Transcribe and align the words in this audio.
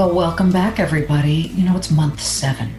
Well, 0.00 0.14
welcome 0.14 0.50
back, 0.50 0.80
everybody. 0.80 1.52
You 1.54 1.66
know, 1.66 1.76
it's 1.76 1.90
month 1.90 2.22
seven. 2.22 2.74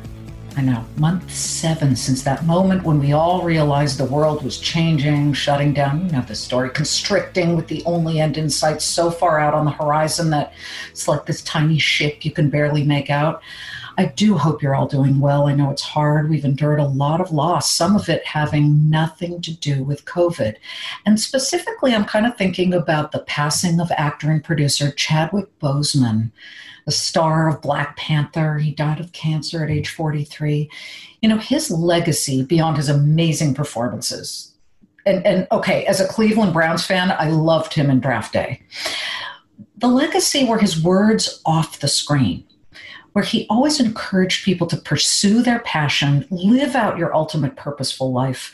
I 0.58 0.63
know, 0.63 0.83
month 0.97 1.31
seven 1.31 1.96
since 1.96 2.24
that 2.24 2.47
moment 2.47 2.83
when 2.83 2.99
we 2.99 3.13
all 3.13 3.44
realized 3.44 3.99
the 3.99 4.05
world 4.05 4.44
was 4.44 4.58
changing, 4.58 5.34
shutting 5.34 5.71
down. 5.71 6.07
You 6.07 6.13
know 6.13 6.21
the 6.21 6.34
story, 6.34 6.71
constricting 6.71 7.56
with 7.56 7.67
the 7.67 7.84
only 7.85 8.20
end 8.20 8.38
in 8.38 8.49
sight 8.49 8.81
so 8.81 9.12
far 9.12 9.39
out 9.39 9.53
on 9.53 9.65
the 9.65 9.71
horizon 9.71 10.31
that 10.31 10.53
it's 10.89 11.07
like 11.07 11.28
this 11.28 11.44
tiny 11.44 11.78
ship 11.78 12.26
you 12.26 12.31
can 12.31 12.49
barely 12.49 12.84
make 12.84 13.12
out. 13.12 13.44
I 14.02 14.08
do 14.08 14.36
hope 14.36 14.63
you're 14.63 14.74
all 14.74 14.88
doing 14.88 15.20
well. 15.20 15.46
I 15.46 15.54
know 15.54 15.70
it's 15.70 15.84
hard. 15.84 16.27
We've 16.27 16.44
endured 16.44 16.80
a 16.80 16.88
lot 16.88 17.22
of 17.22 17.31
loss, 17.31 17.72
some 17.72 17.95
of 17.95 18.09
it 18.09 18.26
having 18.26 18.90
nothing 18.90 19.41
to 19.44 19.55
do 19.55 19.84
with 19.84 20.05
COVID. 20.05 20.55
And 21.05 21.20
specifically, 21.20 21.94
I'm 21.94 22.05
kind 22.05 22.25
of 22.25 22.35
thinking 22.35 22.73
about 22.73 23.11
the 23.11 23.20
passing 23.20 23.80
of 23.80 23.91
actor 23.91 24.31
and 24.31 24.44
producer 24.44 24.89
Chadwick 24.89 25.48
Boseman 25.59 26.31
the 26.85 26.91
star 26.91 27.48
of 27.48 27.61
Black 27.61 27.95
Panther. 27.95 28.58
He 28.58 28.72
died 28.72 28.99
of 28.99 29.11
cancer 29.11 29.63
at 29.63 29.70
age 29.70 29.89
43. 29.89 30.67
You 31.22 31.30
know, 31.30 31.38
his 31.38 31.70
legacy 31.70 32.44
beyond 32.44 32.77
his 32.77 32.89
amazing 32.89 33.53
performances. 33.53 34.55
And, 35.05 35.23
and 35.23 35.47
okay, 35.52 35.86
as 35.86 36.02
a 36.02 36.08
Cleveland 36.08 36.53
Browns 36.53 36.83
fan, 36.83 37.11
I 37.11 37.30
loved 37.30 37.75
him 37.75 37.91
in 37.91 37.99
draft 37.99 38.33
day. 38.33 38.63
The 39.77 39.88
legacy 39.88 40.44
were 40.44 40.58
his 40.58 40.83
words 40.83 41.39
off 41.45 41.80
the 41.81 41.88
screen, 41.88 42.44
where 43.13 43.25
he 43.25 43.47
always 43.49 43.79
encouraged 43.79 44.45
people 44.45 44.67
to 44.67 44.77
pursue 44.77 45.41
their 45.41 45.59
passion, 45.59 46.25
live 46.29 46.75
out 46.75 46.97
your 46.97 47.13
ultimate 47.13 47.55
purposeful 47.55 48.11
life. 48.11 48.53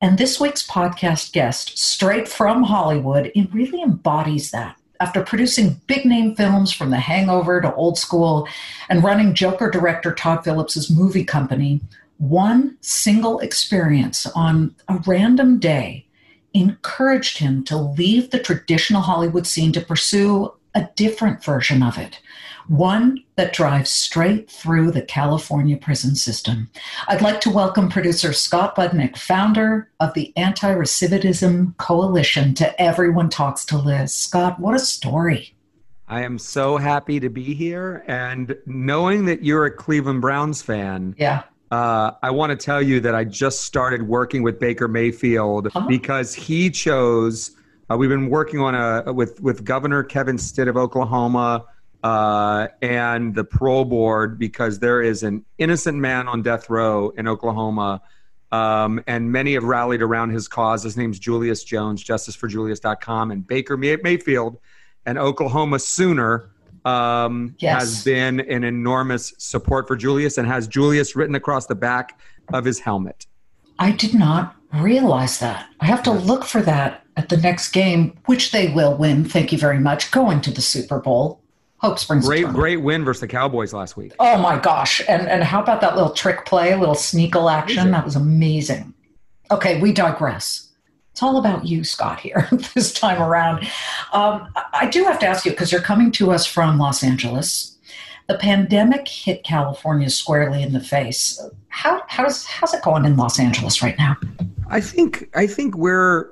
And 0.00 0.18
this 0.18 0.40
week's 0.40 0.66
podcast 0.66 1.32
guest, 1.32 1.78
straight 1.78 2.26
from 2.26 2.64
Hollywood, 2.64 3.30
it 3.34 3.52
really 3.52 3.82
embodies 3.82 4.50
that 4.50 4.76
after 5.02 5.24
producing 5.24 5.80
big 5.88 6.04
name 6.04 6.36
films 6.36 6.72
from 6.72 6.90
The 6.90 7.00
Hangover 7.00 7.60
to 7.60 7.74
Old 7.74 7.98
School 7.98 8.46
and 8.88 9.02
running 9.02 9.34
Joker 9.34 9.68
director 9.68 10.14
Todd 10.14 10.44
Phillips' 10.44 10.88
movie 10.88 11.24
company, 11.24 11.80
one 12.18 12.76
single 12.82 13.40
experience 13.40 14.26
on 14.26 14.76
a 14.88 14.98
random 15.04 15.58
day 15.58 16.06
encouraged 16.54 17.38
him 17.38 17.64
to 17.64 17.76
leave 17.76 18.30
the 18.30 18.38
traditional 18.38 19.02
Hollywood 19.02 19.44
scene 19.44 19.72
to 19.72 19.80
pursue 19.80 20.52
a 20.72 20.88
different 20.94 21.42
version 21.42 21.82
of 21.82 21.98
it 21.98 22.20
one 22.68 23.22
that 23.36 23.52
drives 23.52 23.90
straight 23.90 24.50
through 24.50 24.90
the 24.90 25.02
California 25.02 25.76
prison 25.76 26.14
system. 26.14 26.70
I'd 27.08 27.22
like 27.22 27.40
to 27.42 27.50
welcome 27.50 27.88
producer 27.88 28.32
Scott 28.32 28.76
Budnick, 28.76 29.16
founder 29.16 29.90
of 30.00 30.14
the 30.14 30.32
Anti 30.36 30.74
Recidivism 30.74 31.76
Coalition, 31.78 32.54
to 32.54 32.80
Everyone 32.80 33.28
Talks 33.28 33.64
to 33.66 33.78
Liz. 33.78 34.14
Scott, 34.14 34.60
what 34.60 34.74
a 34.74 34.78
story. 34.78 35.54
I 36.08 36.22
am 36.22 36.38
so 36.38 36.76
happy 36.76 37.20
to 37.20 37.30
be 37.30 37.54
here. 37.54 38.04
And 38.06 38.56
knowing 38.66 39.24
that 39.26 39.44
you're 39.44 39.64
a 39.64 39.70
Cleveland 39.70 40.20
Browns 40.20 40.62
fan, 40.62 41.14
yeah. 41.18 41.44
Uh, 41.70 42.12
I 42.22 42.30
want 42.30 42.50
to 42.50 42.56
tell 42.56 42.82
you 42.82 43.00
that 43.00 43.14
I 43.14 43.24
just 43.24 43.62
started 43.62 44.06
working 44.06 44.42
with 44.42 44.60
Baker 44.60 44.88
Mayfield 44.88 45.72
huh? 45.72 45.86
because 45.88 46.34
he 46.34 46.68
chose. 46.68 47.52
Uh, 47.90 47.96
we've 47.96 48.10
been 48.10 48.28
working 48.28 48.60
on 48.60 48.74
a 48.74 49.10
with 49.10 49.40
with 49.40 49.64
Governor 49.64 50.02
Kevin 50.02 50.36
Stitt 50.36 50.68
of 50.68 50.76
Oklahoma 50.76 51.64
uh, 52.02 52.68
and 52.80 53.34
the 53.34 53.44
parole 53.44 53.84
board 53.84 54.38
because 54.38 54.78
there 54.78 55.02
is 55.02 55.22
an 55.22 55.44
innocent 55.58 55.98
man 55.98 56.28
on 56.28 56.42
death 56.42 56.68
row 56.68 57.10
in 57.10 57.28
Oklahoma. 57.28 58.02
Um, 58.50 59.02
and 59.06 59.32
many 59.32 59.54
have 59.54 59.64
rallied 59.64 60.02
around 60.02 60.30
his 60.30 60.46
cause. 60.46 60.82
His 60.82 60.96
name's 60.96 61.18
Julius 61.18 61.64
Jones, 61.64 62.04
justiceforjulius.com. 62.04 63.30
And 63.30 63.46
Baker 63.46 63.76
Mayfield, 63.76 64.58
an 65.06 65.16
Oklahoma 65.16 65.78
Sooner, 65.78 66.50
um, 66.84 67.54
yes. 67.58 67.80
has 67.80 68.04
been 68.04 68.40
an 68.40 68.64
enormous 68.64 69.32
support 69.38 69.86
for 69.86 69.96
Julius 69.96 70.36
and 70.36 70.46
has 70.46 70.66
Julius 70.66 71.16
written 71.16 71.34
across 71.34 71.66
the 71.66 71.74
back 71.74 72.20
of 72.52 72.64
his 72.64 72.80
helmet. 72.80 73.26
I 73.78 73.92
did 73.92 74.14
not 74.14 74.56
realize 74.74 75.38
that. 75.38 75.68
I 75.80 75.86
have 75.86 76.02
to 76.04 76.12
look 76.12 76.44
for 76.44 76.60
that 76.62 77.04
at 77.16 77.28
the 77.28 77.36
next 77.36 77.70
game, 77.70 78.18
which 78.26 78.52
they 78.52 78.72
will 78.72 78.96
win. 78.96 79.24
Thank 79.24 79.52
you 79.52 79.58
very 79.58 79.78
much. 79.78 80.10
Going 80.10 80.40
to 80.42 80.50
the 80.50 80.62
Super 80.62 80.98
Bowl. 80.98 81.41
Hope 81.82 81.98
Springs. 81.98 82.24
Great, 82.24 82.46
great 82.46 82.76
win 82.76 83.04
versus 83.04 83.22
the 83.22 83.28
Cowboys 83.28 83.72
last 83.72 83.96
week. 83.96 84.12
Oh 84.20 84.38
my 84.38 84.56
gosh! 84.58 85.02
And 85.08 85.28
and 85.28 85.42
how 85.42 85.60
about 85.60 85.80
that 85.80 85.96
little 85.96 86.12
trick 86.12 86.46
play, 86.46 86.72
a 86.72 86.78
little 86.78 86.94
sneakle 86.94 87.50
action? 87.50 87.90
That 87.90 88.04
was 88.04 88.14
amazing. 88.14 88.94
Okay, 89.50 89.80
we 89.80 89.92
digress. 89.92 90.68
It's 91.10 91.22
all 91.22 91.38
about 91.38 91.66
you, 91.66 91.82
Scott, 91.82 92.20
here 92.20 92.48
this 92.74 92.92
time 92.92 93.20
around. 93.20 93.68
Um, 94.12 94.48
I 94.72 94.88
do 94.90 95.02
have 95.04 95.18
to 95.18 95.26
ask 95.26 95.44
you 95.44 95.50
because 95.50 95.72
you're 95.72 95.82
coming 95.82 96.12
to 96.12 96.30
us 96.30 96.46
from 96.46 96.78
Los 96.78 97.02
Angeles. 97.02 97.76
The 98.28 98.38
pandemic 98.38 99.08
hit 99.08 99.42
California 99.42 100.08
squarely 100.08 100.62
in 100.62 100.72
the 100.72 100.80
face. 100.80 101.44
How 101.68 102.02
how's 102.06 102.46
how's 102.46 102.72
it 102.72 102.82
going 102.82 103.04
in 103.04 103.16
Los 103.16 103.40
Angeles 103.40 103.82
right 103.82 103.98
now? 103.98 104.16
I 104.70 104.80
think 104.80 105.28
I 105.34 105.48
think 105.48 105.76
we're 105.76 106.30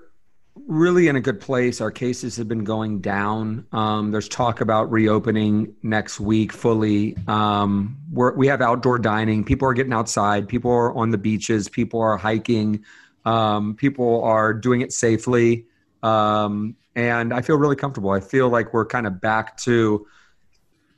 really 0.71 1.09
in 1.09 1.17
a 1.17 1.21
good 1.21 1.41
place. 1.41 1.81
Our 1.81 1.91
cases 1.91 2.37
have 2.37 2.47
been 2.47 2.63
going 2.63 3.01
down. 3.01 3.67
Um, 3.73 4.13
there's 4.13 4.29
talk 4.29 4.61
about 4.61 4.91
reopening 4.91 5.75
next 5.83 6.21
week 6.21 6.53
fully. 6.53 7.17
Um, 7.27 7.99
we 8.13 8.47
have 8.47 8.63
outdoor 8.63 9.01
dining. 9.01 9.43
People 9.45 9.67
are 9.67 9.75
getting 9.75 9.93
outside. 9.93 10.49
People 10.49 10.71
are 10.71 10.95
on 10.95 11.11
the 11.11 11.19
beaches. 11.19 11.69
People 11.69 12.01
are 12.01 12.17
hiking. 12.17 12.85
Um, 13.25 13.75
people 13.75 14.23
are 14.23 14.55
doing 14.55 14.81
it 14.81 14.93
safely. 14.93 15.67
Um, 16.05 16.77
and 16.95 17.35
I 17.35 17.43
feel 17.43 17.57
really 17.57 17.77
comfortable. 17.77 18.11
I 18.11 18.21
feel 18.21 18.49
like 18.49 18.73
we're 18.73 18.87
kind 18.87 19.09
of 19.09 19.21
back 19.21 19.57
to 19.59 20.07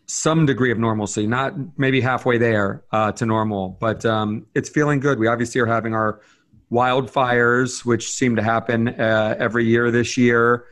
some 0.05 0.45
degree 0.45 0.71
of 0.71 0.79
normalcy, 0.79 1.27
not 1.27 1.55
maybe 1.79 2.03
halfway 2.03 2.37
there 2.37 2.85
uh, 2.93 3.13
to 3.13 3.25
normal, 3.25 3.71
but 3.81 4.05
um, 4.05 4.47
it's 4.55 4.69
feeling 4.69 5.01
good. 5.01 5.19
We 5.19 5.29
obviously 5.29 5.63
are 5.63 5.67
having 5.67 5.95
our 5.95 6.21
wildfires, 6.73 7.85
which 7.85 8.11
seem 8.11 8.35
to 8.37 8.43
happen 8.43 8.89
uh, 8.89 9.37
every 9.39 9.65
year 9.65 9.91
this 9.91 10.17
year. 10.17 10.65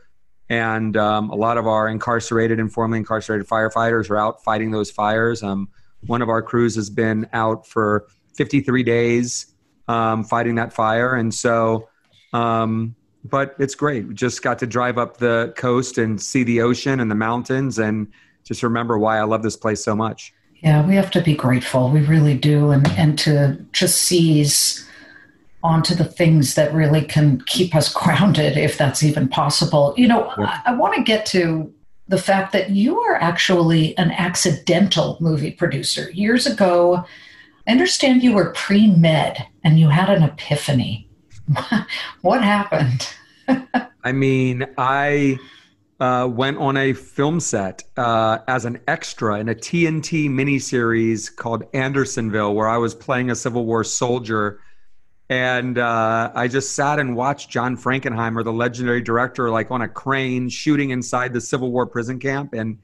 And 0.49 0.97
um, 0.97 1.29
a 1.29 1.35
lot 1.35 1.57
of 1.57 1.67
our 1.67 1.87
incarcerated 1.87 2.59
and 2.59 2.73
formerly 2.73 2.99
incarcerated 2.99 3.47
firefighters 3.47 4.09
are 4.09 4.17
out 4.17 4.43
fighting 4.43 4.71
those 4.71 4.91
fires. 4.91 5.43
Um, 5.43 5.69
one 6.07 6.21
of 6.21 6.29
our 6.29 6.41
crews 6.41 6.75
has 6.75 6.89
been 6.89 7.29
out 7.31 7.67
for 7.67 8.07
53 8.35 8.83
days 8.83 9.53
um, 9.87 10.23
fighting 10.23 10.55
that 10.55 10.73
fire. 10.73 11.15
And 11.15 11.33
so, 11.33 11.87
um, 12.33 12.95
but 13.23 13.55
it's 13.59 13.75
great. 13.75 14.07
We 14.07 14.13
just 14.13 14.41
got 14.41 14.57
to 14.59 14.67
drive 14.67 14.97
up 14.97 15.17
the 15.17 15.53
coast 15.55 15.97
and 15.97 16.19
see 16.19 16.43
the 16.43 16.61
ocean 16.61 16.99
and 16.99 17.11
the 17.11 17.15
mountains 17.15 17.77
and 17.77 18.07
just 18.43 18.63
remember 18.63 18.97
why 18.97 19.19
I 19.19 19.23
love 19.23 19.43
this 19.43 19.55
place 19.55 19.83
so 19.83 19.95
much. 19.95 20.33
Yeah, 20.61 20.85
we 20.85 20.95
have 20.95 21.11
to 21.11 21.21
be 21.21 21.35
grateful. 21.35 21.89
We 21.89 22.01
really 22.01 22.35
do. 22.35 22.71
And, 22.71 22.87
and 22.91 23.17
to 23.19 23.63
just 23.71 24.01
seize 24.01 24.87
onto 25.63 25.93
the 25.93 26.05
things 26.05 26.55
that 26.55 26.73
really 26.73 27.01
can 27.01 27.41
keep 27.45 27.75
us 27.75 27.93
grounded, 27.93 28.57
if 28.57 28.77
that's 28.77 29.03
even 29.03 29.27
possible. 29.27 29.93
You 29.97 30.07
know, 30.07 30.33
I, 30.37 30.61
I 30.67 30.75
want 30.75 30.95
to 30.95 31.03
get 31.03 31.25
to 31.27 31.73
the 32.07 32.17
fact 32.17 32.51
that 32.51 32.71
you 32.71 32.99
are 32.99 33.15
actually 33.15 33.97
an 33.97 34.11
accidental 34.11 35.17
movie 35.19 35.51
producer. 35.51 36.11
Years 36.11 36.45
ago, 36.45 37.05
I 37.67 37.71
understand 37.71 38.23
you 38.23 38.33
were 38.33 38.51
pre 38.51 38.87
med 38.87 39.45
and 39.63 39.79
you 39.79 39.89
had 39.89 40.09
an 40.09 40.23
epiphany. 40.23 41.09
what 42.21 42.43
happened? 42.43 43.07
I 44.03 44.11
mean, 44.11 44.65
I 44.77 45.37
uh, 45.99 46.27
went 46.27 46.57
on 46.57 46.75
a 46.77 46.93
film 46.93 47.39
set 47.39 47.83
uh, 47.95 48.39
as 48.47 48.65
an 48.65 48.79
extra 48.87 49.39
in 49.39 49.49
a 49.49 49.55
TNT 49.55 50.29
miniseries 50.29 51.33
called 51.33 51.63
Andersonville, 51.73 52.55
where 52.55 52.67
I 52.67 52.77
was 52.77 52.95
playing 52.95 53.29
a 53.29 53.35
Civil 53.35 53.65
War 53.65 53.83
soldier 53.83 54.59
and 55.31 55.77
uh, 55.77 56.29
I 56.35 56.49
just 56.49 56.75
sat 56.75 56.99
and 56.99 57.15
watched 57.15 57.49
John 57.49 57.77
Frankenheimer, 57.77 58.43
the 58.43 58.51
legendary 58.51 59.01
director, 59.01 59.49
like 59.49 59.71
on 59.71 59.81
a 59.81 59.87
crane 59.87 60.49
shooting 60.49 60.89
inside 60.89 61.31
the 61.31 61.39
Civil 61.39 61.71
War 61.71 61.87
prison 61.87 62.19
camp, 62.19 62.53
and 62.53 62.77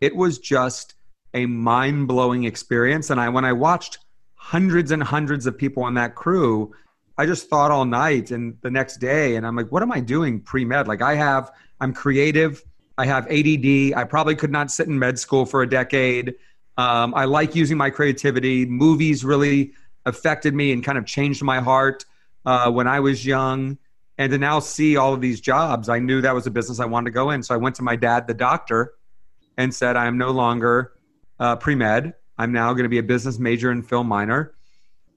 it 0.00 0.16
was 0.16 0.40
just 0.40 0.94
a 1.34 1.46
mind 1.46 2.08
blowing 2.08 2.44
experience. 2.44 3.10
And 3.10 3.20
I, 3.20 3.28
when 3.28 3.44
I 3.44 3.52
watched 3.52 3.98
hundreds 4.34 4.90
and 4.90 5.04
hundreds 5.04 5.46
of 5.46 5.56
people 5.56 5.84
on 5.84 5.94
that 5.94 6.16
crew, 6.16 6.74
I 7.16 7.26
just 7.26 7.48
thought 7.48 7.70
all 7.70 7.84
night 7.84 8.32
and 8.32 8.58
the 8.62 8.72
next 8.72 8.96
day, 8.96 9.36
and 9.36 9.46
I'm 9.46 9.54
like, 9.54 9.70
what 9.70 9.84
am 9.84 9.92
I 9.92 10.00
doing 10.00 10.40
pre 10.40 10.64
med? 10.64 10.88
Like 10.88 11.00
I 11.00 11.14
have, 11.14 11.52
I'm 11.80 11.94
creative. 11.94 12.60
I 12.98 13.06
have 13.06 13.24
ADD. 13.28 13.94
I 13.94 14.02
probably 14.02 14.34
could 14.34 14.50
not 14.50 14.72
sit 14.72 14.88
in 14.88 14.98
med 14.98 15.16
school 15.16 15.46
for 15.46 15.62
a 15.62 15.68
decade. 15.68 16.34
Um, 16.76 17.14
I 17.14 17.26
like 17.26 17.54
using 17.54 17.78
my 17.78 17.90
creativity. 17.90 18.66
Movies 18.66 19.24
really 19.24 19.74
affected 20.06 20.54
me 20.54 20.72
and 20.72 20.84
kind 20.84 20.98
of 20.98 21.06
changed 21.06 21.42
my 21.42 21.60
heart 21.60 22.04
uh, 22.44 22.70
when 22.70 22.86
I 22.86 23.00
was 23.00 23.24
young. 23.24 23.78
And 24.16 24.30
to 24.30 24.38
now 24.38 24.60
see 24.60 24.96
all 24.96 25.12
of 25.12 25.20
these 25.20 25.40
jobs, 25.40 25.88
I 25.88 25.98
knew 25.98 26.20
that 26.20 26.34
was 26.34 26.46
a 26.46 26.50
business 26.50 26.78
I 26.78 26.84
wanted 26.84 27.06
to 27.06 27.10
go 27.10 27.30
in. 27.30 27.42
So 27.42 27.52
I 27.52 27.56
went 27.56 27.74
to 27.76 27.82
my 27.82 27.96
dad, 27.96 28.28
the 28.28 28.34
doctor, 28.34 28.94
and 29.56 29.74
said, 29.74 29.96
I 29.96 30.06
am 30.06 30.18
no 30.18 30.30
longer 30.30 30.92
uh, 31.40 31.56
pre 31.56 31.74
med. 31.74 32.14
I'm 32.38 32.52
now 32.52 32.72
going 32.72 32.84
to 32.84 32.88
be 32.88 32.98
a 32.98 33.02
business 33.02 33.38
major 33.38 33.70
and 33.70 33.86
film 33.86 34.06
minor. 34.06 34.54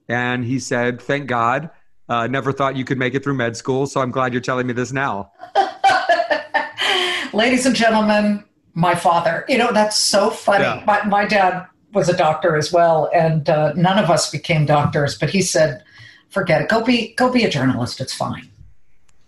And 0.08 0.44
he 0.44 0.58
said, 0.58 1.00
Thank 1.00 1.28
God. 1.28 1.70
Uh, 2.08 2.26
never 2.26 2.52
thought 2.52 2.74
you 2.74 2.84
could 2.84 2.98
make 2.98 3.14
it 3.14 3.22
through 3.22 3.34
med 3.34 3.56
school. 3.56 3.86
So 3.86 4.00
I'm 4.00 4.10
glad 4.10 4.32
you're 4.32 4.40
telling 4.40 4.66
me 4.66 4.72
this 4.72 4.92
now. 4.92 5.30
Ladies 7.32 7.66
and 7.66 7.76
gentlemen, 7.76 8.44
my 8.74 8.94
father. 8.94 9.44
You 9.48 9.58
know, 9.58 9.70
that's 9.72 9.96
so 9.96 10.30
funny. 10.30 10.64
Yeah. 10.64 10.82
My, 10.86 11.04
my 11.04 11.26
dad 11.26 11.66
was 11.92 12.08
a 12.08 12.16
doctor 12.16 12.56
as 12.56 12.72
well, 12.72 13.10
and 13.14 13.48
uh, 13.48 13.72
none 13.74 14.02
of 14.02 14.10
us 14.10 14.30
became 14.30 14.66
doctors. 14.66 15.16
But 15.18 15.30
he 15.30 15.42
said, 15.42 15.82
"Forget 16.28 16.62
it. 16.62 16.68
Go 16.68 16.84
be 16.84 17.14
go 17.14 17.30
be 17.30 17.44
a 17.44 17.50
journalist. 17.50 18.00
It's 18.00 18.14
fine." 18.14 18.48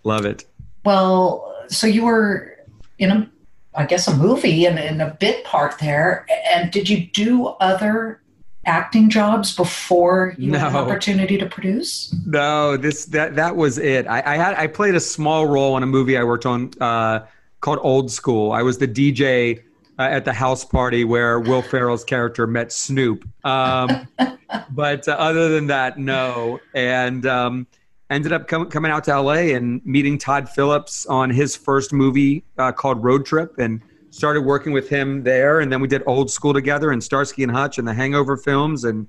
Love 0.03 0.25
it. 0.25 0.45
Well, 0.83 1.55
so 1.67 1.87
you 1.87 2.05
were 2.05 2.57
in 2.97 3.11
a, 3.11 3.29
I 3.75 3.85
guess, 3.85 4.07
a 4.07 4.15
movie 4.15 4.65
and 4.65 4.79
in 4.79 4.99
a 4.99 5.15
bit 5.19 5.43
part 5.45 5.79
there. 5.79 6.25
And 6.51 6.71
did 6.71 6.89
you 6.89 7.05
do 7.07 7.47
other 7.59 8.21
acting 8.65 9.09
jobs 9.09 9.55
before 9.55 10.35
you 10.37 10.53
had 10.53 10.69
an 10.69 10.75
opportunity 10.75 11.37
to 11.37 11.45
produce? 11.47 12.15
No, 12.25 12.77
this 12.77 13.05
that 13.05 13.35
that 13.35 13.55
was 13.55 13.77
it. 13.77 14.07
I, 14.07 14.21
I 14.25 14.37
had 14.37 14.55
I 14.55 14.67
played 14.67 14.95
a 14.95 14.99
small 14.99 15.47
role 15.47 15.77
in 15.77 15.83
a 15.83 15.87
movie 15.87 16.17
I 16.17 16.23
worked 16.23 16.45
on 16.45 16.71
uh, 16.79 17.25
called 17.61 17.79
Old 17.81 18.11
School. 18.11 18.51
I 18.51 18.61
was 18.61 18.77
the 18.77 18.87
DJ 18.87 19.61
uh, 20.01 20.09
at 20.09 20.25
the 20.25 20.33
house 20.33 20.65
party 20.65 21.03
where 21.03 21.39
Will 21.39 21.61
Ferrell's 21.61 22.03
character 22.03 22.47
met 22.47 22.71
Snoop. 22.71 23.23
Um, 23.45 24.07
but 24.71 25.07
uh, 25.07 25.11
other 25.11 25.49
than 25.49 25.67
that, 25.67 25.99
no. 25.99 26.59
And 26.73 27.25
um, 27.27 27.67
ended 28.09 28.33
up 28.33 28.47
com- 28.47 28.69
coming 28.69 28.91
out 28.91 29.03
to 29.03 29.19
LA 29.19 29.53
and 29.55 29.85
meeting 29.85 30.17
Todd 30.17 30.49
Phillips 30.49 31.05
on 31.05 31.29
his 31.29 31.55
first 31.55 31.93
movie 31.93 32.43
uh, 32.57 32.71
called 32.71 33.03
Road 33.03 33.25
Trip 33.27 33.59
and 33.59 33.79
started 34.09 34.41
working 34.41 34.73
with 34.73 34.89
him 34.89 35.23
there. 35.23 35.59
And 35.59 35.71
then 35.71 35.81
we 35.81 35.87
did 35.87 36.01
Old 36.07 36.31
School 36.31 36.53
together 36.53 36.91
and 36.91 37.03
Starsky 37.03 37.43
and 37.43 37.51
Hutch 37.51 37.77
and 37.77 37.87
the 37.87 37.93
Hangover 37.93 38.37
films 38.37 38.83
and 38.83 39.07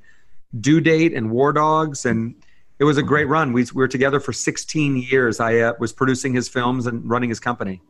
Due 0.60 0.80
Date 0.80 1.14
and 1.14 1.30
War 1.30 1.54
Dogs. 1.54 2.04
And 2.04 2.34
it 2.78 2.84
was 2.84 2.98
a 2.98 3.02
great 3.02 3.28
run. 3.28 3.54
We, 3.54 3.62
we 3.62 3.80
were 3.80 3.88
together 3.88 4.20
for 4.20 4.34
16 4.34 4.98
years. 4.98 5.40
I 5.40 5.58
uh, 5.58 5.72
was 5.80 5.90
producing 5.90 6.34
his 6.34 6.50
films 6.50 6.86
and 6.86 7.08
running 7.08 7.30
his 7.30 7.40
company. 7.40 7.80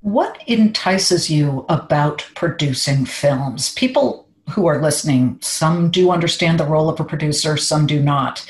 What 0.00 0.42
entices 0.46 1.30
you 1.30 1.64
about 1.68 2.28
producing 2.34 3.04
films? 3.04 3.72
People 3.74 4.28
who 4.50 4.66
are 4.66 4.80
listening, 4.80 5.38
some 5.40 5.90
do 5.90 6.10
understand 6.10 6.60
the 6.60 6.66
role 6.66 6.88
of 6.88 7.00
a 7.00 7.04
producer, 7.04 7.56
some 7.56 7.86
do 7.86 8.00
not. 8.00 8.46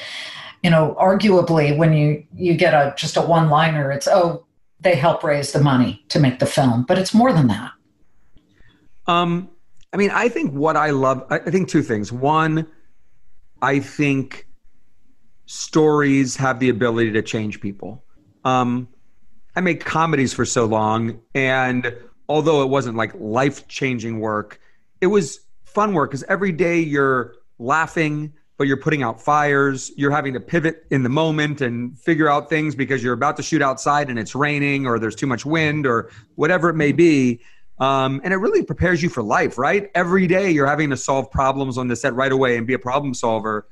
You 0.62 0.70
know, 0.70 0.96
arguably, 1.00 1.76
when 1.76 1.92
you 1.92 2.24
you 2.34 2.54
get 2.54 2.74
a 2.74 2.94
just 2.96 3.16
a 3.16 3.22
one 3.22 3.48
liner, 3.48 3.90
it's 3.92 4.08
oh, 4.08 4.44
they 4.80 4.94
help 4.94 5.22
raise 5.22 5.52
the 5.52 5.60
money 5.60 6.04
to 6.08 6.18
make 6.18 6.38
the 6.38 6.46
film, 6.46 6.84
but 6.86 6.98
it's 6.98 7.14
more 7.14 7.32
than 7.32 7.48
that. 7.48 7.72
Um, 9.06 9.48
I 9.92 9.96
mean, 9.96 10.10
I 10.10 10.28
think 10.28 10.52
what 10.52 10.76
I 10.76 10.90
love, 10.90 11.24
I 11.30 11.36
I 11.38 11.50
think 11.50 11.68
two 11.68 11.82
things. 11.82 12.12
One, 12.12 12.66
I 13.62 13.80
think 13.80 14.46
stories 15.46 16.36
have 16.36 16.58
the 16.58 16.68
ability 16.68 17.12
to 17.12 17.22
change 17.22 17.60
people. 17.60 18.04
Um, 18.44 18.88
I 19.56 19.62
made 19.62 19.82
comedies 19.82 20.34
for 20.34 20.44
so 20.44 20.66
long, 20.66 21.18
and 21.34 21.96
although 22.28 22.62
it 22.62 22.68
wasn't 22.68 22.98
like 22.98 23.12
life 23.14 23.66
changing 23.68 24.20
work, 24.20 24.60
it 25.00 25.06
was 25.06 25.40
fun 25.64 25.94
work 25.94 26.10
because 26.10 26.24
every 26.24 26.52
day 26.52 26.78
you're 26.78 27.36
laughing, 27.58 28.34
but 28.58 28.66
you're 28.66 28.76
putting 28.76 29.02
out 29.02 29.18
fires. 29.20 29.90
You're 29.96 30.10
having 30.10 30.34
to 30.34 30.40
pivot 30.40 30.84
in 30.90 31.02
the 31.02 31.08
moment 31.08 31.62
and 31.62 31.98
figure 31.98 32.28
out 32.28 32.50
things 32.50 32.74
because 32.74 33.02
you're 33.02 33.14
about 33.14 33.38
to 33.38 33.42
shoot 33.42 33.62
outside 33.62 34.10
and 34.10 34.18
it's 34.18 34.34
raining 34.34 34.86
or 34.86 34.98
there's 34.98 35.14
too 35.14 35.26
much 35.26 35.46
wind 35.46 35.86
or 35.86 36.10
whatever 36.34 36.68
it 36.68 36.74
may 36.74 36.92
be. 36.92 37.40
Um, 37.78 38.20
and 38.24 38.34
it 38.34 38.38
really 38.38 38.62
prepares 38.62 39.02
you 39.02 39.08
for 39.08 39.22
life, 39.22 39.56
right? 39.56 39.90
Every 39.94 40.26
day 40.26 40.50
you're 40.50 40.66
having 40.66 40.90
to 40.90 40.96
solve 40.98 41.30
problems 41.30 41.78
on 41.78 41.88
the 41.88 41.96
set 41.96 42.14
right 42.14 42.32
away 42.32 42.58
and 42.58 42.66
be 42.66 42.74
a 42.74 42.78
problem 42.78 43.14
solver. 43.14 43.68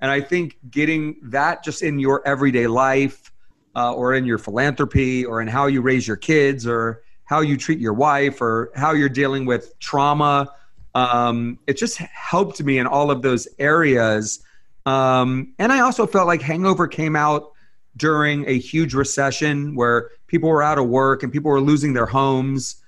And 0.00 0.10
I 0.10 0.20
think 0.20 0.58
getting 0.68 1.16
that 1.24 1.64
just 1.64 1.82
in 1.82 1.98
your 2.00 2.26
everyday 2.26 2.66
life 2.66 3.32
uh, 3.78 3.92
or 3.92 4.12
in 4.12 4.24
your 4.24 4.38
philanthropy 4.38 5.24
or 5.24 5.40
in 5.40 5.46
how 5.46 5.66
you 5.66 5.80
raise 5.80 6.08
your 6.08 6.16
kids 6.16 6.66
or 6.66 7.02
how 7.24 7.40
you 7.40 7.56
treat 7.56 7.78
your 7.78 7.92
wife 7.92 8.40
or 8.40 8.72
how 8.74 8.92
you're 8.92 9.08
dealing 9.08 9.46
with 9.46 9.78
trauma, 9.78 10.50
um, 10.96 11.60
it 11.68 11.76
just 11.76 11.98
helped 11.98 12.60
me 12.60 12.78
in 12.78 12.88
all 12.88 13.08
of 13.08 13.22
those 13.22 13.46
areas. 13.60 14.40
Um, 14.84 15.54
and 15.60 15.72
I 15.72 15.80
also 15.80 16.08
felt 16.08 16.26
like 16.26 16.42
Hangover 16.42 16.88
came 16.88 17.14
out 17.14 17.52
during 17.96 18.48
a 18.48 18.58
huge 18.58 18.94
recession 18.94 19.76
where 19.76 20.10
people 20.26 20.48
were 20.48 20.62
out 20.62 20.78
of 20.78 20.88
work 20.88 21.22
and 21.22 21.32
people 21.32 21.50
were 21.52 21.60
losing 21.60 21.92
their 21.92 22.06
homes. 22.06 22.82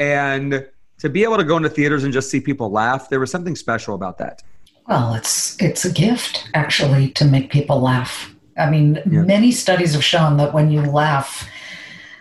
And 0.00 0.66
to 0.98 1.08
be 1.08 1.22
able 1.22 1.36
to 1.36 1.44
go 1.44 1.56
into 1.56 1.68
theaters 1.68 2.02
and 2.02 2.12
just 2.12 2.30
see 2.30 2.40
people 2.40 2.68
laugh, 2.68 3.10
there 3.10 3.20
was 3.20 3.30
something 3.30 3.54
special 3.54 3.94
about 3.94 4.18
that. 4.18 4.42
Well, 4.88 5.14
it's 5.14 5.60
it's 5.62 5.84
a 5.84 5.92
gift 5.92 6.48
actually 6.54 7.10
to 7.10 7.24
make 7.24 7.52
people 7.52 7.80
laugh. 7.80 8.34
I 8.56 8.68
mean, 8.70 9.00
Yeah. 9.10 9.22
many 9.22 9.50
studies 9.52 9.94
have 9.94 10.04
shown 10.04 10.36
that 10.38 10.52
when 10.52 10.70
you 10.70 10.82
laugh, 10.82 11.48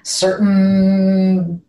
certain 0.03 1.61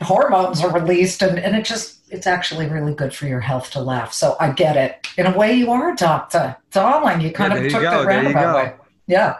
hormones 0.00 0.62
are 0.62 0.72
released 0.72 1.22
and, 1.22 1.38
and 1.38 1.54
it 1.56 1.64
just 1.64 1.98
it's 2.10 2.26
actually 2.26 2.66
really 2.68 2.94
good 2.94 3.14
for 3.14 3.26
your 3.26 3.40
health 3.40 3.70
to 3.70 3.80
laugh. 3.80 4.12
So 4.12 4.36
I 4.38 4.50
get 4.52 4.76
it. 4.76 5.08
In 5.16 5.26
a 5.26 5.36
way 5.36 5.54
you 5.54 5.70
are 5.72 5.92
a 5.92 5.96
doctor. 5.96 6.56
Darling, 6.70 7.22
you 7.22 7.32
kind 7.32 7.52
Yeah, 7.52 7.56
of 7.58 7.62
there 7.62 7.64
you 7.64 7.70
took 7.70 7.82
go, 7.82 8.02
the 8.02 8.06
roundabout 8.06 8.56
way. 8.56 8.74
Yeah. 9.12 9.36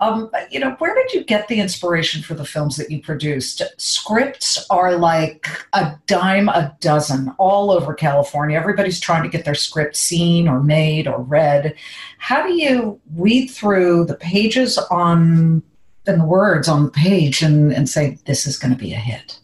Um, 0.00 0.30
you 0.52 0.60
know, 0.60 0.76
where 0.78 0.94
did 0.94 1.12
you 1.12 1.24
get 1.24 1.48
the 1.48 1.58
inspiration 1.58 2.22
for 2.22 2.34
the 2.34 2.44
films 2.44 2.76
that 2.76 2.92
you 2.92 3.02
produced? 3.02 3.60
Scripts 3.76 4.64
are 4.70 4.96
like 4.96 5.48
a 5.72 5.96
dime 6.06 6.48
a 6.48 6.76
dozen 6.78 7.34
all 7.36 7.72
over 7.72 7.92
California. 7.92 8.56
Everybody's 8.56 9.00
trying 9.00 9.24
to 9.24 9.28
get 9.28 9.44
their 9.44 9.56
script 9.56 9.96
seen 9.96 10.46
or 10.46 10.62
made 10.62 11.08
or 11.08 11.20
read. 11.22 11.74
How 12.18 12.46
do 12.46 12.54
you 12.54 13.00
read 13.16 13.48
through 13.48 14.04
the 14.04 14.14
pages 14.14 14.78
on 14.78 15.60
and 16.06 16.20
the 16.20 16.24
words 16.24 16.68
on 16.68 16.84
the 16.84 16.90
page 16.92 17.42
and, 17.42 17.72
and 17.72 17.88
say, 17.88 18.16
this 18.26 18.46
is 18.46 18.56
going 18.56 18.72
to 18.72 18.78
be 18.78 18.92
a 18.92 18.96
hit? 18.96 19.40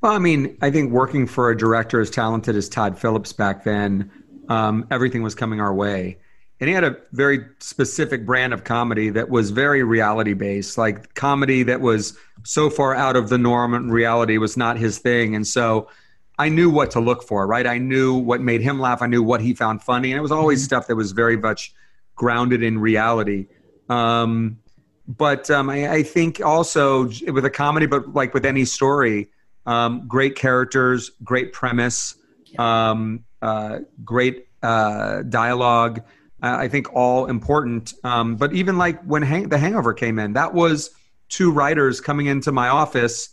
Well, 0.00 0.12
I 0.12 0.18
mean, 0.20 0.56
I 0.62 0.70
think 0.70 0.92
working 0.92 1.26
for 1.26 1.50
a 1.50 1.56
director 1.56 2.00
as 2.00 2.08
talented 2.08 2.54
as 2.54 2.68
Todd 2.68 2.96
Phillips 2.96 3.32
back 3.32 3.64
then, 3.64 4.12
um, 4.48 4.86
everything 4.92 5.24
was 5.24 5.34
coming 5.34 5.60
our 5.60 5.74
way. 5.74 6.18
And 6.60 6.68
he 6.68 6.74
had 6.74 6.84
a 6.84 6.96
very 7.12 7.46
specific 7.60 8.26
brand 8.26 8.52
of 8.52 8.64
comedy 8.64 9.10
that 9.10 9.28
was 9.28 9.50
very 9.50 9.84
reality 9.84 10.34
based, 10.34 10.76
like 10.76 11.14
comedy 11.14 11.62
that 11.64 11.80
was 11.80 12.16
so 12.42 12.68
far 12.68 12.94
out 12.94 13.14
of 13.14 13.28
the 13.28 13.38
norm 13.38 13.74
and 13.74 13.92
reality 13.92 14.38
was 14.38 14.56
not 14.56 14.76
his 14.76 14.98
thing. 14.98 15.36
And 15.36 15.46
so 15.46 15.88
I 16.38 16.48
knew 16.48 16.68
what 16.70 16.90
to 16.92 17.00
look 17.00 17.22
for, 17.22 17.46
right? 17.46 17.66
I 17.66 17.78
knew 17.78 18.14
what 18.14 18.40
made 18.40 18.60
him 18.60 18.80
laugh. 18.80 19.02
I 19.02 19.06
knew 19.06 19.22
what 19.22 19.40
he 19.40 19.54
found 19.54 19.82
funny. 19.82 20.10
And 20.10 20.18
it 20.18 20.22
was 20.22 20.32
always 20.32 20.64
stuff 20.64 20.88
that 20.88 20.96
was 20.96 21.12
very 21.12 21.36
much 21.36 21.72
grounded 22.16 22.62
in 22.62 22.78
reality. 22.78 23.46
Um, 23.88 24.58
but 25.06 25.50
um, 25.50 25.70
I, 25.70 25.90
I 25.90 26.02
think 26.02 26.44
also 26.44 27.04
with 27.30 27.44
a 27.44 27.50
comedy, 27.50 27.86
but 27.86 28.14
like 28.14 28.34
with 28.34 28.44
any 28.44 28.64
story, 28.64 29.28
um, 29.64 30.06
great 30.06 30.36
characters, 30.36 31.10
great 31.24 31.52
premise, 31.52 32.14
um, 32.58 33.24
uh, 33.42 33.80
great 34.04 34.48
uh, 34.62 35.22
dialogue. 35.22 36.02
Uh, 36.42 36.56
I 36.58 36.68
think 36.68 36.94
all 36.94 37.26
important. 37.26 37.94
Um, 38.04 38.36
but 38.36 38.52
even 38.52 38.78
like 38.78 39.02
when 39.02 39.22
hang- 39.22 39.48
The 39.48 39.58
Hangover 39.58 39.92
came 39.92 40.18
in, 40.18 40.34
that 40.34 40.54
was 40.54 40.90
two 41.28 41.50
writers 41.50 42.00
coming 42.00 42.26
into 42.26 42.52
my 42.52 42.68
office 42.68 43.30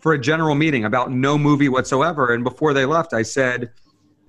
for 0.00 0.12
a 0.12 0.18
general 0.18 0.54
meeting 0.54 0.84
about 0.84 1.10
no 1.10 1.36
movie 1.36 1.68
whatsoever. 1.68 2.32
And 2.32 2.44
before 2.44 2.72
they 2.72 2.84
left, 2.86 3.12
I 3.12 3.22
said, 3.22 3.70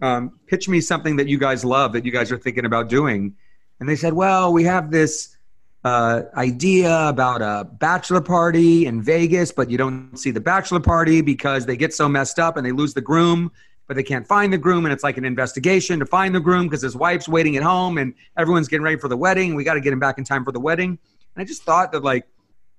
um, 0.01 0.39
"Pitch 0.47 0.67
me 0.67 0.81
something 0.81 1.15
that 1.17 1.27
you 1.27 1.37
guys 1.37 1.63
love 1.63 1.93
that 1.93 2.05
you 2.05 2.11
guys 2.11 2.31
are 2.31 2.37
thinking 2.37 2.65
about 2.65 2.89
doing." 2.89 3.35
And 3.79 3.87
they 3.87 3.95
said, 3.95 4.13
"Well, 4.13 4.51
we 4.51 4.63
have 4.65 4.91
this." 4.91 5.35
uh, 5.83 6.23
idea 6.35 7.07
about 7.07 7.41
a 7.41 7.65
bachelor 7.65 8.21
party 8.21 8.85
in 8.85 9.01
Vegas, 9.01 9.51
but 9.51 9.69
you 9.69 9.77
don't 9.77 10.17
see 10.17 10.31
the 10.31 10.41
bachelor 10.41 10.79
party 10.79 11.21
because 11.21 11.65
they 11.65 11.77
get 11.77 11.93
so 11.93 12.09
messed 12.09 12.39
up 12.39 12.57
and 12.57 12.65
they 12.65 12.71
lose 12.71 12.93
the 12.93 13.01
groom, 13.01 13.51
but 13.89 13.95
they 13.95 14.03
can't 14.03 14.27
find 14.27 14.53
the 14.53 14.57
groom. 14.57 14.85
And 14.85 14.93
it's 14.93 15.03
like 15.03 15.17
an 15.17 15.25
investigation 15.25 15.97
to 15.97 16.05
find 16.05 16.33
the 16.35 16.39
groom 16.39 16.67
because 16.67 16.83
his 16.83 16.95
wife's 16.95 17.27
waiting 17.27 17.57
at 17.57 17.63
home 17.63 17.97
and 17.97 18.13
everyone's 18.37 18.67
getting 18.67 18.83
ready 18.83 18.97
for 18.97 19.07
the 19.07 19.17
wedding. 19.17 19.55
We 19.55 19.63
got 19.63 19.73
to 19.73 19.81
get 19.81 19.91
him 19.91 19.99
back 19.99 20.19
in 20.19 20.23
time 20.23 20.45
for 20.45 20.51
the 20.51 20.59
wedding. 20.59 20.91
And 20.91 21.41
I 21.41 21.43
just 21.43 21.63
thought 21.63 21.91
that, 21.93 22.03
like, 22.03 22.27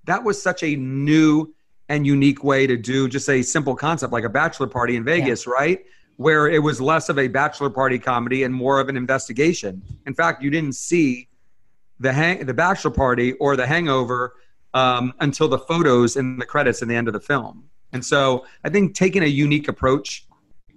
that 0.04 0.22
was 0.22 0.40
such 0.40 0.62
a 0.62 0.76
new 0.76 1.52
and 1.88 2.06
unique 2.06 2.44
way 2.44 2.64
to 2.68 2.76
do 2.76 3.08
just 3.08 3.28
a 3.28 3.42
simple 3.42 3.74
concept 3.74 4.12
like 4.12 4.22
a 4.22 4.28
bachelor 4.28 4.68
party 4.68 4.94
in 4.94 5.02
Vegas, 5.02 5.48
right? 5.48 5.84
Where 6.16 6.48
it 6.48 6.62
was 6.62 6.80
less 6.80 7.08
of 7.08 7.18
a 7.18 7.26
bachelor 7.26 7.70
party 7.70 7.98
comedy 7.98 8.44
and 8.44 8.54
more 8.54 8.78
of 8.78 8.88
an 8.88 8.96
investigation. 8.96 9.82
In 10.06 10.14
fact, 10.14 10.44
you 10.44 10.48
didn't 10.48 10.76
see 10.76 11.28
the 11.98 12.12
hang 12.12 12.46
the 12.46 12.54
bachelor 12.54 12.92
party 12.92 13.32
or 13.34 13.56
the 13.56 13.66
hangover 13.66 14.34
um, 14.74 15.12
until 15.18 15.48
the 15.48 15.58
photos 15.58 16.14
and 16.14 16.40
the 16.40 16.46
credits 16.46 16.82
in 16.82 16.88
the 16.88 16.94
end 16.94 17.08
of 17.08 17.14
the 17.14 17.20
film 17.20 17.64
and 17.92 18.02
so 18.02 18.46
i 18.64 18.70
think 18.70 18.94
taking 18.94 19.22
a 19.22 19.26
unique 19.26 19.68
approach 19.68 20.24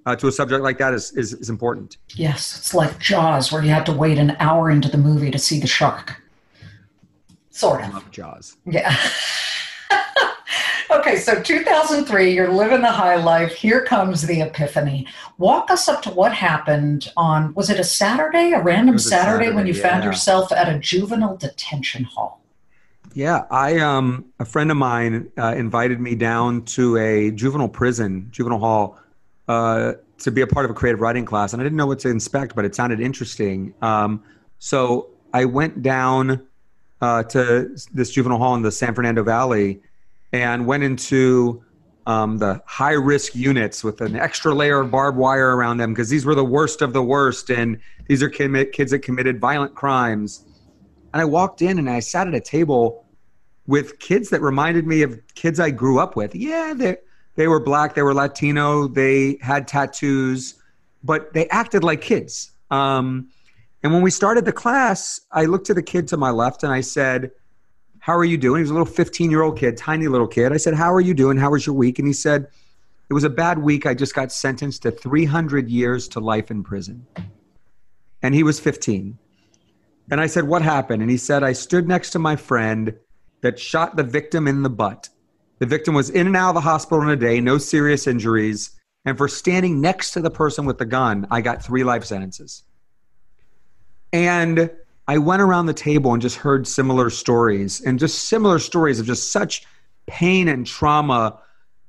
uh, 0.06 0.16
to 0.16 0.28
a 0.28 0.32
subject 0.32 0.64
like 0.64 0.78
that 0.78 0.94
is, 0.94 1.12
is, 1.14 1.34
is 1.34 1.50
important 1.50 1.98
Yes, 2.16 2.58
it's 2.58 2.74
like 2.74 3.00
Jaws, 3.00 3.52
where 3.52 3.64
you 3.64 3.70
had 3.70 3.86
to 3.88 3.94
wait 3.94 4.18
an 4.18 4.36
hour 4.40 4.70
into 4.70 4.90
the 4.90 4.98
movie 4.98 5.32
to 5.32 5.40
see 5.40 5.60
the 5.60 5.68
shark. 5.68 6.22
Sort 7.50 7.82
i 7.82 7.88
of. 7.88 7.94
love 7.94 8.12
jaws 8.12 8.58
Yeah. 8.66 8.96
okay, 10.92 11.18
so 11.18 11.42
2003, 11.42 12.34
you're 12.34 12.52
living 12.52 12.82
the 12.82 12.92
high 12.92 13.16
life. 13.16 13.54
Here 13.54 13.84
comes 13.84 14.24
the 14.24 14.42
epiphany. 14.42 15.08
Walk 15.38 15.70
us 15.70 15.88
up 15.88 16.02
to 16.04 16.10
what 16.10 16.34
happened 16.34 17.12
on, 17.16 17.54
was 17.54 17.70
it 17.70 17.80
a 17.80 17.84
Saturday, 17.84 18.52
a 18.54 18.62
random 18.62 18.96
a 18.96 19.00
Saturday, 19.00 19.52
when 19.52 19.68
you 19.68 19.74
Saturday, 19.74 19.90
found 19.90 20.04
yourself 20.04 20.52
at 20.52 20.68
a 20.68 20.80
juvenile 20.80 21.38
detention 21.38 22.04
hall? 22.06 22.44
yeah 23.14 23.44
i 23.52 23.78
um 23.80 24.26
a 24.40 24.46
friend 24.46 24.72
of 24.72 24.78
mine 24.78 25.32
uh, 25.38 25.54
invited 25.56 26.00
me 26.00 26.16
down 26.16 26.64
to 26.66 26.98
a 26.98 27.32
juvenile 27.32 27.70
prison 27.70 28.28
juvenile 28.32 28.60
hall 28.60 28.98
uh, 29.48 29.94
to 30.20 30.32
be 30.32 30.42
a 30.42 30.48
part 30.48 30.66
of 30.66 30.72
a 30.72 30.74
creative 30.74 31.02
writing 31.02 31.26
class, 31.26 31.54
and 31.54 31.62
I 31.62 31.64
didn't 31.64 31.78
know 31.78 31.88
what 31.88 32.00
to 32.00 32.10
inspect, 32.10 32.56
but 32.56 32.66
it 32.66 32.76
sounded 32.76 33.00
interesting. 33.00 33.74
Um, 33.82 34.24
so 34.60 35.10
I 35.34 35.46
went 35.46 35.82
down 35.82 36.48
uh, 37.02 37.24
to 37.24 37.76
this 37.94 38.12
juvenile 38.12 38.38
hall 38.38 38.56
in 38.56 38.62
the 38.62 38.72
San 38.72 38.96
Fernando 38.96 39.24
Valley 39.24 39.82
and 40.32 40.66
went 40.66 40.84
into 40.84 41.64
um, 42.06 42.38
the 42.38 42.62
high 42.66 42.94
risk 42.94 43.36
units 43.36 43.84
with 43.84 44.02
an 44.02 44.16
extra 44.16 44.54
layer 44.54 44.82
of 44.82 44.92
barbed 44.92 45.18
wire 45.18 45.56
around 45.56 45.78
them 45.78 45.94
because 45.94 46.10
these 46.10 46.26
were 46.26 46.36
the 46.36 46.44
worst 46.46 46.82
of 46.82 46.94
the 46.94 47.04
worst, 47.04 47.50
and 47.50 47.80
these 48.08 48.22
are 48.24 48.30
kid- 48.30 48.72
kids 48.72 48.92
that 48.92 49.00
committed 49.00 49.40
violent 49.40 49.76
crimes. 49.76 50.46
And 51.14 51.22
I 51.22 51.26
walked 51.26 51.62
in 51.62 51.78
and 51.78 51.90
I 51.90 52.00
sat 52.00 52.28
at 52.28 52.34
a 52.34 52.42
table 52.42 53.06
with 53.68 54.00
kids 54.00 54.30
that 54.30 54.42
reminded 54.42 54.86
me 54.86 55.04
of 55.04 55.20
kids 55.36 55.60
I 55.60 55.70
grew 55.70 56.00
up 56.00 56.16
with. 56.16 56.36
Yeah, 56.36 56.74
they 56.76 56.98
they 57.36 57.48
were 57.48 57.60
black, 57.60 57.96
they 57.96 58.02
were 58.02 58.14
Latino, 58.14 58.88
they 58.88 59.38
had 59.42 59.68
tattoos, 59.68 60.56
but 61.04 61.34
they 61.34 61.48
acted 61.50 61.84
like 61.84 62.02
kids. 62.02 62.52
Um, 62.70 63.30
and 63.84 63.92
when 63.92 64.02
we 64.02 64.12
started 64.12 64.46
the 64.46 64.54
class, 64.54 65.20
I 65.32 65.46
looked 65.46 65.70
at 65.70 65.76
the 65.76 65.84
kid 65.84 66.08
to 66.10 66.18
my 66.18 66.32
left 66.32 66.64
and 66.64 66.72
I 66.72 66.82
said, 66.82 67.32
How 68.00 68.16
are 68.16 68.24
you 68.24 68.38
doing? 68.38 68.60
He 68.60 68.64
was 68.64 68.70
a 68.70 68.74
little 68.74 68.86
15 68.86 69.30
year 69.30 69.42
old 69.42 69.58
kid, 69.60 69.78
tiny 69.78 70.08
little 70.08 70.28
kid. 70.28 70.54
I 70.54 70.58
said, 70.58 70.74
How 70.74 70.94
are 70.94 71.02
you 71.02 71.14
doing? 71.14 71.38
How 71.38 71.52
was 71.52 71.66
your 71.66 71.76
week? 71.76 72.00
And 72.00 72.08
he 72.08 72.14
said, 72.14 72.48
It 73.10 73.14
was 73.14 73.26
a 73.26 73.30
bad 73.30 73.60
week. 73.60 73.86
I 73.86 73.94
just 73.94 74.16
got 74.16 74.32
sentenced 74.32 74.84
to 74.84 74.92
300 74.92 75.70
years 75.70 76.08
to 76.10 76.20
life 76.20 76.50
in 76.50 76.64
prison. 76.64 77.06
And 78.22 78.34
he 78.34 78.44
was 78.44 78.60
15. 78.60 79.18
And 80.12 80.22
I 80.22 80.28
said, 80.28 80.46
What 80.46 80.62
happened? 80.62 81.02
And 81.02 81.12
he 81.12 81.18
said, 81.18 81.44
I 81.44 81.52
stood 81.52 81.88
next 81.88 82.12
to 82.12 82.20
my 82.20 82.38
friend 82.38 82.96
that 83.42 83.60
shot 83.60 83.98
the 83.98 84.04
victim 84.04 84.48
in 84.48 84.64
the 84.64 84.70
butt. 84.70 85.10
The 85.64 85.70
victim 85.70 85.94
was 85.94 86.10
in 86.10 86.28
and 86.28 86.36
out 86.36 86.50
of 86.50 86.56
the 86.56 86.60
hospital 86.60 87.02
in 87.04 87.10
a 87.10 87.16
day, 87.16 87.40
no 87.40 87.58
serious 87.58 88.06
injuries. 88.06 88.72
And 89.06 89.18
for 89.18 89.30
standing 89.30 89.80
next 89.80 90.12
to 90.12 90.20
the 90.20 90.30
person 90.30 90.66
with 90.66 90.78
the 90.78 90.84
gun, 90.84 91.26
I 91.32 91.40
got 91.40 91.64
three 91.64 91.86
life 91.86 92.04
sentences. 92.04 92.64
And 94.12 94.70
I 95.08 95.20
went 95.20 95.42
around 95.42 95.68
the 95.68 95.74
table 95.74 96.12
and 96.12 96.22
just 96.22 96.36
heard 96.36 96.68
similar 96.68 97.10
stories 97.10 97.80
and 97.80 97.98
just 97.98 98.28
similar 98.28 98.60
stories 98.60 99.00
of 99.00 99.06
just 99.06 99.32
such 99.32 99.66
pain 100.06 100.50
and 100.50 100.68
trauma. 100.68 101.40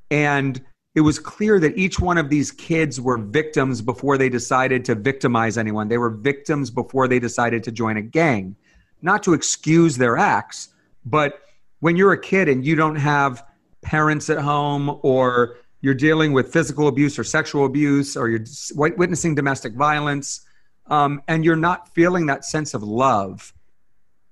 And 0.09 0.65
it 0.95 1.01
was 1.01 1.19
clear 1.19 1.59
that 1.59 1.77
each 1.77 1.99
one 1.99 2.17
of 2.17 2.31
these 2.31 2.53
kids 2.53 3.01
were 3.01 3.19
victims 3.19 3.83
before 3.83 4.17
they 4.17 4.29
decided 4.29 4.85
to 4.85 4.95
victimize 4.95 5.59
anyone. 5.59 5.89
They 5.89 5.99
were 5.99 6.11
victims 6.11 6.71
before 6.71 7.09
they 7.09 7.19
decided 7.19 7.65
to 7.65 7.73
join 7.73 7.97
a 7.97 8.03
gang. 8.03 8.55
Not 9.03 9.25
to 9.25 9.33
excuse 9.33 9.97
their 9.97 10.17
acts, 10.17 10.69
but 11.05 11.41
when 11.81 11.97
you're 11.97 12.13
a 12.13 12.21
kid 12.21 12.49
and 12.49 12.65
you 12.65 12.77
don't 12.77 12.95
have 12.95 13.43
parents 13.85 14.31
at 14.31 14.39
home 14.39 14.99
or 15.03 15.57
you're 15.81 15.95
dealing 15.95 16.33
with 16.33 16.53
physical 16.53 16.89
abuse 16.89 17.19
or 17.19 17.25
sexual 17.25 17.67
abuse 17.67 18.17
or 18.17 18.29
you're 18.29 18.45
witnessing 18.75 19.35
domestic 19.35 19.75
violence 19.75 20.41
um, 20.87 21.23
and 21.29 21.45
you're 21.45 21.57
not 21.57 21.95
feeling 21.95 22.27
that 22.27 22.45
sense 22.45 22.75
of 22.75 22.83
love, 22.83 23.53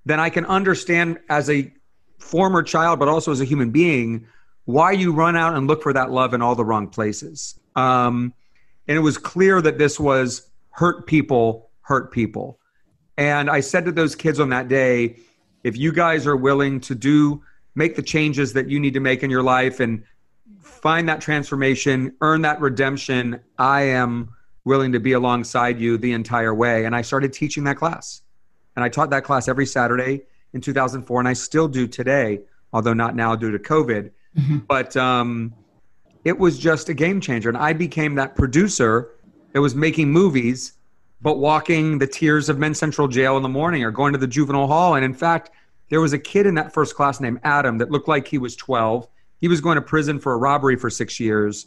then 0.04 0.18
I 0.18 0.30
can 0.30 0.44
understand 0.46 1.18
as 1.28 1.48
a 1.48 1.72
former 2.18 2.62
child, 2.62 2.98
but 2.98 3.08
also 3.08 3.32
as 3.32 3.40
a 3.40 3.44
human 3.44 3.70
being, 3.70 4.26
why 4.64 4.92
you 4.92 5.12
run 5.12 5.36
out 5.36 5.54
and 5.54 5.66
look 5.66 5.82
for 5.82 5.92
that 5.92 6.10
love 6.10 6.34
in 6.34 6.42
all 6.42 6.54
the 6.54 6.64
wrong 6.64 6.88
places. 6.88 7.58
Um, 7.76 8.32
and 8.88 8.96
it 8.96 9.00
was 9.00 9.18
clear 9.18 9.60
that 9.60 9.78
this 9.78 9.98
was 9.98 10.50
hurt 10.70 11.06
people, 11.06 11.70
hurt 11.82 12.12
people. 12.12 12.58
And 13.16 13.50
I 13.50 13.60
said 13.60 13.84
to 13.84 13.92
those 13.92 14.14
kids 14.14 14.40
on 14.40 14.50
that 14.50 14.68
day, 14.68 15.16
if 15.64 15.76
you 15.76 15.92
guys 15.92 16.26
are 16.26 16.36
willing 16.36 16.80
to 16.80 16.94
do 16.94 17.42
make 17.74 17.96
the 17.96 18.02
changes 18.02 18.52
that 18.52 18.68
you 18.68 18.78
need 18.78 18.94
to 18.94 19.00
make 19.00 19.22
in 19.22 19.30
your 19.30 19.42
life 19.42 19.80
and 19.80 20.04
find 20.60 21.08
that 21.08 21.20
transformation, 21.20 22.14
earn 22.20 22.42
that 22.42 22.60
redemption, 22.60 23.40
I 23.58 23.82
am 23.82 24.30
willing 24.64 24.92
to 24.92 25.00
be 25.00 25.12
alongside 25.12 25.78
you 25.80 25.96
the 25.96 26.12
entire 26.12 26.54
way. 26.54 26.84
And 26.84 26.94
I 26.94 27.02
started 27.02 27.32
teaching 27.32 27.64
that 27.64 27.76
class. 27.76 28.22
And 28.76 28.84
I 28.84 28.88
taught 28.88 29.10
that 29.10 29.24
class 29.24 29.48
every 29.48 29.66
Saturday 29.66 30.22
in 30.54 30.60
2004, 30.60 31.20
and 31.20 31.28
I 31.28 31.32
still 31.32 31.68
do 31.68 31.86
today, 31.86 32.40
although 32.72 32.94
not 32.94 33.14
now 33.14 33.36
due 33.36 33.50
to 33.50 33.58
COVID. 33.58 34.10
Mm-hmm. 34.38 34.58
But 34.68 34.96
um, 34.96 35.54
it 36.24 36.38
was 36.38 36.58
just 36.58 36.88
a 36.88 36.94
game 36.94 37.20
changer. 37.20 37.48
And 37.48 37.58
I 37.58 37.72
became 37.72 38.14
that 38.16 38.34
producer 38.34 39.10
that 39.52 39.60
was 39.60 39.74
making 39.74 40.10
movies 40.10 40.74
but 41.22 41.38
walking 41.38 41.98
the 41.98 42.06
tiers 42.06 42.48
of 42.48 42.58
Men's 42.58 42.78
Central 42.78 43.06
Jail 43.06 43.36
in 43.36 43.44
the 43.44 43.48
morning 43.48 43.84
or 43.84 43.90
going 43.90 44.12
to 44.12 44.18
the 44.18 44.26
juvenile 44.26 44.66
hall. 44.66 44.96
And 44.96 45.04
in 45.04 45.14
fact, 45.14 45.50
there 45.92 46.00
was 46.00 46.14
a 46.14 46.18
kid 46.18 46.46
in 46.46 46.54
that 46.54 46.72
first 46.72 46.96
class 46.96 47.20
named 47.20 47.38
Adam 47.44 47.76
that 47.76 47.90
looked 47.90 48.08
like 48.08 48.26
he 48.26 48.38
was 48.38 48.56
12. 48.56 49.06
He 49.42 49.46
was 49.46 49.60
going 49.60 49.74
to 49.74 49.82
prison 49.82 50.18
for 50.18 50.32
a 50.32 50.38
robbery 50.38 50.74
for 50.74 50.88
six 50.88 51.20
years. 51.20 51.66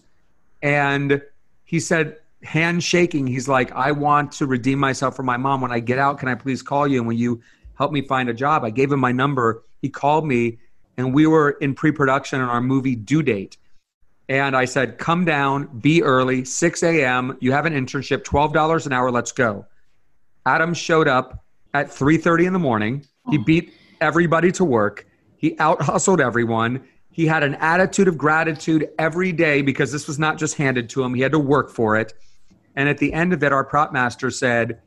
And 0.64 1.22
he 1.64 1.80
said, 1.80 2.18
handshaking, 2.42 3.28
he's 3.28 3.48
like, 3.48 3.72
I 3.74 3.92
want 3.92 4.32
to 4.32 4.48
redeem 4.48 4.80
myself 4.80 5.16
for 5.16 5.22
my 5.22 5.38
mom. 5.38 5.62
When 5.62 5.72
I 5.72 5.80
get 5.80 6.00
out, 6.00 6.18
can 6.18 6.28
I 6.28 6.34
please 6.34 6.64
call 6.64 6.88
you? 6.88 6.98
And 6.98 7.08
when 7.08 7.20
you 7.20 7.40
help 7.78 7.92
me 7.92 8.02
find 8.02 8.28
a 8.28 8.34
job, 8.34 8.64
I 8.64 8.72
gave 8.72 8.92
him 8.92 9.00
my 9.00 9.12
number. 9.12 9.64
He 9.84 9.90
called 9.90 10.26
me, 10.26 10.58
and 10.98 11.14
we 11.14 11.28
were 11.28 11.52
in 11.62 11.76
pre 11.76 11.92
production 11.92 12.42
on 12.42 12.50
our 12.50 12.62
movie 12.62 12.96
Due 12.96 13.22
Date. 13.22 13.58
And 14.28 14.58
I 14.58 14.66
said, 14.66 14.98
come 14.98 15.24
down, 15.24 15.68
be 15.82 16.02
early, 16.02 16.46
6 16.46 16.82
a.m. 16.82 17.38
You 17.42 17.52
have 17.52 17.68
an 17.68 17.74
internship, 17.74 18.24
$12 18.24 18.88
an 18.88 18.92
hour, 18.92 19.12
let's 19.12 19.32
go. 19.32 19.68
Adam 20.48 20.74
showed 20.74 21.08
up 21.08 21.44
at 21.76 21.90
3.30 21.90 22.48
in 22.48 22.54
the 22.54 22.58
morning. 22.58 23.06
He 23.30 23.38
oh. 23.38 23.44
beat 23.44 23.72
everybody 24.06 24.52
to 24.54 24.64
work. 24.64 25.08
He 25.36 25.58
out 25.60 25.82
hustled 25.82 26.22
everyone. 26.22 26.88
He 27.12 27.26
had 27.26 27.44
an 27.44 27.56
attitude 27.56 28.08
of 28.08 28.18
gratitude 28.18 28.90
every 29.00 29.32
day 29.32 29.62
because 29.62 29.92
this 29.92 30.08
was 30.08 30.20
not 30.20 30.38
just 30.38 30.56
handed 30.56 30.90
to 30.90 31.04
him. 31.04 31.14
He 31.14 31.22
had 31.22 31.32
to 31.32 31.40
work 31.40 31.70
for 31.70 31.98
it. 31.98 32.14
And 32.76 32.88
at 32.88 33.00
the 33.00 33.12
end 33.14 33.34
of 33.34 33.44
it, 33.44 33.52
our 33.52 33.64
prop 33.64 33.92
master 33.92 34.30
said, 34.30 34.82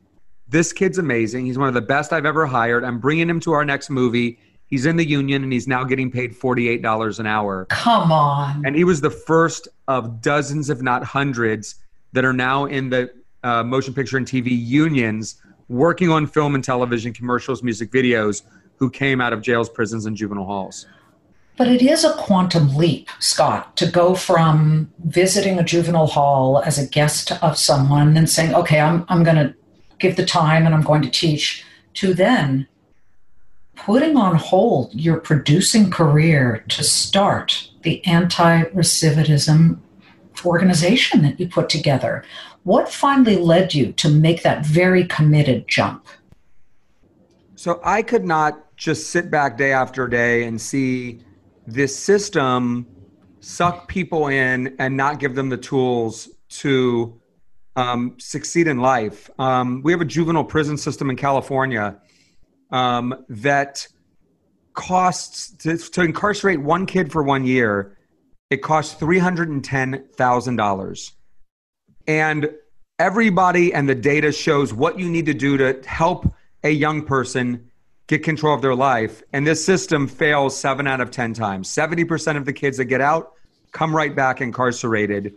This 0.47 0.71
kid's 0.71 0.97
amazing. 0.97 1.45
He's 1.45 1.57
one 1.57 1.67
of 1.67 1.73
the 1.73 1.81
best 1.81 2.13
I've 2.13 2.25
ever 2.25 2.45
hired. 2.45 2.83
I'm 2.83 2.99
bringing 2.99 3.29
him 3.29 3.39
to 3.41 3.51
our 3.51 3.65
next 3.65 3.89
movie. 3.89 4.39
He's 4.67 4.85
in 4.85 4.95
the 4.95 5.05
union 5.05 5.43
and 5.43 5.51
he's 5.51 5.67
now 5.67 5.83
getting 5.83 6.11
paid 6.11 6.33
$48 6.33 7.19
an 7.19 7.25
hour. 7.25 7.65
Come 7.65 8.11
on. 8.11 8.63
And 8.65 8.75
he 8.75 8.83
was 8.83 9.01
the 9.01 9.09
first 9.09 9.67
of 9.87 10.21
dozens, 10.21 10.69
if 10.69 10.81
not 10.81 11.03
hundreds, 11.03 11.75
that 12.13 12.23
are 12.23 12.33
now 12.33 12.65
in 12.65 12.89
the 12.89 13.11
uh, 13.43 13.63
motion 13.63 13.93
picture 13.93 14.17
and 14.17 14.27
TV 14.27 14.49
unions 14.51 15.41
working 15.69 16.09
on 16.09 16.27
film 16.27 16.55
and 16.55 16.63
television 16.63 17.13
commercials, 17.13 17.63
music 17.63 17.91
videos, 17.91 18.43
who 18.79 18.89
came 18.89 19.21
out 19.21 19.33
of 19.33 19.41
jails, 19.41 19.69
prisons, 19.69 20.05
and 20.05 20.15
juvenile 20.15 20.45
halls. 20.45 20.87
But 21.57 21.67
it 21.67 21.81
is 21.81 22.05
a 22.05 22.13
quantum 22.13 22.75
leap, 22.77 23.09
Scott, 23.19 23.75
to 23.77 23.85
go 23.85 24.15
from 24.15 24.89
visiting 25.03 25.59
a 25.59 25.63
juvenile 25.63 26.07
hall 26.07 26.63
as 26.63 26.77
a 26.79 26.87
guest 26.87 27.33
of 27.43 27.57
someone 27.57 28.15
and 28.15 28.29
saying, 28.29 28.55
okay, 28.55 28.79
I'm, 28.79 29.05
I'm 29.09 29.23
going 29.23 29.35
to 29.35 29.53
give 29.99 30.15
the 30.15 30.25
time 30.25 30.65
and 30.65 30.73
I'm 30.73 30.83
going 30.83 31.01
to 31.01 31.09
teach, 31.09 31.65
to 31.95 32.13
then 32.13 32.67
putting 33.75 34.15
on 34.15 34.35
hold 34.35 34.93
your 34.93 35.19
producing 35.19 35.91
career 35.91 36.63
to 36.69 36.83
start 36.83 37.69
the 37.81 38.05
anti 38.05 38.63
recidivism 38.63 39.79
organization 40.45 41.21
that 41.23 41.39
you 41.39 41.49
put 41.49 41.67
together. 41.67 42.23
What 42.63 42.89
finally 42.89 43.35
led 43.35 43.73
you 43.73 43.91
to 43.93 44.09
make 44.09 44.43
that 44.43 44.65
very 44.65 45.05
committed 45.05 45.67
jump? 45.67 46.07
So 47.55 47.81
I 47.83 48.01
could 48.01 48.23
not 48.23 48.57
just 48.79 49.11
sit 49.11 49.29
back 49.29 49.57
day 49.57 49.73
after 49.73 50.07
day 50.07 50.45
and 50.45 50.59
see 50.59 51.19
this 51.67 51.95
system 51.95 52.87
suck 53.41 53.87
people 53.89 54.27
in 54.27 54.75
and 54.79 54.97
not 54.97 55.19
give 55.19 55.35
them 55.35 55.49
the 55.49 55.57
tools 55.57 56.29
to 56.47 57.21
um, 57.75 58.15
succeed 58.17 58.67
in 58.67 58.79
life. 58.79 59.29
Um, 59.37 59.83
we 59.83 59.91
have 59.91 60.01
a 60.01 60.05
juvenile 60.05 60.45
prison 60.45 60.77
system 60.77 61.09
in 61.09 61.17
California 61.17 61.99
um, 62.71 63.25
that 63.27 63.85
costs 64.73 65.51
to, 65.57 65.77
to, 65.77 66.01
incarcerate 66.01 66.61
one 66.61 66.85
kid 66.85 67.11
for 67.11 67.21
one 67.21 67.45
year, 67.45 67.97
it 68.49 68.61
costs 68.61 68.95
$310,000. 69.01 71.11
And 72.07 72.49
everybody 72.97 73.73
and 73.73 73.89
the 73.89 73.95
data 73.95 74.31
shows 74.31 74.73
what 74.73 74.97
you 74.97 75.09
need 75.09 75.25
to 75.25 75.33
do 75.33 75.57
to 75.57 75.81
help 75.85 76.33
a 76.63 76.69
young 76.69 77.05
person 77.05 77.68
get 78.09 78.23
control 78.23 78.55
of 78.55 78.61
their 78.61 78.75
life. 78.75 79.21
And 79.33 79.45
this 79.45 79.63
system 79.63 80.07
fails 80.07 80.57
seven 80.57 80.87
out 80.87 80.99
of 80.99 81.11
10 81.11 81.33
times. 81.35 81.69
70% 81.69 82.37
of 82.37 82.43
the 82.43 82.51
kids 82.51 82.77
that 82.77 82.85
get 82.85 83.01
out 83.01 83.33
come 83.71 83.95
right 83.95 84.13
back 84.13 84.41
incarcerated. 84.41 85.35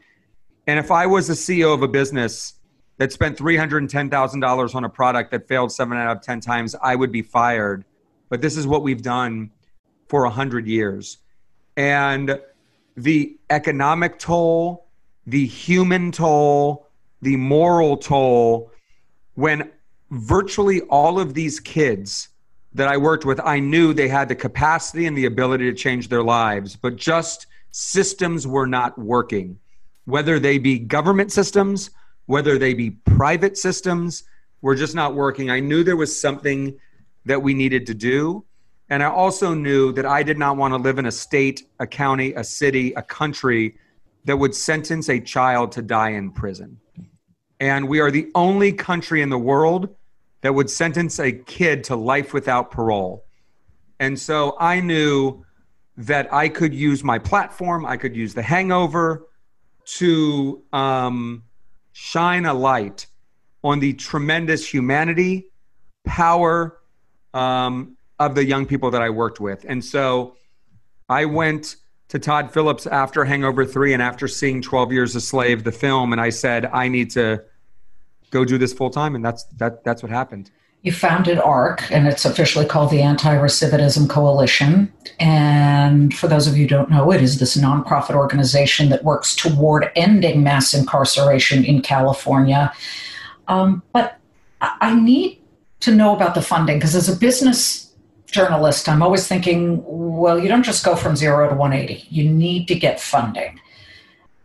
And 0.66 0.78
if 0.78 0.90
I 0.90 1.06
was 1.06 1.28
the 1.28 1.34
CEO 1.34 1.74
of 1.74 1.82
a 1.82 1.88
business 1.88 2.54
that 2.96 3.12
spent 3.12 3.36
$310,000 3.36 4.74
on 4.74 4.84
a 4.84 4.88
product 4.88 5.30
that 5.32 5.46
failed 5.46 5.70
seven 5.70 5.98
out 5.98 6.16
of 6.16 6.22
10 6.22 6.40
times, 6.40 6.74
I 6.82 6.96
would 6.96 7.12
be 7.12 7.20
fired. 7.20 7.84
But 8.30 8.40
this 8.40 8.56
is 8.56 8.66
what 8.66 8.82
we've 8.82 9.02
done 9.02 9.50
for 10.08 10.22
100 10.22 10.66
years. 10.66 11.18
And 11.76 12.40
the 12.96 13.36
economic 13.50 14.18
toll, 14.18 14.86
the 15.26 15.44
human 15.44 16.10
toll, 16.10 16.88
the 17.20 17.36
moral 17.36 17.98
toll, 17.98 18.72
when 19.34 19.70
virtually 20.10 20.80
all 20.82 21.20
of 21.20 21.34
these 21.34 21.60
kids 21.60 22.30
that 22.74 22.88
I 22.88 22.96
worked 22.96 23.24
with, 23.24 23.40
I 23.40 23.60
knew 23.60 23.92
they 23.92 24.08
had 24.08 24.28
the 24.28 24.34
capacity 24.34 25.06
and 25.06 25.16
the 25.16 25.26
ability 25.26 25.64
to 25.70 25.76
change 25.76 26.08
their 26.08 26.22
lives, 26.22 26.74
but 26.76 26.96
just 26.96 27.46
systems 27.70 28.46
were 28.46 28.66
not 28.66 28.98
working. 28.98 29.58
whether 30.04 30.38
they 30.38 30.58
be 30.58 30.78
government 30.78 31.32
systems, 31.32 31.90
whether 32.26 32.58
they 32.58 32.74
be 32.74 32.90
private 32.90 33.56
systems, 33.56 34.24
were 34.60 34.74
just 34.74 34.94
not 34.94 35.14
working. 35.14 35.50
I 35.50 35.60
knew 35.60 35.82
there 35.82 35.96
was 35.96 36.18
something 36.18 36.78
that 37.24 37.42
we 37.42 37.54
needed 37.54 37.86
to 37.86 37.94
do. 37.94 38.44
And 38.88 39.02
I 39.02 39.06
also 39.06 39.54
knew 39.54 39.92
that 39.92 40.06
I 40.06 40.22
did 40.22 40.38
not 40.38 40.56
want 40.56 40.74
to 40.74 40.78
live 40.78 40.98
in 40.98 41.06
a 41.06 41.12
state, 41.12 41.68
a 41.80 41.86
county, 41.86 42.34
a 42.34 42.44
city, 42.44 42.92
a 42.94 43.02
country 43.02 43.76
that 44.24 44.36
would 44.36 44.54
sentence 44.54 45.08
a 45.08 45.18
child 45.18 45.72
to 45.72 45.82
die 45.82 46.10
in 46.10 46.30
prison. 46.30 46.78
And 47.58 47.88
we 47.88 48.00
are 48.00 48.10
the 48.10 48.30
only 48.34 48.72
country 48.72 49.22
in 49.22 49.30
the 49.30 49.38
world 49.38 49.94
that 50.42 50.54
would 50.54 50.68
sentence 50.68 51.18
a 51.18 51.32
kid 51.32 51.84
to 51.84 51.96
life 51.96 52.34
without 52.34 52.70
parole. 52.70 53.24
And 53.98 54.18
so 54.18 54.56
I 54.60 54.80
knew 54.80 55.44
that 55.96 56.32
I 56.32 56.48
could 56.48 56.74
use 56.74 57.02
my 57.04 57.18
platform, 57.18 57.86
I 57.86 57.96
could 57.96 58.16
use 58.16 58.34
the 58.34 58.42
hangover 58.42 59.28
to 59.84 60.62
um, 60.72 61.44
shine 61.92 62.44
a 62.46 62.54
light 62.54 63.06
on 63.64 63.80
the 63.80 63.92
tremendous 63.94 64.66
humanity, 64.66 65.46
power 66.04 66.78
um, 67.32 67.96
of 68.18 68.34
the 68.34 68.44
young 68.44 68.66
people 68.66 68.90
that 68.90 69.02
I 69.02 69.10
worked 69.10 69.40
with. 69.40 69.64
And 69.68 69.84
so 69.84 70.36
I 71.08 71.26
went 71.26 71.76
to 72.08 72.18
Todd 72.18 72.52
Phillips 72.52 72.86
after 72.86 73.24
Hangover 73.24 73.64
3 73.64 73.92
and 73.92 74.02
after 74.02 74.26
seeing 74.26 74.60
12 74.62 74.92
Years 74.92 75.14
a 75.14 75.20
Slave, 75.20 75.64
the 75.64 75.72
film, 75.72 76.12
and 76.12 76.20
I 76.20 76.30
said, 76.30 76.66
I 76.66 76.88
need 76.88 77.10
to 77.12 77.44
go 78.32 78.44
do 78.44 78.58
this 78.58 78.72
full 78.72 78.90
time. 78.90 79.14
And 79.14 79.24
that's, 79.24 79.44
that, 79.58 79.84
that's 79.84 80.02
what 80.02 80.10
happened. 80.10 80.50
You 80.82 80.90
founded 80.90 81.38
ARC, 81.38 81.88
and 81.92 82.08
it's 82.08 82.24
officially 82.24 82.66
called 82.66 82.90
the 82.90 83.02
Anti 83.02 83.32
Recidivism 83.36 84.10
Coalition. 84.10 84.92
And 85.20 86.12
for 86.12 86.26
those 86.26 86.48
of 86.48 86.56
you 86.56 86.64
who 86.64 86.68
don't 86.68 86.90
know, 86.90 87.12
it 87.12 87.22
is 87.22 87.38
this 87.38 87.56
nonprofit 87.56 88.16
organization 88.16 88.88
that 88.88 89.04
works 89.04 89.36
toward 89.36 89.92
ending 89.94 90.42
mass 90.42 90.74
incarceration 90.74 91.64
in 91.64 91.82
California. 91.82 92.72
Um, 93.46 93.84
but 93.92 94.18
I 94.60 94.98
need 94.98 95.40
to 95.80 95.94
know 95.94 96.16
about 96.16 96.34
the 96.34 96.42
funding 96.42 96.78
because 96.78 96.96
as 96.96 97.08
a 97.08 97.16
business 97.16 97.92
journalist, 98.26 98.88
I'm 98.88 99.02
always 99.02 99.28
thinking, 99.28 99.84
well, 99.86 100.38
you 100.38 100.48
don't 100.48 100.64
just 100.64 100.84
go 100.84 100.96
from 100.96 101.14
zero 101.14 101.48
to 101.48 101.54
180. 101.54 102.08
You 102.08 102.28
need 102.28 102.66
to 102.68 102.74
get 102.74 103.00
funding. 103.00 103.60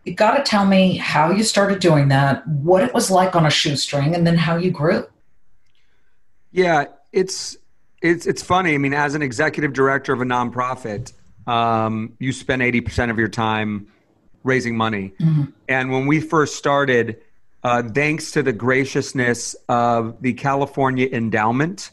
You 0.08 0.14
got 0.14 0.38
to 0.38 0.42
tell 0.42 0.64
me 0.64 0.96
how 0.96 1.30
you 1.30 1.44
started 1.44 1.80
doing 1.80 2.08
that, 2.08 2.46
what 2.48 2.82
it 2.82 2.94
was 2.94 3.10
like 3.10 3.36
on 3.36 3.44
a 3.44 3.50
shoestring, 3.50 4.14
and 4.14 4.26
then 4.26 4.38
how 4.38 4.56
you 4.56 4.70
grew. 4.70 5.06
Yeah, 6.50 6.86
it's 7.12 7.58
it's 8.00 8.26
it's 8.26 8.42
funny. 8.42 8.74
I 8.74 8.78
mean, 8.78 8.94
as 8.94 9.14
an 9.14 9.20
executive 9.20 9.74
director 9.74 10.14
of 10.14 10.22
a 10.22 10.24
nonprofit, 10.24 11.12
um, 11.46 12.14
you 12.18 12.32
spend 12.32 12.62
eighty 12.62 12.80
percent 12.80 13.10
of 13.10 13.18
your 13.18 13.28
time 13.28 13.88
raising 14.44 14.78
money. 14.78 15.12
Mm-hmm. 15.20 15.44
And 15.68 15.90
when 15.90 16.06
we 16.06 16.20
first 16.20 16.56
started, 16.56 17.20
uh, 17.62 17.82
thanks 17.82 18.30
to 18.30 18.42
the 18.42 18.52
graciousness 18.52 19.54
of 19.68 20.22
the 20.22 20.32
California 20.32 21.06
Endowment, 21.12 21.90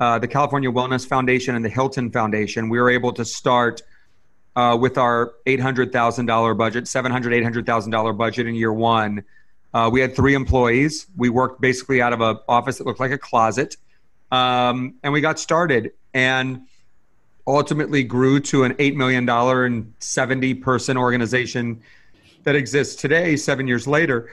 uh, 0.00 0.18
the 0.18 0.26
California 0.26 0.72
Wellness 0.72 1.06
Foundation, 1.06 1.54
and 1.54 1.64
the 1.64 1.68
Hilton 1.68 2.10
Foundation, 2.10 2.68
we 2.68 2.80
were 2.80 2.90
able 2.90 3.12
to 3.12 3.24
start 3.24 3.82
uh, 4.56 4.76
with 4.80 4.98
our 4.98 5.34
$800,000 5.46 6.58
budget, 6.58 6.84
$700,000, 6.84 7.64
$800,000 7.64 8.18
budget 8.18 8.46
in 8.46 8.54
year 8.54 8.72
one. 8.72 9.24
Uh, 9.74 9.88
we 9.92 10.00
had 10.00 10.14
three 10.14 10.34
employees. 10.34 11.06
We 11.16 11.30
worked 11.30 11.60
basically 11.60 12.02
out 12.02 12.12
of 12.12 12.20
an 12.20 12.38
office 12.48 12.78
that 12.78 12.86
looked 12.86 13.00
like 13.00 13.10
a 13.10 13.18
closet. 13.18 13.76
Um, 14.30 14.94
and 15.02 15.12
we 15.12 15.20
got 15.20 15.38
started 15.38 15.92
and 16.14 16.62
ultimately 17.46 18.04
grew 18.04 18.40
to 18.40 18.64
an 18.64 18.74
$8 18.74 18.94
million 18.94 19.28
and 19.28 19.94
70 19.98 20.54
person 20.54 20.96
organization 20.96 21.82
that 22.44 22.54
exists 22.54 23.00
today, 23.00 23.36
seven 23.36 23.66
years 23.66 23.86
later 23.86 24.28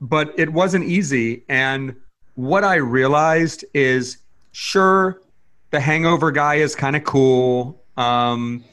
but 0.00 0.38
it 0.38 0.52
wasn't 0.52 0.84
easy. 0.84 1.44
And 1.48 1.96
what 2.34 2.64
I 2.64 2.76
realized 2.76 3.64
is 3.74 4.18
sure, 4.52 5.20
the 5.70 5.80
hangover 5.80 6.30
guy 6.30 6.56
is 6.56 6.74
kind 6.74 6.94
of 6.94 7.04
cool. 7.04 7.82
Um, 7.96 8.64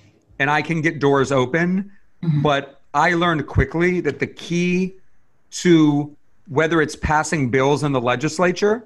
and 0.41 0.49
I 0.49 0.63
can 0.63 0.81
get 0.81 0.97
doors 0.97 1.31
open. 1.31 1.91
Mm-hmm. 2.23 2.41
But 2.41 2.81
I 2.95 3.13
learned 3.13 3.45
quickly 3.45 4.01
that 4.01 4.17
the 4.17 4.27
key 4.27 4.95
to 5.51 6.17
whether 6.47 6.81
it's 6.81 6.95
passing 6.95 7.51
bills 7.51 7.83
in 7.83 7.91
the 7.91 8.01
legislature 8.01 8.83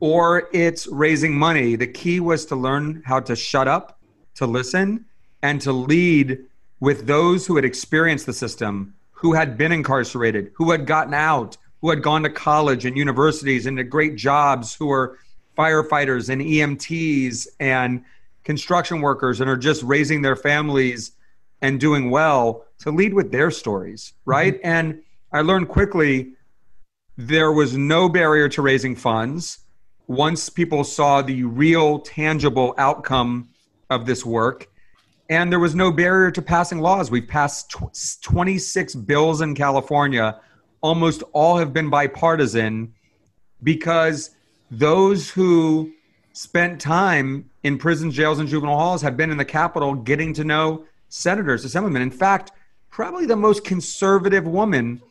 or 0.00 0.48
it's 0.52 0.88
raising 0.88 1.38
money, 1.38 1.76
the 1.76 1.86
key 1.86 2.18
was 2.18 2.44
to 2.46 2.56
learn 2.56 3.02
how 3.06 3.20
to 3.20 3.36
shut 3.36 3.68
up, 3.68 4.00
to 4.34 4.46
listen, 4.46 5.04
and 5.42 5.60
to 5.60 5.72
lead 5.72 6.38
with 6.80 7.06
those 7.06 7.46
who 7.46 7.54
had 7.54 7.64
experienced 7.64 8.26
the 8.26 8.32
system, 8.32 8.92
who 9.12 9.32
had 9.32 9.56
been 9.56 9.70
incarcerated, 9.70 10.50
who 10.54 10.72
had 10.72 10.86
gotten 10.86 11.14
out, 11.14 11.56
who 11.82 11.90
had 11.90 12.02
gone 12.02 12.24
to 12.24 12.30
college 12.30 12.84
and 12.84 12.96
universities 12.96 13.66
and 13.66 13.78
had 13.78 13.88
great 13.88 14.16
jobs, 14.16 14.74
who 14.74 14.86
were 14.86 15.18
firefighters 15.56 16.28
and 16.30 16.42
EMTs 16.42 17.46
and 17.60 18.02
construction 18.50 19.00
workers 19.00 19.40
and 19.40 19.48
are 19.48 19.56
just 19.56 19.80
raising 19.84 20.22
their 20.22 20.34
families 20.34 21.12
and 21.62 21.78
doing 21.78 22.10
well 22.10 22.64
to 22.80 22.90
lead 22.90 23.14
with 23.14 23.30
their 23.30 23.48
stories, 23.48 24.12
right? 24.24 24.54
Mm-hmm. 24.54 24.66
And 24.66 25.02
I 25.32 25.42
learned 25.42 25.68
quickly 25.68 26.32
there 27.16 27.52
was 27.52 27.76
no 27.76 28.08
barrier 28.08 28.48
to 28.48 28.60
raising 28.60 28.96
funds 28.96 29.60
once 30.08 30.48
people 30.48 30.82
saw 30.82 31.22
the 31.22 31.44
real 31.44 32.00
tangible 32.00 32.74
outcome 32.76 33.48
of 33.88 34.04
this 34.04 34.26
work 34.26 34.66
and 35.28 35.52
there 35.52 35.60
was 35.60 35.76
no 35.76 35.92
barrier 35.92 36.32
to 36.32 36.42
passing 36.42 36.80
laws 36.80 37.10
we've 37.10 37.28
passed 37.28 37.70
tw- 37.70 38.22
26 38.22 38.94
bills 38.94 39.40
in 39.42 39.54
california 39.54 40.40
almost 40.80 41.22
all 41.32 41.56
have 41.56 41.72
been 41.72 41.90
bipartisan 41.90 42.92
because 43.62 44.30
those 44.70 45.30
who 45.30 45.92
spent 46.40 46.80
time 46.80 47.50
in 47.64 47.76
prisons, 47.76 48.14
jails, 48.14 48.38
and 48.38 48.48
juvenile 48.48 48.78
halls 48.78 49.02
have 49.02 49.14
been 49.14 49.30
in 49.30 49.36
the 49.36 49.44
Capitol 49.44 49.94
getting 49.94 50.32
to 50.32 50.42
know 50.42 50.86
senators, 51.10 51.66
assemblymen. 51.66 52.00
In 52.00 52.10
fact, 52.10 52.52
probably 52.88 53.26
the 53.26 53.36
most 53.36 53.62
conservative 53.62 54.46
woman 54.46 55.02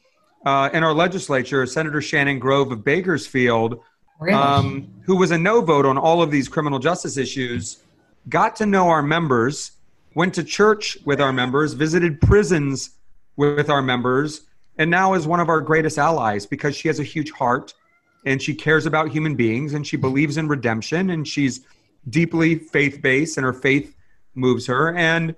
uh, 0.47 0.71
in 0.73 0.83
our 0.83 0.91
legislature, 0.91 1.67
Senator 1.67 2.01
Shannon 2.01 2.39
Grove 2.39 2.71
of 2.71 2.83
Bakersfield, 2.83 3.79
really? 4.19 4.33
um, 4.33 4.91
who 5.05 5.17
was 5.17 5.29
a 5.29 5.37
no 5.37 5.61
vote 5.61 5.85
on 5.85 5.99
all 5.99 6.23
of 6.23 6.31
these 6.31 6.47
criminal 6.47 6.79
justice 6.79 7.15
issues, 7.15 7.83
got 8.27 8.55
to 8.55 8.65
know 8.65 8.89
our 8.89 9.03
members, 9.03 9.73
went 10.15 10.33
to 10.33 10.43
church 10.43 10.97
with 11.05 11.21
our 11.21 11.31
members, 11.31 11.73
visited 11.73 12.19
prisons 12.21 12.97
with 13.35 13.69
our 13.69 13.83
members, 13.83 14.47
and 14.79 14.89
now 14.89 15.13
is 15.13 15.27
one 15.27 15.39
of 15.39 15.47
our 15.47 15.61
greatest 15.61 15.99
allies 15.99 16.47
because 16.47 16.75
she 16.75 16.87
has 16.87 16.99
a 16.99 17.03
huge 17.03 17.29
heart 17.29 17.75
and 18.25 18.41
she 18.41 18.53
cares 18.53 18.85
about 18.85 19.09
human 19.09 19.35
beings 19.35 19.73
and 19.73 19.85
she 19.85 19.97
believes 19.97 20.37
in 20.37 20.47
redemption 20.47 21.09
and 21.09 21.27
she's 21.27 21.61
deeply 22.09 22.55
faith 22.55 23.01
based 23.01 23.37
and 23.37 23.45
her 23.45 23.53
faith 23.53 23.95
moves 24.35 24.65
her 24.67 24.95
and 24.95 25.35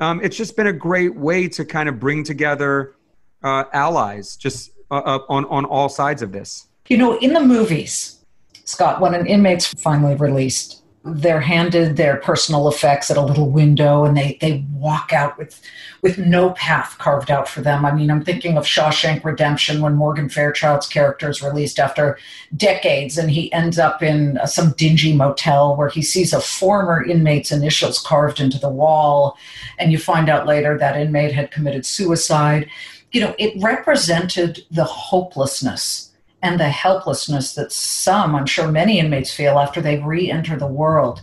um, 0.00 0.20
it's 0.22 0.36
just 0.36 0.56
been 0.56 0.66
a 0.66 0.72
great 0.72 1.14
way 1.14 1.46
to 1.48 1.64
kind 1.64 1.88
of 1.88 2.00
bring 2.00 2.24
together 2.24 2.94
uh, 3.42 3.64
allies 3.72 4.36
just 4.36 4.70
uh, 4.90 4.96
uh, 4.96 5.18
on 5.28 5.44
on 5.46 5.64
all 5.64 5.88
sides 5.88 6.22
of 6.22 6.32
this. 6.32 6.66
You 6.88 6.96
know, 6.96 7.18
in 7.18 7.32
the 7.32 7.40
movies, 7.40 8.24
Scott, 8.64 9.00
when 9.00 9.14
an 9.14 9.26
inmate's 9.26 9.66
finally 9.74 10.16
released, 10.16 10.79
they're 11.02 11.40
handed 11.40 11.96
their 11.96 12.16
personal 12.16 12.68
effects 12.68 13.10
at 13.10 13.16
a 13.16 13.22
little 13.22 13.50
window 13.50 14.04
and 14.04 14.14
they, 14.14 14.36
they 14.42 14.64
walk 14.74 15.14
out 15.14 15.38
with 15.38 15.62
with 16.02 16.18
no 16.18 16.50
path 16.50 16.96
carved 16.98 17.30
out 17.30 17.48
for 17.48 17.62
them. 17.62 17.86
I 17.86 17.92
mean, 17.92 18.10
I'm 18.10 18.24
thinking 18.24 18.58
of 18.58 18.64
Shawshank 18.64 19.24
Redemption 19.24 19.80
when 19.80 19.94
Morgan 19.94 20.28
Fairchild's 20.28 20.86
character 20.86 21.30
is 21.30 21.42
released 21.42 21.78
after 21.78 22.18
decades 22.54 23.16
and 23.16 23.30
he 23.30 23.50
ends 23.52 23.78
up 23.78 24.02
in 24.02 24.36
uh, 24.38 24.46
some 24.46 24.72
dingy 24.72 25.14
motel 25.14 25.74
where 25.74 25.88
he 25.88 26.02
sees 26.02 26.34
a 26.34 26.40
former 26.40 27.02
inmate's 27.02 27.52
initials 27.52 27.98
carved 27.98 28.40
into 28.40 28.58
the 28.58 28.68
wall 28.68 29.38
and 29.78 29.92
you 29.92 29.98
find 29.98 30.28
out 30.28 30.46
later 30.46 30.76
that 30.76 30.98
inmate 30.98 31.32
had 31.32 31.50
committed 31.50 31.86
suicide. 31.86 32.68
You 33.12 33.22
know, 33.22 33.34
it 33.38 33.54
represented 33.62 34.64
the 34.70 34.84
hopelessness 34.84 36.09
and 36.42 36.58
the 36.58 36.68
helplessness 36.68 37.54
that 37.54 37.72
some, 37.72 38.34
I'm 38.34 38.46
sure 38.46 38.70
many 38.70 38.98
inmates 38.98 39.32
feel 39.32 39.58
after 39.58 39.80
they 39.80 39.98
re 39.98 40.30
enter 40.30 40.56
the 40.56 40.66
world. 40.66 41.22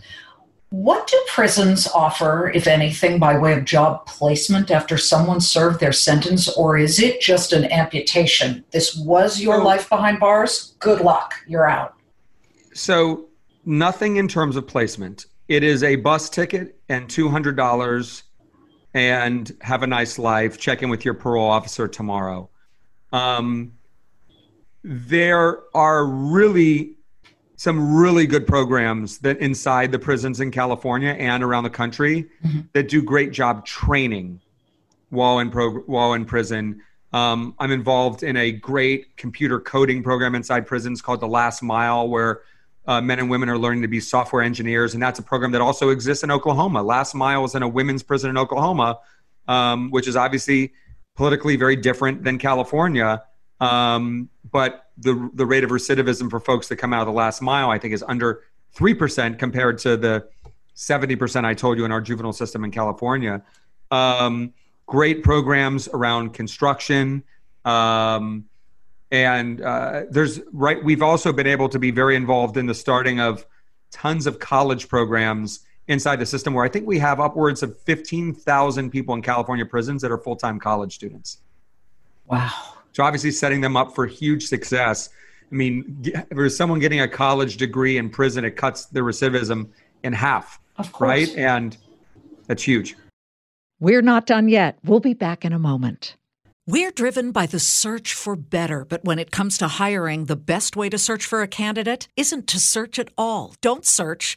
What 0.70 1.06
do 1.06 1.18
prisons 1.28 1.86
offer, 1.86 2.50
if 2.50 2.66
anything, 2.66 3.18
by 3.18 3.38
way 3.38 3.54
of 3.54 3.64
job 3.64 4.06
placement 4.06 4.70
after 4.70 4.98
someone 4.98 5.40
served 5.40 5.80
their 5.80 5.92
sentence, 5.92 6.46
or 6.56 6.76
is 6.76 7.00
it 7.00 7.22
just 7.22 7.54
an 7.54 7.72
amputation? 7.72 8.64
This 8.70 8.94
was 8.94 9.40
your 9.40 9.64
life 9.64 9.88
behind 9.88 10.20
bars. 10.20 10.74
Good 10.78 11.00
luck. 11.00 11.34
You're 11.46 11.68
out. 11.68 11.94
So, 12.74 13.28
nothing 13.64 14.16
in 14.16 14.28
terms 14.28 14.56
of 14.56 14.66
placement. 14.66 15.24
It 15.48 15.62
is 15.62 15.82
a 15.82 15.96
bus 15.96 16.28
ticket 16.28 16.78
and 16.90 17.08
$200 17.08 18.22
and 18.92 19.56
have 19.62 19.82
a 19.82 19.86
nice 19.86 20.18
life. 20.18 20.58
Check 20.58 20.82
in 20.82 20.90
with 20.90 21.02
your 21.02 21.14
parole 21.14 21.48
officer 21.48 21.88
tomorrow. 21.88 22.50
Um, 23.10 23.72
there 24.90 25.64
are 25.74 26.06
really 26.06 26.96
some 27.56 27.94
really 27.94 28.26
good 28.26 28.46
programs 28.46 29.18
that 29.18 29.38
inside 29.38 29.92
the 29.92 29.98
prisons 29.98 30.40
in 30.40 30.50
California 30.50 31.10
and 31.10 31.42
around 31.42 31.64
the 31.64 31.70
country 31.70 32.26
mm-hmm. 32.44 32.60
that 32.72 32.88
do 32.88 33.02
great 33.02 33.30
job 33.32 33.66
training 33.66 34.40
while 35.10 35.40
in 35.40 35.50
pro- 35.50 35.80
while 35.80 36.14
in 36.14 36.24
prison 36.24 36.80
Um, 37.12 37.54
I'm 37.58 37.72
involved 37.72 38.22
in 38.22 38.36
a 38.36 38.52
great 38.52 39.16
computer 39.16 39.58
coding 39.60 40.02
program 40.02 40.34
inside 40.34 40.66
prisons 40.66 41.00
called 41.00 41.20
The 41.20 41.28
Last 41.28 41.62
Mile, 41.62 42.08
where 42.08 42.42
uh, 42.86 43.00
men 43.00 43.18
and 43.18 43.30
women 43.30 43.48
are 43.48 43.58
learning 43.58 43.82
to 43.82 43.88
be 43.88 44.00
software 44.00 44.42
engineers. 44.42 44.94
And 44.94 45.02
that's 45.02 45.18
a 45.18 45.22
program 45.22 45.52
that 45.52 45.60
also 45.60 45.88
exists 45.88 46.22
in 46.22 46.30
Oklahoma. 46.30 46.82
Last 46.82 47.14
Mile 47.14 47.44
is 47.44 47.54
in 47.54 47.62
a 47.62 47.68
women's 47.68 48.02
prison 48.02 48.30
in 48.30 48.36
Oklahoma, 48.36 48.98
um, 49.46 49.90
which 49.90 50.06
is 50.06 50.16
obviously 50.16 50.72
politically 51.16 51.56
very 51.56 51.76
different 51.76 52.24
than 52.24 52.38
California. 52.38 53.22
Um, 53.60 54.28
but 54.50 54.86
the, 54.98 55.30
the 55.34 55.46
rate 55.46 55.64
of 55.64 55.70
recidivism 55.70 56.30
for 56.30 56.40
folks 56.40 56.68
that 56.68 56.76
come 56.76 56.92
out 56.92 57.00
of 57.00 57.06
the 57.06 57.12
last 57.12 57.42
mile, 57.42 57.70
I 57.70 57.78
think, 57.78 57.94
is 57.94 58.04
under 58.06 58.44
3% 58.76 59.38
compared 59.38 59.78
to 59.78 59.96
the 59.96 60.28
70% 60.76 61.44
I 61.44 61.54
told 61.54 61.78
you 61.78 61.84
in 61.84 61.92
our 61.92 62.00
juvenile 62.00 62.32
system 62.32 62.64
in 62.64 62.70
California. 62.70 63.42
Um, 63.90 64.52
great 64.86 65.22
programs 65.22 65.88
around 65.88 66.34
construction. 66.34 67.24
Um, 67.64 68.44
and 69.10 69.60
uh, 69.60 70.02
there's 70.10 70.40
right, 70.52 70.82
we've 70.82 71.02
also 71.02 71.32
been 71.32 71.46
able 71.46 71.68
to 71.70 71.78
be 71.78 71.90
very 71.90 72.14
involved 72.14 72.56
in 72.56 72.66
the 72.66 72.74
starting 72.74 73.20
of 73.20 73.46
tons 73.90 74.26
of 74.26 74.38
college 74.38 74.88
programs 74.88 75.60
inside 75.88 76.16
the 76.16 76.26
system 76.26 76.52
where 76.52 76.64
I 76.64 76.68
think 76.68 76.86
we 76.86 76.98
have 76.98 77.18
upwards 77.18 77.62
of 77.62 77.78
15,000 77.80 78.90
people 78.90 79.14
in 79.14 79.22
California 79.22 79.64
prisons 79.64 80.02
that 80.02 80.12
are 80.12 80.18
full 80.18 80.36
time 80.36 80.60
college 80.60 80.94
students. 80.94 81.38
Wow. 82.26 82.77
So 82.92 83.04
obviously 83.04 83.30
setting 83.30 83.60
them 83.60 83.76
up 83.76 83.94
for 83.94 84.06
huge 84.06 84.46
success. 84.46 85.08
I 85.50 85.54
mean, 85.54 86.04
for 86.34 86.48
someone 86.48 86.78
getting 86.78 87.00
a 87.00 87.08
college 87.08 87.56
degree 87.56 87.96
in 87.96 88.10
prison, 88.10 88.44
it 88.44 88.56
cuts 88.56 88.86
the 88.86 89.00
recidivism 89.00 89.68
in 90.02 90.12
half. 90.12 90.60
Of 90.76 90.92
course. 90.92 91.08
Right? 91.08 91.36
And 91.36 91.76
that's 92.46 92.62
huge. 92.62 92.96
We're 93.80 94.02
not 94.02 94.26
done 94.26 94.48
yet. 94.48 94.78
We'll 94.84 95.00
be 95.00 95.14
back 95.14 95.44
in 95.44 95.52
a 95.52 95.58
moment. 95.58 96.16
We're 96.66 96.90
driven 96.90 97.32
by 97.32 97.46
the 97.46 97.60
search 97.60 98.12
for 98.12 98.36
better, 98.36 98.84
but 98.84 99.02
when 99.02 99.18
it 99.18 99.30
comes 99.30 99.56
to 99.56 99.68
hiring, 99.68 100.26
the 100.26 100.36
best 100.36 100.76
way 100.76 100.90
to 100.90 100.98
search 100.98 101.24
for 101.24 101.40
a 101.40 101.48
candidate 101.48 102.08
isn't 102.14 102.46
to 102.48 102.60
search 102.60 102.98
at 102.98 103.08
all. 103.16 103.54
Don't 103.62 103.86
search, 103.86 104.36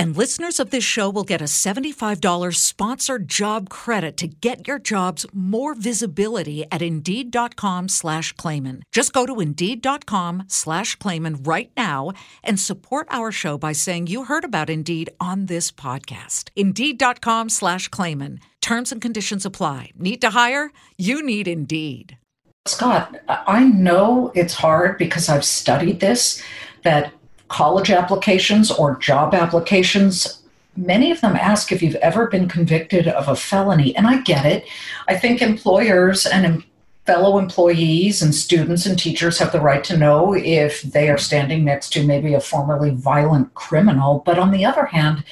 And 0.00 0.16
listeners 0.16 0.58
of 0.58 0.70
this 0.70 0.82
show 0.82 1.10
will 1.10 1.24
get 1.24 1.42
a 1.42 1.44
$75 1.44 2.54
sponsored 2.54 3.28
job 3.28 3.68
credit 3.68 4.16
to 4.16 4.28
get 4.28 4.66
your 4.66 4.78
jobs 4.78 5.26
more 5.34 5.74
visibility 5.74 6.64
at 6.72 6.80
Indeed.com 6.80 7.88
slash 7.90 8.32
Claman. 8.32 8.82
Just 8.92 9.12
go 9.12 9.26
to 9.26 9.40
Indeed.com 9.42 10.44
slash 10.46 10.94
Claman 10.94 11.42
right 11.42 11.70
now 11.76 12.12
and 12.42 12.58
support 12.58 13.08
our 13.10 13.30
show 13.30 13.58
by 13.58 13.72
saying 13.72 14.06
you 14.06 14.24
heard 14.24 14.42
about 14.42 14.70
Indeed 14.70 15.10
on 15.20 15.44
this 15.44 15.70
podcast. 15.70 16.48
Indeed.com 16.56 17.50
slash 17.50 17.88
Claman. 17.88 18.40
Terms 18.62 18.92
and 18.92 19.02
conditions 19.02 19.44
apply. 19.44 19.90
Need 19.98 20.22
to 20.22 20.30
hire? 20.30 20.72
You 20.96 21.22
need 21.22 21.46
Indeed. 21.46 22.16
Scott, 22.64 23.20
I 23.28 23.64
know 23.64 24.32
it's 24.34 24.54
hard 24.54 24.96
because 24.96 25.28
I've 25.28 25.44
studied 25.44 26.00
this 26.00 26.42
that 26.84 27.12
college 27.50 27.90
applications 27.90 28.70
or 28.70 28.96
job 28.96 29.34
applications, 29.34 30.42
many 30.76 31.10
of 31.10 31.20
them 31.20 31.36
ask 31.36 31.70
if 31.70 31.82
you've 31.82 31.96
ever 31.96 32.28
been 32.28 32.48
convicted 32.48 33.06
of 33.06 33.28
a 33.28 33.36
felony. 33.36 33.94
And 33.94 34.06
I 34.06 34.22
get 34.22 34.46
it. 34.46 34.64
I 35.08 35.16
think 35.16 35.42
employers 35.42 36.24
and 36.24 36.64
fellow 37.04 37.38
employees 37.38 38.22
and 38.22 38.34
students 38.34 38.86
and 38.86 38.98
teachers 38.98 39.38
have 39.38 39.52
the 39.52 39.60
right 39.60 39.84
to 39.84 39.96
know 39.96 40.34
if 40.34 40.82
they 40.82 41.10
are 41.10 41.18
standing 41.18 41.64
next 41.64 41.92
to 41.92 42.06
maybe 42.06 42.32
a 42.32 42.40
formerly 42.40 42.90
violent 42.90 43.52
criminal. 43.54 44.22
But 44.24 44.38
on 44.38 44.50
the 44.50 44.64
other 44.64 44.86
hand, 44.86 45.24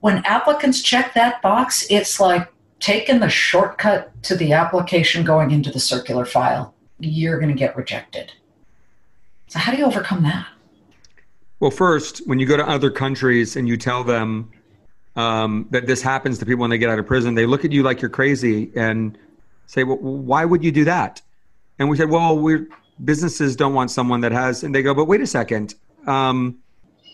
when 0.00 0.24
applicants 0.26 0.82
check 0.82 1.14
that 1.14 1.42
box, 1.42 1.86
it's 1.90 2.20
like, 2.20 2.50
taking 2.84 3.18
the 3.18 3.30
shortcut 3.30 4.12
to 4.22 4.36
the 4.36 4.52
application 4.52 5.24
going 5.24 5.50
into 5.50 5.70
the 5.70 5.80
circular 5.80 6.26
file, 6.26 6.74
you're 6.98 7.38
going 7.38 7.50
to 7.50 7.58
get 7.58 7.74
rejected. 7.74 8.30
So, 9.46 9.58
how 9.58 9.72
do 9.72 9.78
you 9.78 9.86
overcome 9.86 10.22
that? 10.24 10.46
Well, 11.60 11.70
first, 11.70 12.26
when 12.26 12.38
you 12.38 12.46
go 12.46 12.56
to 12.56 12.68
other 12.68 12.90
countries 12.90 13.56
and 13.56 13.68
you 13.68 13.76
tell 13.76 14.04
them 14.04 14.50
um, 15.16 15.66
that 15.70 15.86
this 15.86 16.02
happens 16.02 16.38
to 16.38 16.46
people 16.46 16.62
when 16.62 16.70
they 16.70 16.78
get 16.78 16.90
out 16.90 16.98
of 16.98 17.06
prison, 17.06 17.34
they 17.34 17.46
look 17.46 17.64
at 17.64 17.72
you 17.72 17.82
like 17.82 18.02
you're 18.02 18.10
crazy 18.10 18.70
and 18.74 19.16
say, 19.66 19.84
"Well, 19.84 19.98
why 19.98 20.44
would 20.44 20.64
you 20.64 20.72
do 20.72 20.84
that?" 20.84 21.22
And 21.78 21.88
we 21.88 21.96
said, 21.96 22.10
"Well, 22.10 22.38
we're 22.38 22.68
businesses 23.04 23.56
don't 23.56 23.74
want 23.74 23.90
someone 23.90 24.20
that 24.22 24.32
has." 24.32 24.64
And 24.64 24.74
they 24.74 24.82
go, 24.82 24.94
"But 24.94 25.06
wait 25.06 25.20
a 25.20 25.26
second. 25.26 25.74
Um, 26.06 26.58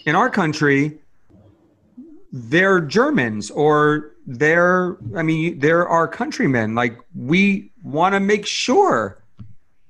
in 0.07 0.17
our 0.17 0.31
country, 0.31 0.99
they're 2.33 2.81
Germans 2.81 3.51
or 3.51 4.13
they're, 4.27 4.97
I 5.17 5.23
mean, 5.23 5.59
they're 5.59 5.89
our 5.89 6.07
countrymen. 6.07 6.75
Like, 6.75 6.99
we 7.15 7.73
want 7.83 8.15
to 8.15 8.21
make 8.21 8.47
sure 8.47 9.23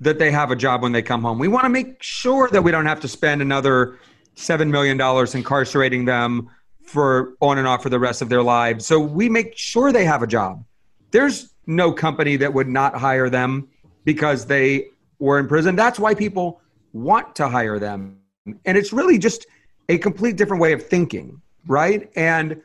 that 0.01 0.19
they 0.19 0.31
have 0.31 0.51
a 0.51 0.57
job 0.57 0.83
when 0.83 0.93
they 0.93 1.03
come 1.03 1.23
home. 1.23 1.39
We 1.39 1.49
want 1.49 1.65
to 1.65 1.69
make 1.69 2.03
sure 2.03 2.49
that 2.49 2.63
we 2.63 2.71
don't 2.71 2.87
have 2.87 3.01
to 3.01 3.09
spend 3.09 3.43
another 3.43 3.99
$7 4.41 4.69
million 4.69 5.01
incarcerating 5.35 6.05
them 6.05 6.51
for 6.83 7.35
on 7.41 7.59
and 7.59 7.67
off 7.67 7.83
for 7.83 7.89
the 7.89 7.99
rest 7.99 8.23
of 8.23 8.29
their 8.29 8.43
lives. 8.43 8.87
So 8.87 8.99
we 8.99 9.29
make 9.29 9.57
sure 9.57 9.93
they 9.93 10.05
have 10.05 10.23
a 10.23 10.27
job. 10.27 10.65
There's 11.11 11.53
no 11.67 11.93
company 11.93 12.37
that 12.37 12.53
would 12.53 12.69
not 12.69 12.97
hire 12.97 13.31
them 13.31 13.69
because 14.05 14.47
they 14.47 14.89
were 15.19 15.39
in 15.39 15.47
prison. 15.47 15.77
That's 15.77 15.99
why 15.99 16.15
people 16.15 16.61
want 16.93 17.37
to 17.37 17.49
hire 17.49 17.79
them. 17.79 18.19
And 18.65 18.77
it's 18.77 18.93
really 18.93 19.19
just 19.19 19.47
a 19.89 19.99
complete 19.99 20.37
different 20.37 20.61
way 20.61 20.73
of 20.73 20.87
thinking 20.87 21.41
right? 21.67 22.11
And 22.17 22.63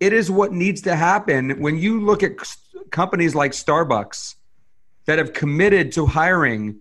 it 0.00 0.12
is 0.12 0.30
what 0.30 0.52
needs 0.52 0.82
to 0.82 0.96
happen 0.96 1.60
when 1.60 1.78
you 1.78 2.00
look 2.00 2.22
at 2.22 2.32
companies 2.90 3.34
like 3.34 3.52
Starbucks 3.52 4.36
that 5.06 5.18
have 5.18 5.32
committed 5.32 5.92
to 5.92 6.06
hiring 6.06 6.80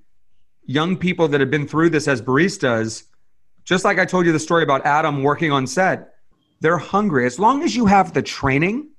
young 0.65 0.95
people 0.97 1.27
that 1.27 1.39
have 1.39 1.51
been 1.51 1.67
through 1.67 1.89
this 1.89 2.07
as 2.07 2.21
baristas. 2.21 3.03
Just 3.63 3.85
like 3.85 3.99
I 3.99 4.05
told 4.05 4.25
you 4.25 4.31
the 4.31 4.39
story 4.39 4.63
about 4.63 4.85
Adam 4.85 5.23
working 5.23 5.51
on 5.51 5.67
set, 5.67 6.15
they're 6.59 6.77
hungry. 6.77 7.25
As 7.25 7.39
long 7.39 7.63
as 7.63 7.75
you 7.75 7.85
have 7.85 8.13
the 8.13 8.21
training 8.21 8.89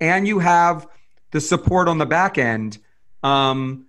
and 0.00 0.26
you 0.26 0.38
have 0.38 0.86
the 1.30 1.40
support 1.40 1.88
on 1.88 1.98
the 1.98 2.06
back 2.06 2.38
end, 2.38 2.78
um, 3.22 3.86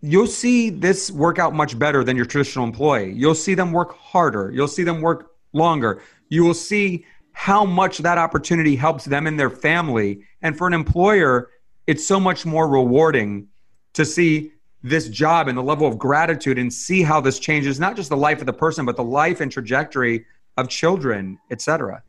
you'll 0.00 0.26
see 0.26 0.70
this 0.70 1.10
work 1.10 1.38
out 1.38 1.54
much 1.54 1.78
better 1.78 2.04
than 2.04 2.16
your 2.16 2.26
traditional 2.26 2.64
employee. 2.64 3.12
You'll 3.12 3.34
see 3.34 3.54
them 3.54 3.72
work 3.72 3.96
harder. 3.96 4.50
You'll 4.50 4.68
see 4.68 4.84
them 4.84 5.00
work 5.00 5.32
longer 5.52 6.02
you 6.28 6.44
will 6.44 6.54
see 6.54 7.04
how 7.32 7.64
much 7.64 7.98
that 7.98 8.18
opportunity 8.18 8.76
helps 8.76 9.04
them 9.04 9.26
and 9.26 9.38
their 9.38 9.50
family. 9.50 10.24
And 10.42 10.56
for 10.56 10.66
an 10.66 10.74
employer, 10.74 11.50
it's 11.86 12.06
so 12.06 12.18
much 12.18 12.44
more 12.44 12.68
rewarding 12.68 13.48
to 13.94 14.04
see 14.04 14.52
this 14.82 15.08
job 15.08 15.48
and 15.48 15.58
the 15.58 15.62
level 15.62 15.86
of 15.86 15.98
gratitude 15.98 16.58
and 16.58 16.72
see 16.72 17.02
how 17.02 17.20
this 17.20 17.38
changes 17.38 17.80
not 17.80 17.96
just 17.96 18.08
the 18.08 18.16
life 18.16 18.40
of 18.40 18.46
the 18.46 18.52
person, 18.52 18.84
but 18.84 18.96
the 18.96 19.04
life 19.04 19.40
and 19.40 19.50
trajectory 19.50 20.24
of 20.56 20.68
children, 20.68 21.38
etc. 21.50 22.02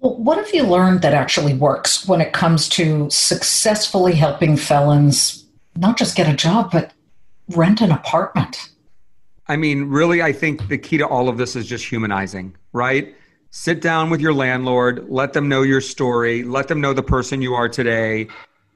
Well, 0.00 0.16
what 0.16 0.36
have 0.38 0.52
you 0.52 0.64
learned 0.64 1.02
that 1.02 1.14
actually 1.14 1.54
works 1.54 2.06
when 2.06 2.20
it 2.20 2.32
comes 2.32 2.68
to 2.70 3.08
successfully 3.10 4.14
helping 4.14 4.56
felons 4.56 5.46
not 5.76 5.96
just 5.96 6.16
get 6.16 6.28
a 6.28 6.36
job, 6.36 6.70
but 6.72 6.92
rent 7.48 7.80
an 7.80 7.92
apartment? 7.92 8.70
I 9.48 9.56
mean, 9.56 9.84
really, 9.84 10.22
I 10.22 10.32
think 10.32 10.68
the 10.68 10.78
key 10.78 10.98
to 10.98 11.06
all 11.06 11.28
of 11.28 11.38
this 11.38 11.56
is 11.56 11.66
just 11.66 11.84
humanizing, 11.86 12.56
right? 12.72 13.14
sit 13.52 13.82
down 13.82 14.08
with 14.08 14.20
your 14.20 14.32
landlord, 14.32 15.06
let 15.08 15.34
them 15.34 15.46
know 15.46 15.62
your 15.62 15.80
story, 15.80 16.42
let 16.42 16.68
them 16.68 16.80
know 16.80 16.94
the 16.94 17.02
person 17.02 17.42
you 17.42 17.54
are 17.54 17.68
today, 17.68 18.26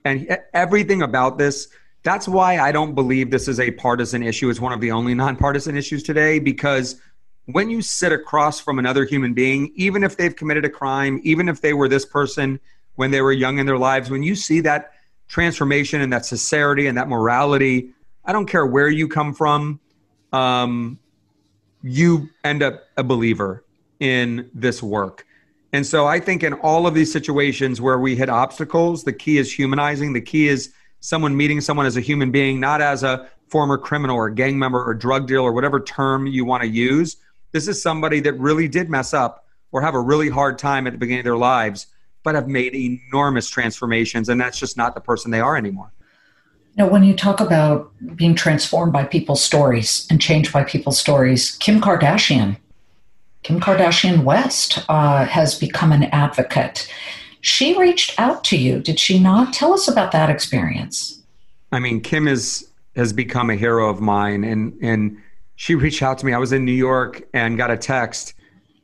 and 0.05 0.39
everything 0.53 1.03
about 1.03 1.39
this. 1.39 1.69
That's 2.07 2.29
why 2.29 2.61
I 2.61 2.71
don't 2.71 2.95
believe 2.95 3.33
this 3.33 3.49
is 3.49 3.59
a 3.59 3.73
partisan 3.73 4.23
issue. 4.23 4.49
It's 4.49 4.61
one 4.61 4.73
of 4.73 4.81
the 4.81 4.93
only 4.93 5.13
nonpartisan 5.13 5.77
issues 5.77 6.05
today 6.05 6.39
because 6.39 7.01
when 7.47 7.69
you 7.69 7.83
sit 7.83 8.13
across 8.13 8.61
from 8.61 8.79
another 8.79 9.05
human 9.05 9.35
being, 9.35 9.73
even 9.75 10.05
if 10.05 10.17
they've 10.17 10.37
committed 10.37 10.65
a 10.65 10.69
crime, 10.69 11.21
even 11.25 11.49
if 11.49 11.61
they 11.61 11.73
were 11.73 11.89
this 11.89 12.07
person 12.07 12.61
when 12.95 13.11
they 13.11 13.23
were 13.23 13.33
young 13.33 13.59
in 13.59 13.67
their 13.67 13.77
lives, 13.77 14.09
when 14.09 14.23
you 14.23 14.37
see 14.37 14.61
that 14.61 14.93
transformation 15.27 16.01
and 16.01 16.13
that 16.13 16.25
sincerity 16.25 16.87
and 16.87 16.97
that 16.97 17.09
morality, 17.09 17.91
I 18.25 18.33
don't 18.33 18.47
care 18.47 18.67
where 18.67 18.89
you 18.89 19.09
come 19.09 19.35
from, 19.35 19.81
um, 20.33 21.01
you 21.83 22.29
end 22.45 22.63
up 22.63 22.85
a 22.97 23.03
believer 23.03 23.65
in 23.99 24.49
this 24.55 24.81
work. 24.81 25.27
And 25.73 25.85
so 25.85 26.07
I 26.07 26.21
think 26.21 26.45
in 26.45 26.53
all 26.53 26.87
of 26.87 26.95
these 26.95 27.13
situations 27.13 27.81
where 27.81 27.99
we 27.99 28.15
hit 28.15 28.29
obstacles, 28.29 29.03
the 29.03 29.13
key 29.13 29.39
is 29.39 29.53
humanizing. 29.53 30.13
The 30.13 30.21
key 30.21 30.47
is 30.47 30.73
someone 31.01 31.37
meeting 31.37 31.61
someone 31.61 31.87
as 31.87 31.97
a 31.97 32.01
human 32.01 32.31
being, 32.31 32.61
not 32.61 32.81
as 32.81 33.03
a 33.03 33.29
former 33.49 33.79
criminal 33.79 34.17
or 34.17 34.31
gang 34.31 34.59
member 34.59 34.83
or 34.83 34.95
drug 34.95 35.27
dealer 35.27 35.49
or 35.49 35.53
whatever 35.53 35.81
term 35.81 36.27
you 36.27 36.45
want 36.45 36.63
to 36.63 36.69
use. 36.69 37.17
This 37.53 37.69
is 37.69 37.81
somebody 37.81 38.21
that 38.21 38.35
really 38.35 38.69
did 38.69 38.91
mess 38.91 39.15
up 39.15 39.47
or 39.73 39.81
have 39.83 39.95
a 39.95 40.01
really 40.01 40.29
hard 40.29 40.59
time 40.59 40.87
at 40.87 40.93
the 40.93 40.99
beginning 40.99 41.21
of 41.21 41.25
their 41.25 41.37
lives, 41.37 41.87
but 42.23 42.35
have 42.35 42.49
made 42.49 42.75
enormous 42.75 43.49
transformations. 43.49 44.29
And 44.29 44.41
that's 44.41 44.59
just 44.59 44.77
not 44.77 44.95
the 44.95 45.01
person 45.01 45.31
they 45.31 45.41
are 45.41 45.57
anymore. 45.57 45.93
Now, 46.77 46.89
when 46.89 47.05
you 47.05 47.15
talk 47.15 47.41
about 47.41 47.91
being 48.17 48.35
transformed 48.35 48.93
by 48.93 49.05
people's 49.05 49.43
stories 49.43 50.07
and 50.11 50.21
changed 50.21 50.53
by 50.53 50.65
people's 50.65 50.99
stories, 50.99 51.53
Kim 51.57 51.81
Kardashian, 51.81 52.59
Kim 53.43 53.61
Kardashian 53.61 54.25
West, 54.25 54.85
uh, 54.89 55.25
has 55.25 55.59
become 55.59 55.91
an 55.93 56.05
advocate. 56.05 56.93
She 57.41 57.79
reached 57.79 58.19
out 58.19 58.45
to 58.45 58.57
you, 58.57 58.81
did 58.81 58.99
she 58.99 59.19
not? 59.19 59.53
Tell 59.53 59.73
us 59.73 59.89
about 59.89 60.13
that 60.13 60.31
experience. 60.31 61.23
I 61.73 61.79
mean, 61.79 62.01
Kim 62.01 62.29
is 62.29 62.69
has 62.95 63.13
become 63.13 63.51
a 63.51 63.57
hero 63.57 63.89
of 63.89 64.01
mine, 64.01 64.45
and 64.45 64.77
and 64.83 65.19
she 65.57 65.75
reached 65.75 66.03
out 66.03 66.19
to 66.19 66.27
me. 66.27 66.33
I 66.33 66.39
was 66.39 66.53
in 66.53 66.65
New 66.65 66.73
York 66.73 67.23
and 67.35 67.57
got 67.57 67.71
a 67.71 67.77
text 67.77 68.35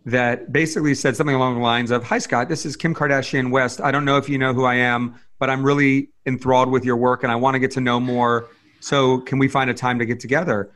that 0.05 0.53
basically 0.53 0.95
said 0.95 1.17
something 1.17 1.37
along 1.37 1.55
the 1.55 1.61
lines 1.61 1.91
of 1.91 2.03
Hi, 2.05 2.19
Scott, 2.19 2.49
this 2.49 2.67
is 2.67 2.77
Kim 2.77 2.95
Kardashian 2.95 3.51
West. 3.51 3.81
I 3.81 3.91
don't 3.91 4.05
know 4.05 4.17
if 4.17 4.29
you 4.29 4.37
know 4.37 4.53
who 4.53 4.65
I 4.65 4.75
am, 4.75 5.15
but 5.38 5.49
I'm 5.49 5.62
really 5.62 6.09
enthralled 6.27 6.71
with 6.71 6.85
your 6.85 6.97
work 6.97 7.23
and 7.23 7.31
I 7.31 7.37
want 7.37 7.55
to 7.55 7.59
get 7.61 7.71
to 7.73 7.81
know 7.81 8.01
more. 8.01 8.49
So, 8.81 9.21
can 9.21 9.38
we 9.38 9.47
find 9.47 9.71
a 9.71 9.75
time 9.75 9.99
to 10.01 10.07
get 10.07 10.19
together? 10.19 10.73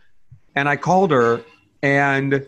And 0.54 0.68
I 0.68 0.76
called 0.76 1.10
her, 1.10 1.42
and 1.82 2.46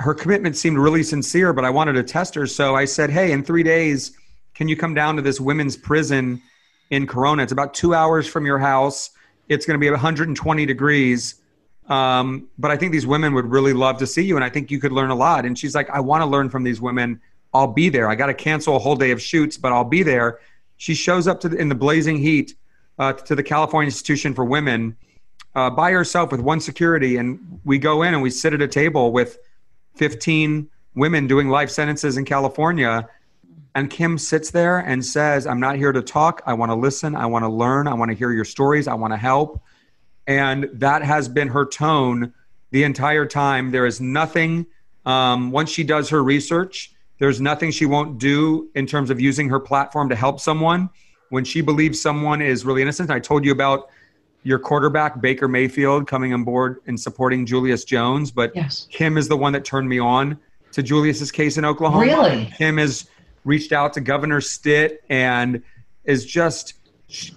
her 0.00 0.14
commitment 0.14 0.56
seemed 0.56 0.78
really 0.78 1.02
sincere, 1.02 1.52
but 1.52 1.64
I 1.64 1.70
wanted 1.70 1.92
to 1.94 2.02
test 2.02 2.34
her. 2.34 2.46
So 2.46 2.74
I 2.74 2.84
said, 2.84 3.10
Hey, 3.10 3.32
in 3.32 3.44
three 3.44 3.62
days, 3.62 4.16
can 4.54 4.68
you 4.68 4.76
come 4.76 4.94
down 4.94 5.16
to 5.16 5.22
this 5.22 5.40
women's 5.40 5.76
prison 5.76 6.42
in 6.90 7.06
Corona? 7.06 7.42
It's 7.42 7.52
about 7.52 7.74
two 7.74 7.94
hours 7.94 8.26
from 8.26 8.44
your 8.44 8.58
house. 8.58 9.10
It's 9.48 9.66
going 9.66 9.78
to 9.78 9.80
be 9.80 9.90
120 9.90 10.66
degrees 10.66 11.40
um, 11.90 12.48
but 12.56 12.70
I 12.70 12.76
think 12.76 12.92
these 12.92 13.06
women 13.06 13.34
would 13.34 13.46
really 13.46 13.72
love 13.72 13.98
to 13.98 14.06
see 14.06 14.22
you, 14.22 14.36
and 14.36 14.44
I 14.44 14.48
think 14.48 14.70
you 14.70 14.78
could 14.78 14.92
learn 14.92 15.10
a 15.10 15.14
lot. 15.14 15.44
And 15.44 15.58
she's 15.58 15.74
like, 15.74 15.90
I 15.90 15.98
want 15.98 16.22
to 16.22 16.26
learn 16.26 16.48
from 16.48 16.62
these 16.62 16.80
women. 16.80 17.20
I'll 17.52 17.66
be 17.66 17.88
there. 17.88 18.08
I 18.08 18.14
got 18.14 18.26
to 18.26 18.34
cancel 18.34 18.76
a 18.76 18.78
whole 18.78 18.94
day 18.94 19.10
of 19.10 19.20
shoots, 19.20 19.58
but 19.58 19.72
I'll 19.72 19.84
be 19.84 20.04
there. 20.04 20.38
She 20.76 20.94
shows 20.94 21.26
up 21.26 21.40
to 21.40 21.48
the, 21.48 21.56
in 21.56 21.68
the 21.68 21.74
blazing 21.74 22.16
heat 22.16 22.54
uh, 23.00 23.12
to 23.14 23.34
the 23.34 23.42
California 23.42 23.88
Institution 23.88 24.34
for 24.34 24.44
Women 24.44 24.96
uh, 25.56 25.68
by 25.68 25.90
herself 25.90 26.30
with 26.30 26.40
one 26.40 26.60
security, 26.60 27.16
and 27.16 27.60
we 27.64 27.76
go 27.76 28.02
in 28.02 28.14
and 28.14 28.22
we 28.22 28.30
sit 28.30 28.54
at 28.54 28.62
a 28.62 28.68
table 28.68 29.10
with 29.10 29.38
15 30.00 30.66
women 30.94 31.26
doing 31.26 31.50
life 31.50 31.68
sentences 31.68 32.16
in 32.16 32.24
California. 32.24 33.06
And 33.74 33.90
Kim 33.90 34.16
sits 34.16 34.50
there 34.50 34.78
and 34.78 35.04
says, 35.04 35.46
I'm 35.46 35.60
not 35.60 35.76
here 35.76 35.92
to 35.92 36.00
talk. 36.00 36.40
I 36.46 36.54
want 36.54 36.70
to 36.70 36.74
listen. 36.74 37.14
I 37.14 37.26
want 37.26 37.42
to 37.44 37.50
learn. 37.50 37.86
I 37.86 37.92
want 37.92 38.10
to 38.10 38.16
hear 38.16 38.32
your 38.32 38.46
stories. 38.46 38.88
I 38.88 38.94
want 38.94 39.12
to 39.12 39.18
help. 39.18 39.62
And 40.26 40.70
that 40.72 41.02
has 41.02 41.28
been 41.28 41.48
her 41.48 41.66
tone 41.66 42.32
the 42.70 42.82
entire 42.84 43.26
time. 43.26 43.72
There 43.72 43.84
is 43.84 44.00
nothing, 44.00 44.64
um, 45.04 45.50
once 45.50 45.68
she 45.68 45.84
does 45.84 46.08
her 46.08 46.24
research, 46.24 46.92
there's 47.18 47.38
nothing 47.38 47.70
she 47.70 47.84
won't 47.84 48.18
do 48.18 48.70
in 48.74 48.86
terms 48.86 49.10
of 49.10 49.20
using 49.20 49.50
her 49.50 49.60
platform 49.60 50.08
to 50.08 50.16
help 50.16 50.40
someone. 50.40 50.88
When 51.28 51.44
she 51.44 51.60
believes 51.60 52.00
someone 52.00 52.40
is 52.40 52.64
really 52.64 52.80
innocent, 52.80 53.10
I 53.10 53.20
told 53.20 53.44
you 53.44 53.52
about 53.52 53.90
your 54.42 54.58
quarterback, 54.58 55.20
Baker 55.20 55.48
Mayfield, 55.48 56.06
coming 56.06 56.32
on 56.32 56.44
board 56.44 56.80
and 56.86 56.98
supporting 56.98 57.44
Julius 57.44 57.84
Jones, 57.84 58.30
but 58.30 58.54
yes. 58.54 58.86
Kim 58.90 59.18
is 59.18 59.28
the 59.28 59.36
one 59.36 59.52
that 59.52 59.64
turned 59.64 59.88
me 59.88 59.98
on 59.98 60.38
to 60.72 60.82
Julius's 60.82 61.30
case 61.30 61.58
in 61.58 61.64
Oklahoma. 61.64 62.04
Really? 62.04 62.52
Kim 62.56 62.78
has 62.78 63.08
reached 63.44 63.72
out 63.72 63.92
to 63.94 64.00
Governor 64.00 64.40
Stitt 64.40 65.02
and 65.10 65.62
is 66.04 66.24
just 66.24 66.74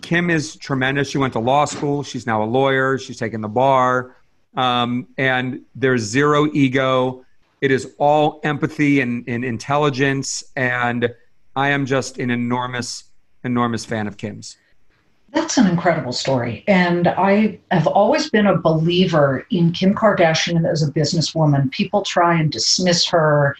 Kim 0.02 0.30
is 0.30 0.56
tremendous. 0.56 1.10
She 1.10 1.18
went 1.18 1.34
to 1.34 1.40
law 1.40 1.66
school. 1.66 2.04
She's 2.04 2.28
now 2.28 2.44
a 2.44 2.46
lawyer. 2.46 2.98
She's 2.98 3.18
taken 3.18 3.42
the 3.42 3.48
bar. 3.48 4.16
Um, 4.56 5.08
and 5.18 5.62
there's 5.74 6.02
zero 6.04 6.48
ego. 6.54 7.26
It 7.60 7.72
is 7.72 7.94
all 7.98 8.40
empathy 8.44 9.02
and, 9.02 9.24
and 9.28 9.44
intelligence. 9.44 10.44
And 10.56 11.14
I 11.56 11.70
am 11.70 11.86
just 11.86 12.20
an 12.20 12.30
enormous, 12.30 13.06
enormous 13.44 13.84
fan 13.84 14.06
of 14.08 14.18
Kim's. 14.18 14.58
That's 15.34 15.58
an 15.58 15.68
incredible 15.68 16.12
story. 16.12 16.64
And 16.68 17.08
I 17.08 17.60
have 17.72 17.88
always 17.88 18.30
been 18.30 18.46
a 18.46 18.56
believer 18.56 19.46
in 19.50 19.72
Kim 19.72 19.96
Kardashian 19.96 20.70
as 20.70 20.88
a 20.88 20.92
businesswoman. 20.92 21.72
People 21.72 22.04
try 22.04 22.40
and 22.40 22.52
dismiss 22.52 23.06
her 23.08 23.56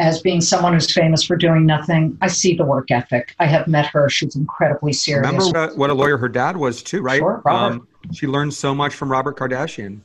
as 0.00 0.20
being 0.20 0.40
someone 0.40 0.72
who's 0.72 0.92
famous 0.92 1.22
for 1.22 1.36
doing 1.36 1.66
nothing. 1.66 2.18
I 2.20 2.26
see 2.26 2.56
the 2.56 2.64
work 2.64 2.90
ethic. 2.90 3.34
I 3.38 3.46
have 3.46 3.68
met 3.68 3.86
her. 3.86 4.10
She's 4.10 4.34
incredibly 4.34 4.92
serious. 4.92 5.30
Remember 5.30 5.72
what 5.76 5.90
a 5.90 5.94
lawyer 5.94 6.16
her 6.16 6.28
dad 6.28 6.56
was 6.56 6.82
too, 6.82 7.00
right? 7.00 7.20
Sure, 7.20 7.40
Robert. 7.44 7.74
Um, 7.74 7.88
she 8.12 8.26
learned 8.26 8.52
so 8.52 8.74
much 8.74 8.94
from 8.94 9.10
Robert 9.10 9.38
Kardashian. 9.38 10.00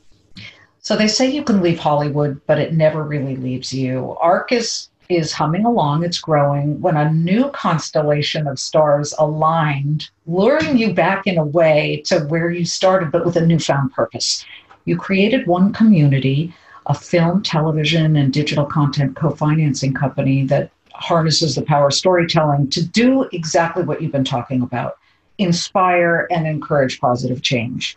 So 0.78 0.96
they 0.96 1.08
say 1.08 1.30
you 1.30 1.44
can 1.44 1.62
leave 1.62 1.80
Hollywood, 1.80 2.40
but 2.46 2.60
it 2.60 2.74
never 2.74 3.04
really 3.04 3.36
leaves 3.36 3.74
you. 3.74 4.16
ARC 4.22 4.52
is 4.52 4.90
is 5.10 5.34
humming 5.34 5.66
along, 5.66 6.04
it's 6.04 6.20
growing, 6.20 6.80
when 6.82 6.96
a 6.96 7.12
new 7.12 7.50
constellation 7.50 8.48
of 8.48 8.60
stars 8.60 9.14
aligned, 9.18 10.10
luring 10.28 10.78
you 10.78 10.94
back 10.94 11.26
in 11.26 11.38
a 11.38 11.44
way 11.44 12.04
to 12.06 12.20
where 12.26 12.52
you 12.52 12.64
started, 12.64 13.12
but 13.12 13.26
with 13.26 13.36
a 13.36 13.46
newfound 13.46 13.92
purpose. 13.92 14.46
You 14.86 14.98
created 14.98 15.48
one 15.48 15.74
community 15.74 16.54
a 16.86 16.94
film, 16.94 17.44
television, 17.44 18.16
and 18.16 18.34
digital 18.34 18.66
content 18.66 19.16
co 19.16 19.30
financing 19.30 19.94
company 19.94 20.44
that 20.46 20.72
harnesses 20.92 21.56
the 21.56 21.62
power 21.62 21.88
of 21.88 21.94
storytelling 21.94 22.70
to 22.72 22.84
do 22.84 23.30
exactly 23.32 23.84
what 23.84 24.02
you've 24.02 24.12
been 24.12 24.24
talking 24.24 24.62
about 24.62 24.98
inspire 25.38 26.28
and 26.32 26.46
encourage 26.46 27.00
positive 27.00 27.42
change. 27.42 27.96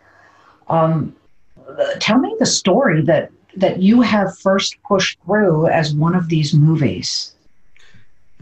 Um, 0.69 1.15
tell 1.99 2.19
me 2.19 2.33
the 2.39 2.45
story 2.45 3.01
that, 3.01 3.31
that 3.55 3.81
you 3.81 4.01
have 4.01 4.37
first 4.39 4.81
pushed 4.83 5.19
through 5.25 5.67
as 5.67 5.93
one 5.93 6.15
of 6.15 6.29
these 6.29 6.53
movies. 6.53 7.35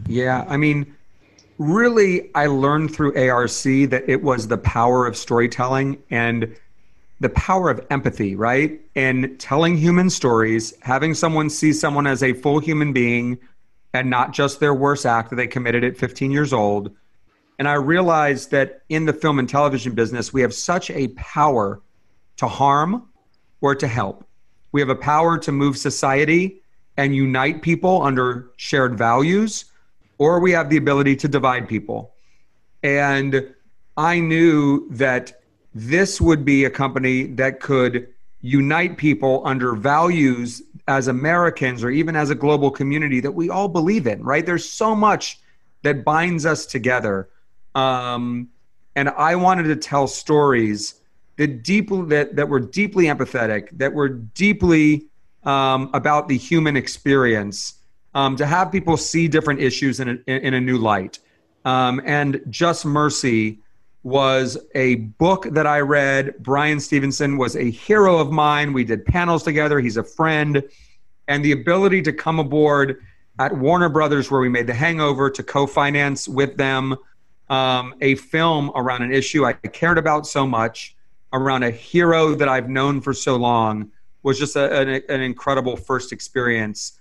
Yeah, 0.06 0.44
I 0.48 0.56
mean, 0.56 0.94
really, 1.58 2.34
I 2.34 2.46
learned 2.46 2.94
through 2.94 3.16
ARC 3.16 3.50
that 3.50 4.04
it 4.06 4.22
was 4.22 4.48
the 4.48 4.58
power 4.58 5.06
of 5.06 5.16
storytelling 5.16 6.02
and 6.10 6.56
the 7.20 7.28
power 7.28 7.70
of 7.70 7.86
empathy, 7.90 8.34
right? 8.34 8.80
And 8.96 9.38
telling 9.38 9.76
human 9.76 10.10
stories, 10.10 10.74
having 10.80 11.14
someone 11.14 11.50
see 11.50 11.72
someone 11.72 12.06
as 12.06 12.22
a 12.22 12.32
full 12.32 12.58
human 12.58 12.92
being 12.92 13.38
and 13.94 14.10
not 14.10 14.32
just 14.32 14.58
their 14.58 14.74
worst 14.74 15.06
act 15.06 15.30
that 15.30 15.36
they 15.36 15.46
committed 15.46 15.84
at 15.84 15.96
15 15.96 16.30
years 16.30 16.52
old. 16.52 16.90
And 17.58 17.68
I 17.68 17.74
realized 17.74 18.50
that 18.50 18.82
in 18.88 19.04
the 19.04 19.12
film 19.12 19.38
and 19.38 19.48
television 19.48 19.94
business, 19.94 20.32
we 20.32 20.40
have 20.40 20.54
such 20.54 20.90
a 20.90 21.08
power 21.08 21.80
to 22.38 22.48
harm 22.48 23.08
or 23.60 23.74
to 23.76 23.86
help. 23.86 24.26
We 24.72 24.80
have 24.80 24.90
a 24.90 24.96
power 24.96 25.38
to 25.38 25.52
move 25.52 25.78
society 25.78 26.62
and 26.96 27.14
unite 27.14 27.62
people 27.62 28.02
under 28.02 28.50
shared 28.56 28.98
values, 28.98 29.66
or 30.18 30.40
we 30.40 30.52
have 30.52 30.68
the 30.70 30.76
ability 30.76 31.16
to 31.16 31.28
divide 31.28 31.68
people. 31.68 32.14
And 32.82 33.54
I 33.96 34.20
knew 34.20 34.88
that 34.90 35.42
this 35.74 36.20
would 36.20 36.44
be 36.44 36.64
a 36.64 36.70
company 36.70 37.24
that 37.24 37.60
could 37.60 38.08
unite 38.40 38.96
people 38.98 39.42
under 39.44 39.74
values 39.74 40.62
as 40.88 41.08
Americans 41.08 41.84
or 41.84 41.90
even 41.90 42.16
as 42.16 42.30
a 42.30 42.34
global 42.34 42.70
community 42.70 43.20
that 43.20 43.32
we 43.32 43.48
all 43.48 43.68
believe 43.68 44.06
in, 44.06 44.22
right? 44.22 44.44
There's 44.44 44.68
so 44.68 44.94
much 44.94 45.38
that 45.82 46.04
binds 46.04 46.44
us 46.44 46.66
together. 46.66 47.28
Um, 47.74 48.48
and 48.96 49.08
I 49.08 49.36
wanted 49.36 49.64
to 49.64 49.76
tell 49.76 50.06
stories 50.06 51.00
that 51.36 51.62
deeply 51.62 52.04
that, 52.06 52.36
that 52.36 52.48
were 52.48 52.60
deeply 52.60 53.06
empathetic, 53.06 53.68
that 53.78 53.92
were 53.92 54.08
deeply 54.08 55.06
um, 55.44 55.90
about 55.94 56.28
the 56.28 56.36
human 56.36 56.76
experience, 56.76 57.74
um, 58.14 58.36
to 58.36 58.46
have 58.46 58.70
people 58.70 58.96
see 58.96 59.28
different 59.28 59.60
issues 59.60 60.00
in 60.00 60.22
a, 60.26 60.30
in 60.30 60.54
a 60.54 60.60
new 60.60 60.78
light. 60.78 61.18
Um, 61.64 62.00
and 62.04 62.40
Just 62.50 62.84
Mercy 62.84 63.58
was 64.02 64.58
a 64.74 64.96
book 64.96 65.46
that 65.52 65.66
I 65.66 65.80
read. 65.80 66.34
Bryan 66.40 66.80
Stevenson 66.80 67.36
was 67.36 67.56
a 67.56 67.70
hero 67.70 68.18
of 68.18 68.32
mine. 68.32 68.72
We 68.72 68.84
did 68.84 69.04
panels 69.04 69.42
together. 69.42 69.80
He's 69.80 69.96
a 69.96 70.04
friend. 70.04 70.62
And 71.28 71.44
the 71.44 71.52
ability 71.52 72.02
to 72.02 72.12
come 72.12 72.40
aboard 72.40 73.00
at 73.38 73.56
Warner 73.56 73.88
Brothers, 73.88 74.30
where 74.30 74.40
we 74.40 74.48
made 74.48 74.66
The 74.66 74.74
Hangover, 74.74 75.30
to 75.30 75.42
co 75.42 75.66
finance 75.66 76.28
with 76.28 76.56
them 76.56 76.96
um, 77.48 77.94
a 78.00 78.16
film 78.16 78.72
around 78.74 79.02
an 79.02 79.12
issue 79.12 79.44
I 79.44 79.52
cared 79.52 79.98
about 79.98 80.26
so 80.26 80.46
much, 80.46 80.96
around 81.32 81.62
a 81.62 81.70
hero 81.70 82.34
that 82.34 82.48
I've 82.48 82.68
known 82.68 83.00
for 83.00 83.12
so 83.12 83.36
long, 83.36 83.90
was 84.22 84.38
just 84.38 84.56
a, 84.56 84.78
an, 84.78 85.02
an 85.08 85.20
incredible 85.20 85.76
first 85.76 86.12
experience. 86.12 86.98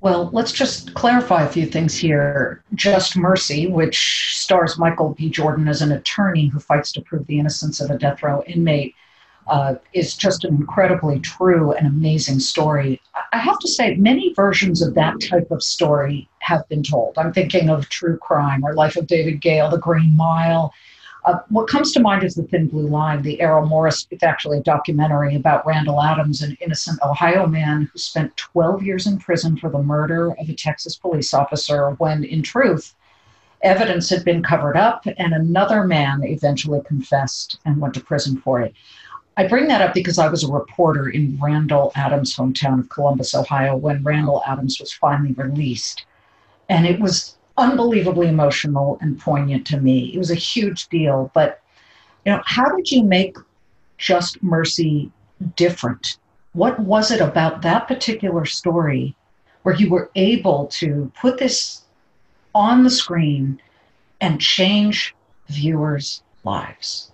Well, 0.00 0.30
let's 0.32 0.52
just 0.52 0.94
clarify 0.94 1.42
a 1.42 1.48
few 1.48 1.66
things 1.66 1.96
here. 1.96 2.62
Just 2.74 3.16
Mercy, 3.16 3.66
which 3.66 4.36
stars 4.36 4.78
Michael 4.78 5.14
B. 5.18 5.28
Jordan 5.28 5.66
as 5.66 5.82
an 5.82 5.90
attorney 5.90 6.46
who 6.46 6.60
fights 6.60 6.92
to 6.92 7.00
prove 7.00 7.26
the 7.26 7.38
innocence 7.38 7.80
of 7.80 7.90
a 7.90 7.98
death 7.98 8.22
row 8.22 8.44
inmate, 8.46 8.94
uh, 9.48 9.74
is 9.94 10.16
just 10.16 10.44
an 10.44 10.54
incredibly 10.54 11.18
true 11.18 11.72
and 11.72 11.86
amazing 11.86 12.38
story. 12.38 13.00
I 13.32 13.38
have 13.38 13.58
to 13.58 13.68
say, 13.68 13.96
many 13.96 14.32
versions 14.34 14.82
of 14.82 14.94
that 14.94 15.20
type 15.20 15.50
of 15.50 15.62
story 15.62 16.28
have 16.40 16.68
been 16.68 16.82
told. 16.82 17.18
I'm 17.18 17.32
thinking 17.32 17.68
of 17.68 17.88
True 17.88 18.18
Crime 18.18 18.64
or 18.64 18.74
Life 18.74 18.96
of 18.96 19.06
David 19.06 19.40
Gale, 19.40 19.68
The 19.68 19.78
Green 19.78 20.16
Mile. 20.16 20.72
Uh, 21.24 21.38
what 21.48 21.68
comes 21.68 21.92
to 21.92 22.00
mind 22.00 22.22
is 22.22 22.34
The 22.34 22.44
Thin 22.44 22.68
Blue 22.68 22.86
Line, 22.86 23.22
the 23.22 23.40
Errol 23.40 23.66
Morris, 23.66 24.06
it's 24.10 24.22
actually 24.22 24.58
a 24.58 24.62
documentary 24.62 25.34
about 25.34 25.66
Randall 25.66 26.00
Adams, 26.00 26.42
an 26.42 26.56
innocent 26.60 27.00
Ohio 27.02 27.46
man 27.46 27.90
who 27.92 27.98
spent 27.98 28.36
12 28.36 28.82
years 28.82 29.06
in 29.06 29.18
prison 29.18 29.56
for 29.56 29.68
the 29.68 29.82
murder 29.82 30.32
of 30.32 30.48
a 30.48 30.54
Texas 30.54 30.96
police 30.96 31.34
officer 31.34 31.90
when, 31.92 32.24
in 32.24 32.42
truth, 32.42 32.94
evidence 33.62 34.08
had 34.08 34.24
been 34.24 34.42
covered 34.42 34.76
up 34.76 35.04
and 35.06 35.32
another 35.34 35.84
man 35.84 36.22
eventually 36.22 36.80
confessed 36.86 37.58
and 37.64 37.80
went 37.80 37.94
to 37.94 38.00
prison 38.00 38.40
for 38.40 38.60
it. 38.60 38.72
I 39.36 39.46
bring 39.46 39.68
that 39.68 39.80
up 39.80 39.94
because 39.94 40.18
I 40.18 40.28
was 40.28 40.42
a 40.42 40.52
reporter 40.52 41.10
in 41.10 41.38
Randall 41.40 41.92
Adams' 41.94 42.34
hometown 42.34 42.80
of 42.80 42.88
Columbus, 42.88 43.34
Ohio, 43.34 43.76
when 43.76 44.02
Randall 44.02 44.42
Adams 44.46 44.78
was 44.80 44.92
finally 44.92 45.32
released. 45.32 46.06
And 46.68 46.86
it 46.86 47.00
was 47.00 47.37
unbelievably 47.58 48.28
emotional 48.28 48.98
and 49.00 49.18
poignant 49.18 49.66
to 49.66 49.80
me. 49.80 50.12
It 50.14 50.18
was 50.18 50.30
a 50.30 50.36
huge 50.36 50.88
deal. 50.88 51.30
But, 51.34 51.60
you 52.24 52.32
know, 52.32 52.40
how 52.44 52.74
did 52.74 52.90
you 52.90 53.02
make 53.02 53.36
Just 53.98 54.42
Mercy 54.42 55.10
different? 55.56 56.18
What 56.52 56.80
was 56.80 57.10
it 57.10 57.20
about 57.20 57.62
that 57.62 57.86
particular 57.86 58.44
story 58.44 59.14
where 59.62 59.74
you 59.74 59.90
were 59.90 60.10
able 60.14 60.66
to 60.66 61.12
put 61.20 61.38
this 61.38 61.82
on 62.54 62.84
the 62.84 62.90
screen 62.90 63.60
and 64.20 64.40
change 64.40 65.14
viewers' 65.48 66.22
lives? 66.44 67.10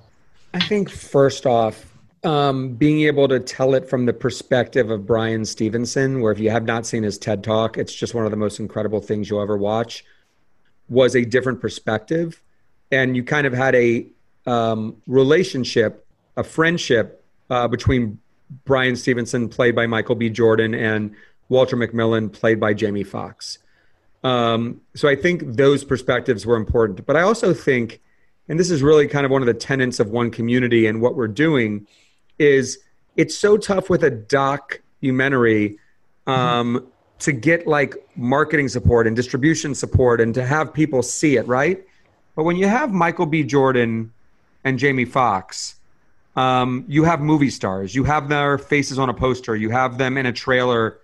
I 0.52 0.60
think 0.60 0.88
first 0.88 1.46
off, 1.46 1.92
um, 2.22 2.74
being 2.74 3.02
able 3.02 3.28
to 3.28 3.40
tell 3.40 3.74
it 3.74 3.88
from 3.88 4.06
the 4.06 4.12
perspective 4.12 4.90
of 4.90 5.06
Bryan 5.06 5.44
Stevenson, 5.44 6.20
where 6.20 6.32
if 6.32 6.38
you 6.38 6.50
have 6.50 6.64
not 6.64 6.86
seen 6.86 7.02
his 7.02 7.18
TED 7.18 7.44
Talk, 7.44 7.76
it's 7.76 7.94
just 7.94 8.14
one 8.14 8.24
of 8.24 8.30
the 8.30 8.36
most 8.36 8.60
incredible 8.60 9.00
things 9.00 9.28
you'll 9.28 9.42
ever 9.42 9.58
watch, 9.58 10.04
was 10.88 11.14
a 11.14 11.24
different 11.24 11.60
perspective. 11.60 12.42
And 12.90 13.16
you 13.16 13.24
kind 13.24 13.46
of 13.46 13.52
had 13.52 13.74
a 13.74 14.06
um, 14.46 14.96
relationship, 15.06 16.06
a 16.36 16.44
friendship 16.44 17.24
uh, 17.50 17.68
between 17.68 18.18
Bryan 18.64 18.96
Stevenson, 18.96 19.48
played 19.48 19.74
by 19.74 19.86
Michael 19.86 20.14
B. 20.14 20.30
Jordan, 20.30 20.74
and 20.74 21.14
Walter 21.48 21.76
McMillian 21.76 22.32
played 22.32 22.60
by 22.60 22.74
Jamie 22.74 23.04
Foxx. 23.04 23.58
Um, 24.22 24.80
so 24.94 25.08
I 25.08 25.16
think 25.16 25.42
those 25.56 25.84
perspectives 25.84 26.46
were 26.46 26.56
important. 26.56 27.04
But 27.06 27.16
I 27.16 27.22
also 27.22 27.52
think, 27.52 28.00
and 28.48 28.58
this 28.58 28.70
is 28.70 28.82
really 28.82 29.08
kind 29.08 29.24
of 29.24 29.32
one 29.32 29.42
of 29.42 29.46
the 29.46 29.54
tenets 29.54 30.00
of 30.00 30.10
one 30.10 30.30
community 30.30 30.86
and 30.86 31.00
what 31.00 31.16
we're 31.16 31.28
doing– 31.28 31.86
is 32.38 32.78
it's 33.16 33.36
so 33.36 33.56
tough 33.56 33.88
with 33.88 34.02
a 34.02 34.10
documentary 34.10 35.78
um, 36.26 36.76
mm-hmm. 36.76 36.86
To 37.20 37.32
get 37.32 37.66
like 37.66 37.94
marketing 38.16 38.68
support 38.68 39.06
and 39.06 39.14
distribution 39.14 39.74
support 39.74 40.20
and 40.20 40.34
to 40.34 40.44
have 40.44 40.72
people 40.72 41.02
see 41.02 41.36
it, 41.36 41.46
right? 41.46 41.84
But 42.34 42.44
when 42.44 42.56
you 42.56 42.66
have 42.66 42.92
Michael 42.92 43.26
B. 43.26 43.44
Jordan 43.44 44.12
and 44.64 44.78
Jamie 44.78 45.04
Foxx, 45.04 45.76
um, 46.36 46.84
you 46.88 47.04
have 47.04 47.20
movie 47.20 47.50
stars, 47.50 47.94
you 47.94 48.04
have 48.04 48.28
their 48.28 48.58
faces 48.58 48.98
on 48.98 49.08
a 49.08 49.14
poster, 49.14 49.54
you 49.54 49.70
have 49.70 49.98
them 49.98 50.18
in 50.18 50.26
a 50.26 50.32
trailer, 50.32 50.98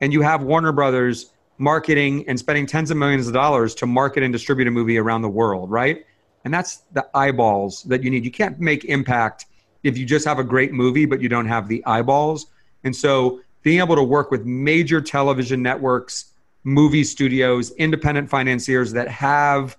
and 0.00 0.12
you 0.12 0.22
have 0.22 0.44
Warner 0.44 0.72
Brothers 0.72 1.32
marketing 1.58 2.24
and 2.28 2.38
spending 2.38 2.66
tens 2.66 2.90
of 2.90 2.96
millions 2.96 3.26
of 3.26 3.32
dollars 3.32 3.74
to 3.76 3.86
market 3.86 4.22
and 4.22 4.32
distribute 4.32 4.68
a 4.68 4.70
movie 4.70 4.98
around 4.98 5.22
the 5.22 5.28
world, 5.28 5.70
right? 5.70 6.06
And 6.44 6.54
that's 6.54 6.82
the 6.92 7.08
eyeballs 7.14 7.82
that 7.84 8.04
you 8.04 8.10
need. 8.10 8.24
You 8.24 8.30
can't 8.30 8.60
make 8.60 8.84
impact 8.84 9.46
if 9.82 9.98
you 9.98 10.04
just 10.04 10.24
have 10.26 10.38
a 10.38 10.44
great 10.44 10.72
movie 10.72 11.06
but 11.06 11.20
you 11.20 11.28
don't 11.28 11.46
have 11.46 11.66
the 11.66 11.84
eyeballs. 11.86 12.46
And 12.84 12.94
so 12.94 13.40
being 13.66 13.80
able 13.80 13.96
to 13.96 14.02
work 14.04 14.30
with 14.30 14.46
major 14.46 15.00
television 15.00 15.60
networks, 15.60 16.26
movie 16.62 17.02
studios, 17.02 17.72
independent 17.72 18.30
financiers 18.30 18.92
that 18.92 19.08
have 19.08 19.76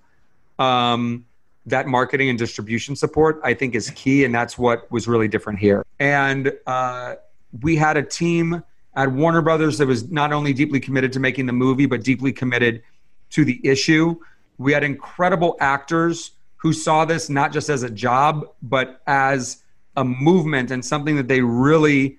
um, 0.58 1.24
that 1.64 1.86
marketing 1.86 2.28
and 2.28 2.38
distribution 2.38 2.94
support, 2.94 3.40
I 3.42 3.54
think 3.54 3.74
is 3.74 3.88
key. 3.92 4.26
And 4.26 4.34
that's 4.34 4.58
what 4.58 4.92
was 4.92 5.08
really 5.08 5.26
different 5.26 5.58
here. 5.58 5.86
And 5.98 6.52
uh, 6.66 7.14
we 7.62 7.76
had 7.76 7.96
a 7.96 8.02
team 8.02 8.62
at 8.94 9.10
Warner 9.10 9.40
Brothers 9.40 9.78
that 9.78 9.86
was 9.86 10.10
not 10.10 10.34
only 10.34 10.52
deeply 10.52 10.80
committed 10.80 11.10
to 11.14 11.20
making 11.20 11.46
the 11.46 11.54
movie, 11.54 11.86
but 11.86 12.04
deeply 12.04 12.30
committed 12.30 12.82
to 13.30 13.42
the 13.42 13.58
issue. 13.66 14.14
We 14.58 14.74
had 14.74 14.84
incredible 14.84 15.56
actors 15.60 16.32
who 16.56 16.74
saw 16.74 17.06
this 17.06 17.30
not 17.30 17.54
just 17.54 17.70
as 17.70 17.84
a 17.84 17.90
job, 17.90 18.50
but 18.60 19.00
as 19.06 19.62
a 19.96 20.04
movement 20.04 20.72
and 20.72 20.84
something 20.84 21.16
that 21.16 21.26
they 21.26 21.40
really 21.40 22.18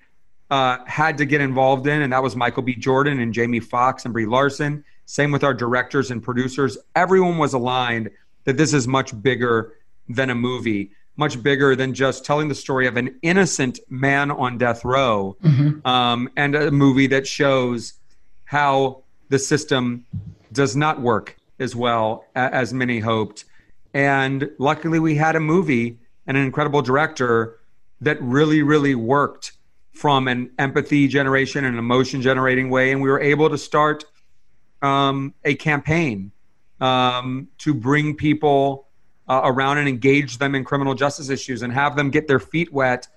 uh, 0.50 0.78
had 0.86 1.16
to 1.18 1.24
get 1.24 1.40
involved 1.40 1.86
in, 1.86 2.02
and 2.02 2.12
that 2.12 2.22
was 2.22 2.34
Michael 2.34 2.62
B. 2.62 2.74
Jordan 2.74 3.20
and 3.20 3.32
Jamie 3.32 3.60
Foxx 3.60 4.04
and 4.04 4.12
Brie 4.12 4.26
Larson. 4.26 4.84
Same 5.06 5.30
with 5.30 5.44
our 5.44 5.54
directors 5.54 6.10
and 6.10 6.22
producers. 6.22 6.78
Everyone 6.94 7.38
was 7.38 7.52
aligned 7.52 8.10
that 8.44 8.56
this 8.56 8.72
is 8.72 8.88
much 8.88 9.20
bigger 9.22 9.74
than 10.08 10.30
a 10.30 10.34
movie, 10.34 10.90
much 11.16 11.42
bigger 11.42 11.76
than 11.76 11.94
just 11.94 12.24
telling 12.24 12.48
the 12.48 12.54
story 12.54 12.86
of 12.86 12.96
an 12.96 13.18
innocent 13.22 13.78
man 13.88 14.30
on 14.30 14.58
death 14.58 14.84
row, 14.84 15.36
mm-hmm. 15.42 15.86
um, 15.86 16.28
and 16.36 16.54
a 16.54 16.70
movie 16.70 17.06
that 17.06 17.26
shows 17.26 17.94
how 18.44 19.02
the 19.28 19.38
system 19.38 20.04
does 20.52 20.74
not 20.74 21.00
work 21.00 21.36
as 21.60 21.76
well 21.76 22.24
as 22.34 22.72
many 22.72 22.98
hoped. 22.98 23.44
And 23.94 24.50
luckily, 24.58 24.98
we 24.98 25.14
had 25.14 25.36
a 25.36 25.40
movie 25.40 25.98
and 26.26 26.36
an 26.36 26.44
incredible 26.44 26.82
director 26.82 27.60
that 28.00 28.20
really, 28.22 28.62
really 28.62 28.94
worked 28.94 29.52
from 30.00 30.28
an 30.28 30.50
empathy 30.58 31.06
generation 31.06 31.66
and 31.66 31.78
emotion 31.78 32.22
generating 32.22 32.70
way. 32.70 32.90
And 32.90 33.02
we 33.02 33.10
were 33.10 33.20
able 33.20 33.50
to 33.50 33.58
start 33.58 34.06
um, 34.80 35.34
a 35.44 35.54
campaign 35.54 36.32
um, 36.80 37.48
to 37.58 37.74
bring 37.74 38.16
people 38.16 38.88
uh, 39.28 39.42
around 39.44 39.76
and 39.76 39.86
engage 39.86 40.38
them 40.38 40.54
in 40.54 40.64
criminal 40.64 40.94
justice 40.94 41.28
issues 41.28 41.60
and 41.60 41.70
have 41.74 41.96
them 41.96 42.08
get 42.08 42.28
their 42.28 42.40
feet 42.40 42.72
wet 42.72 43.08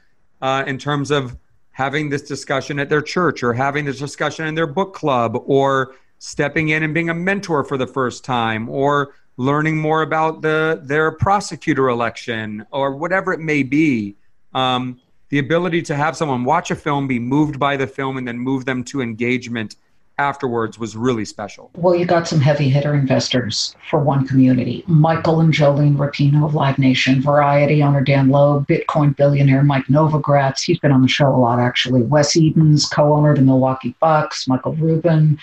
uh, 0.41 0.65
in 0.67 0.77
terms 0.77 1.09
of 1.09 1.37
having 1.71 2.09
this 2.09 2.23
discussion 2.23 2.79
at 2.79 2.89
their 2.89 3.01
church 3.01 3.43
or 3.43 3.53
having 3.53 3.85
this 3.85 3.99
discussion 3.99 4.45
in 4.45 4.53
their 4.53 4.67
book 4.67 4.93
club 4.93 5.41
or 5.45 5.95
stepping 6.19 6.67
in 6.67 6.83
and 6.83 6.93
being 6.93 7.09
a 7.09 7.13
mentor 7.13 7.63
for 7.63 7.77
the 7.77 7.87
first 7.87 8.25
time 8.25 8.67
or 8.67 9.15
learning 9.37 9.77
more 9.77 10.01
about 10.01 10.41
the 10.41 10.81
their 10.83 11.13
prosecutor 11.13 11.87
election 11.87 12.65
or 12.71 12.93
whatever 12.93 13.31
it 13.31 13.39
may 13.39 13.63
be 13.63 14.17
um, 14.53 14.99
the 15.33 15.39
ability 15.39 15.81
to 15.81 15.95
have 15.95 16.15
someone 16.15 16.43
watch 16.43 16.69
a 16.69 16.75
film, 16.75 17.07
be 17.07 17.17
moved 17.17 17.59
by 17.59 17.75
the 17.75 17.87
film, 17.87 18.17
and 18.17 18.27
then 18.27 18.37
move 18.37 18.65
them 18.65 18.83
to 18.83 19.01
engagement 19.01 19.77
afterwards 20.19 20.77
was 20.77 20.95
really 20.95 21.25
special. 21.25 21.71
Well, 21.75 21.95
you 21.95 22.05
got 22.05 22.27
some 22.27 22.39
heavy 22.39 22.69
hitter 22.69 22.93
investors 22.93 23.75
for 23.89 23.99
one 23.99 24.27
community. 24.27 24.83
Michael 24.85 25.39
and 25.39 25.51
Jolene 25.51 25.97
Rapino 25.97 26.45
of 26.45 26.53
Live 26.53 26.77
Nation, 26.77 27.19
Variety 27.19 27.81
owner 27.81 28.01
Dan 28.01 28.29
Loeb, 28.29 28.67
Bitcoin 28.67 29.17
billionaire 29.17 29.63
Mike 29.63 29.87
Novogratz. 29.87 30.61
He's 30.61 30.77
been 30.77 30.91
on 30.91 31.01
the 31.01 31.07
show 31.07 31.29
a 31.29 31.35
lot, 31.35 31.57
actually. 31.59 32.03
Wes 32.03 32.35
Edens, 32.35 32.85
co-owner 32.85 33.31
of 33.31 33.37
the 33.37 33.41
Milwaukee 33.41 33.95
Bucks. 33.99 34.47
Michael 34.47 34.75
Rubin, 34.75 35.39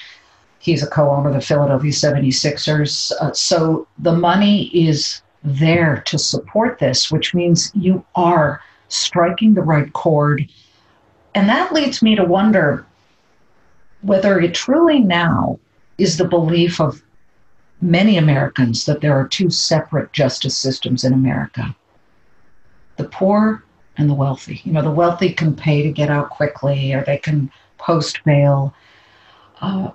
he's 0.61 0.85
a 0.85 0.87
co-owner 0.87 1.31
of 1.31 1.35
the 1.35 1.41
Philadelphia 1.41 1.91
76ers. 1.91 3.11
Uh, 3.21 3.33
so 3.33 3.89
the 3.99 4.13
money 4.13 4.67
is 4.67 5.23
there 5.43 6.01
to 6.07 6.17
support 6.17 6.79
this, 6.79 7.11
which 7.11 7.35
means 7.35 7.73
you 7.75 8.05
are 8.15 8.61
striking 8.91 9.55
the 9.55 9.63
right 9.63 9.93
chord. 9.95 10.47
And 11.35 11.49
that 11.49 11.73
leads 11.73 12.03
me 12.03 12.15
to 12.17 12.25
wonder 12.25 12.85
whether 14.03 14.39
it 14.39 14.55
truly 14.55 15.01
now 15.01 15.59
is 15.99 16.17
the 16.17 16.25
belief 16.25 16.81
of 16.81 17.03
many 17.81 18.17
Americans 18.17 18.85
that 18.85 19.01
there 19.01 19.19
are 19.19 19.27
two 19.27 19.49
separate 19.51 20.13
justice 20.13 20.57
systems 20.57 21.05
in 21.05 21.13
America 21.13 21.75
the 22.97 23.09
poor 23.09 23.65
and 23.97 24.11
the 24.11 24.15
wealthy. 24.15 24.61
You 24.65 24.73
know, 24.73 24.83
the 24.83 24.91
wealthy 24.91 25.33
can 25.33 25.57
pay 25.57 25.83
to 25.83 25.91
get 25.91 26.11
out 26.11 26.29
quickly 26.29 26.93
or 26.93 27.03
they 27.03 27.17
can 27.17 27.51
post 27.79 28.23
bail. 28.25 28.75
Uh, 29.63 29.91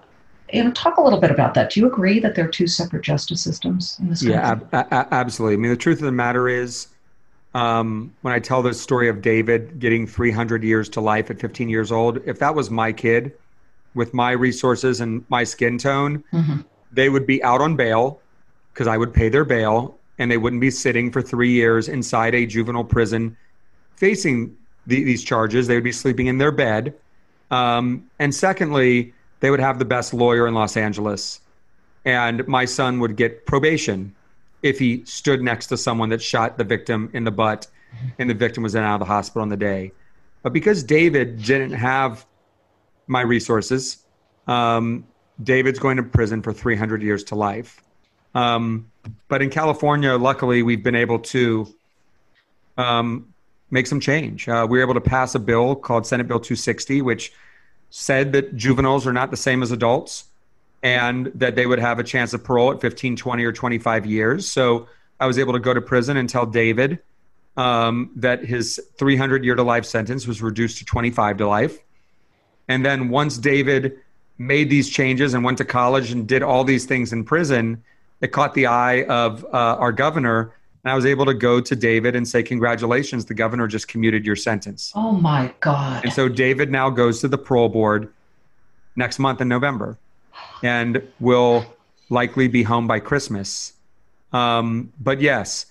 you 0.52 0.63
know, 0.63 0.71
talk 0.71 0.98
a 0.98 1.02
little 1.02 1.19
bit 1.19 1.31
about 1.31 1.54
that. 1.54 1.71
Do 1.71 1.79
you 1.79 1.87
agree 1.87 2.19
that 2.19 2.35
there 2.35 2.46
are 2.46 2.52
two 2.52 2.67
separate 2.67 3.04
justice 3.04 3.43
systems 3.43 3.98
in 4.00 4.10
this 4.10 4.21
country? 4.21 4.35
Yeah, 4.35 4.52
ab- 4.52 4.69
ab- 4.73 5.08
absolutely. 5.12 5.56
I 5.56 5.58
mean, 5.58 5.71
the 5.71 5.77
truth 5.77 6.00
of 6.00 6.06
the 6.06 6.12
matter 6.12 6.48
is, 6.48 6.87
um, 7.56 8.13
when 8.21 8.33
I 8.33 8.39
tell 8.39 8.62
the 8.62 8.73
story 8.73 9.08
of 9.08 9.21
David 9.21 9.79
getting 9.79 10.06
300 10.06 10.62
years 10.62 10.89
to 10.89 11.01
life 11.01 11.31
at 11.31 11.39
15 11.39 11.69
years 11.69 11.89
old, 11.89 12.19
if 12.25 12.37
that 12.39 12.53
was 12.53 12.69
my 12.69 12.91
kid 12.91 13.31
with 13.93 14.13
my 14.13 14.31
resources 14.31 14.99
and 14.99 15.23
my 15.29 15.45
skin 15.45 15.77
tone, 15.77 16.21
mm-hmm. 16.33 16.60
they 16.91 17.08
would 17.08 17.25
be 17.25 17.41
out 17.43 17.62
on 17.62 17.77
bail 17.77 18.19
because 18.73 18.87
I 18.87 18.97
would 18.97 19.13
pay 19.13 19.29
their 19.29 19.45
bail 19.45 19.97
and 20.19 20.29
they 20.29 20.35
wouldn't 20.35 20.60
be 20.60 20.69
sitting 20.69 21.10
for 21.13 21.21
three 21.21 21.51
years 21.51 21.87
inside 21.87 22.35
a 22.35 22.45
juvenile 22.45 22.83
prison 22.83 23.37
facing 23.95 24.53
the, 24.85 25.06
these 25.06 25.23
charges. 25.23 25.67
They 25.67 25.75
would 25.75 25.83
be 25.85 25.93
sleeping 25.93 26.27
in 26.27 26.39
their 26.39 26.51
bed. 26.51 26.93
Um, 27.51 28.10
and 28.19 28.35
secondly, 28.35 29.13
they 29.39 29.49
would 29.49 29.62
have 29.62 29.79
the 29.79 29.85
best 29.85 30.13
lawyer 30.13 30.45
in 30.45 30.53
Los 30.56 30.75
Angeles. 30.75 31.39
And 32.03 32.45
my 32.49 32.65
son 32.65 32.99
would 32.99 33.15
get 33.15 33.45
probation 33.45 34.13
if 34.66 34.80
he 34.80 35.06
stood 35.06 35.44
next 35.44 35.68
to 35.68 35.78
someone 35.78 36.10
that 36.10 36.20
shot 36.24 36.58
the 36.58 36.63
victim 36.63 37.12
in 37.13 37.24
the 37.24 37.32
butt 37.32 37.68
and 38.18 38.28
the 38.28 38.34
victim 38.34 38.63
was 38.63 38.74
in 38.74 38.82
out 38.82 38.96
of 38.96 39.00
the 39.00 39.06
hospital 39.06 39.44
on 39.44 39.50
the 39.50 39.56
day. 39.56 39.92
But 40.42 40.54
because 40.54 40.84
David 40.84 41.44
didn't 41.44 41.74
have 41.74 42.26
my 43.06 43.22
resources, 43.22 44.04
um, 44.48 45.06
David's 45.44 45.78
going 45.78 45.98
to 45.98 46.04
prison 46.04 46.42
for 46.42 46.52
300 46.52 47.04
years 47.04 47.24
to 47.26 47.36
life. 47.36 47.80
Um, 48.34 48.92
but 49.28 49.44
in 49.44 49.52
California, 49.52 50.13
luckily, 50.16 50.63
we've 50.63 50.84
been 50.84 50.96
able 50.96 51.20
to 51.20 51.68
um, 52.76 53.32
make 53.70 53.86
some 53.86 54.00
change. 54.00 54.50
Uh, 54.50 54.66
we 54.68 54.80
were 54.80 54.84
able 54.84 54.96
to 54.96 55.02
pass 55.02 55.36
a 55.36 55.40
bill 55.40 55.76
called 55.76 56.08
Senate 56.08 56.28
Bill 56.28 56.40
260, 56.40 57.04
which 57.04 57.32
said 57.92 58.34
that 58.34 58.56
juveniles 58.56 59.06
are 59.06 59.13
not 59.13 59.30
the 59.30 59.38
same 59.38 59.62
as 59.62 59.72
adults 59.72 60.26
and 60.84 61.32
that 61.36 61.56
they 61.56 61.65
would 61.65 61.80
have 61.80 62.00
a 62.00 62.04
chance 62.04 62.34
of 62.34 62.44
parole 62.44 62.71
at 62.71 62.82
15, 62.82 63.15
20, 63.15 63.44
or 63.44 63.52
25 63.52 64.06
years. 64.06 64.50
So 64.50 64.88
I 65.19 65.28
was 65.28 65.40
able 65.40 65.54
to 65.54 65.60
go 65.60 65.73
to 65.73 65.82
prison 65.82 66.17
and 66.17 66.30
tell 66.30 66.46
David 66.46 67.00
um, 67.58 68.12
that 68.17 68.46
his 68.46 68.80
300 68.98 69.44
year 69.44 69.56
to 69.56 69.63
life 69.63 69.86
sentence 69.86 70.28
was 70.28 70.42
reduced 70.42 70.78
to 70.80 70.86
25 70.86 71.38
to 71.38 71.48
life. 71.48 71.80
And 72.67 72.86
then 72.86 73.10
once 73.10 73.38
David 73.38 74.00
made 74.38 74.69
these 74.69 74.90
changes 74.90 75.34
and 75.34 75.44
went 75.44 75.58
to 75.60 75.65
college 75.65 76.12
and 76.12 76.28
did 76.28 76.44
all 76.44 76.63
these 76.63 76.86
things 76.86 77.13
in 77.13 77.23
prison, 77.23 77.84
it 78.21 78.32
caught 78.32 78.54
the 78.54 78.67
eye 78.67 79.04
of 79.04 79.46
uh, 79.46 79.48
our 79.80 79.92
governor. 79.92 80.54
And 80.84 80.92
I 80.92 80.96
was 80.96 81.06
able 81.06 81.26
to 81.26 81.34
go 81.34 81.62
to 81.62 81.76
David 81.76 82.15
and 82.15 82.28
say, 82.28 82.44
Congratulations, 82.44 83.26
the 83.26 83.34
governor 83.34 83.67
just 83.67 83.88
commuted 83.88 84.26
your 84.26 84.36
sentence. 84.36 84.92
Oh 84.96 85.13
my 85.13 85.54
God. 85.62 86.04
And 86.04 86.13
so 86.13 86.28
David 86.28 86.69
now 86.69 86.90
goes 86.90 87.21
to 87.21 87.28
the 87.28 87.38
parole 87.38 87.69
board 87.69 88.12
next 88.96 89.19
month 89.19 89.42
in 89.42 89.48
November 89.48 89.98
and 90.63 91.02
will 91.19 91.65
likely 92.10 92.48
be 92.48 92.63
home 92.63 92.88
by 92.88 93.00
Christmas. 93.00 93.73
Um, 94.33 94.92
but 95.00 95.21
yes, 95.21 95.65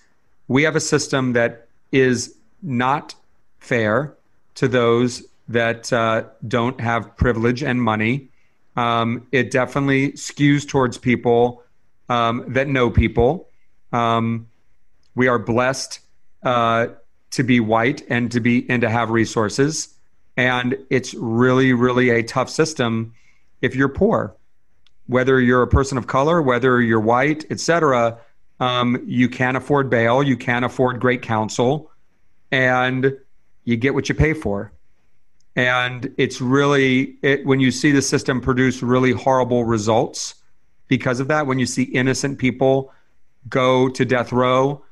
we 0.47 0.63
have 0.63 0.75
a 0.75 0.79
system 0.79 1.33
that 1.33 1.67
is 1.91 2.35
not 2.61 3.15
fair 3.59 4.15
to 4.55 4.67
those 4.67 5.23
that 5.47 5.91
uh, 5.93 6.23
don't 6.47 6.79
have 6.81 7.15
privilege 7.17 7.63
and 7.63 7.81
money. 7.81 8.29
Um, 8.75 9.27
it 9.31 9.51
definitely 9.51 10.13
skews 10.13 10.67
towards 10.67 10.97
people 10.97 11.63
um, 12.09 12.43
that 12.47 12.67
know 12.67 12.89
people. 12.89 13.47
Um, 13.93 14.47
we 15.15 15.27
are 15.27 15.39
blessed 15.39 15.99
uh, 16.43 16.87
to 17.31 17.43
be 17.43 17.59
white 17.59 18.03
and 18.09 18.31
to 18.31 18.39
be 18.39 18.65
and 18.69 18.81
to 18.81 18.89
have 18.89 19.09
resources, 19.09 19.89
and 20.35 20.77
it's 20.89 21.13
really, 21.13 21.73
really 21.73 22.09
a 22.09 22.23
tough 22.23 22.49
system 22.49 23.13
if 23.61 23.75
you're 23.75 23.89
poor. 23.89 24.35
Whether 25.07 25.39
you're 25.39 25.61
a 25.61 25.67
person 25.67 25.97
of 25.97 26.07
color, 26.07 26.41
whether 26.41 26.81
you're 26.81 26.99
white, 26.99 27.45
etc., 27.51 28.17
um, 28.59 29.03
you 29.05 29.27
can't 29.29 29.57
afford 29.57 29.89
bail, 29.89 30.23
you 30.23 30.37
can't 30.37 30.65
afford 30.65 30.99
great 30.99 31.21
counsel, 31.21 31.91
and 32.51 33.17
you 33.65 33.75
get 33.75 33.93
what 33.93 34.07
you 34.09 34.15
pay 34.15 34.33
for 34.33 34.71
and 35.55 36.13
it's 36.17 36.41
really 36.41 37.17
it, 37.21 37.45
when 37.45 37.59
you 37.59 37.71
see 37.71 37.91
the 37.91 38.01
system 38.01 38.41
produce 38.41 38.83
really 38.83 39.11
horrible 39.11 39.63
results 39.63 40.35
because 40.87 41.19
of 41.19 41.27
that 41.27 41.47
when 41.47 41.59
you 41.59 41.65
see 41.65 41.83
innocent 41.83 42.37
people 42.37 42.91
go 43.49 43.89
to 43.89 44.05
death 44.05 44.31
row 44.31 44.83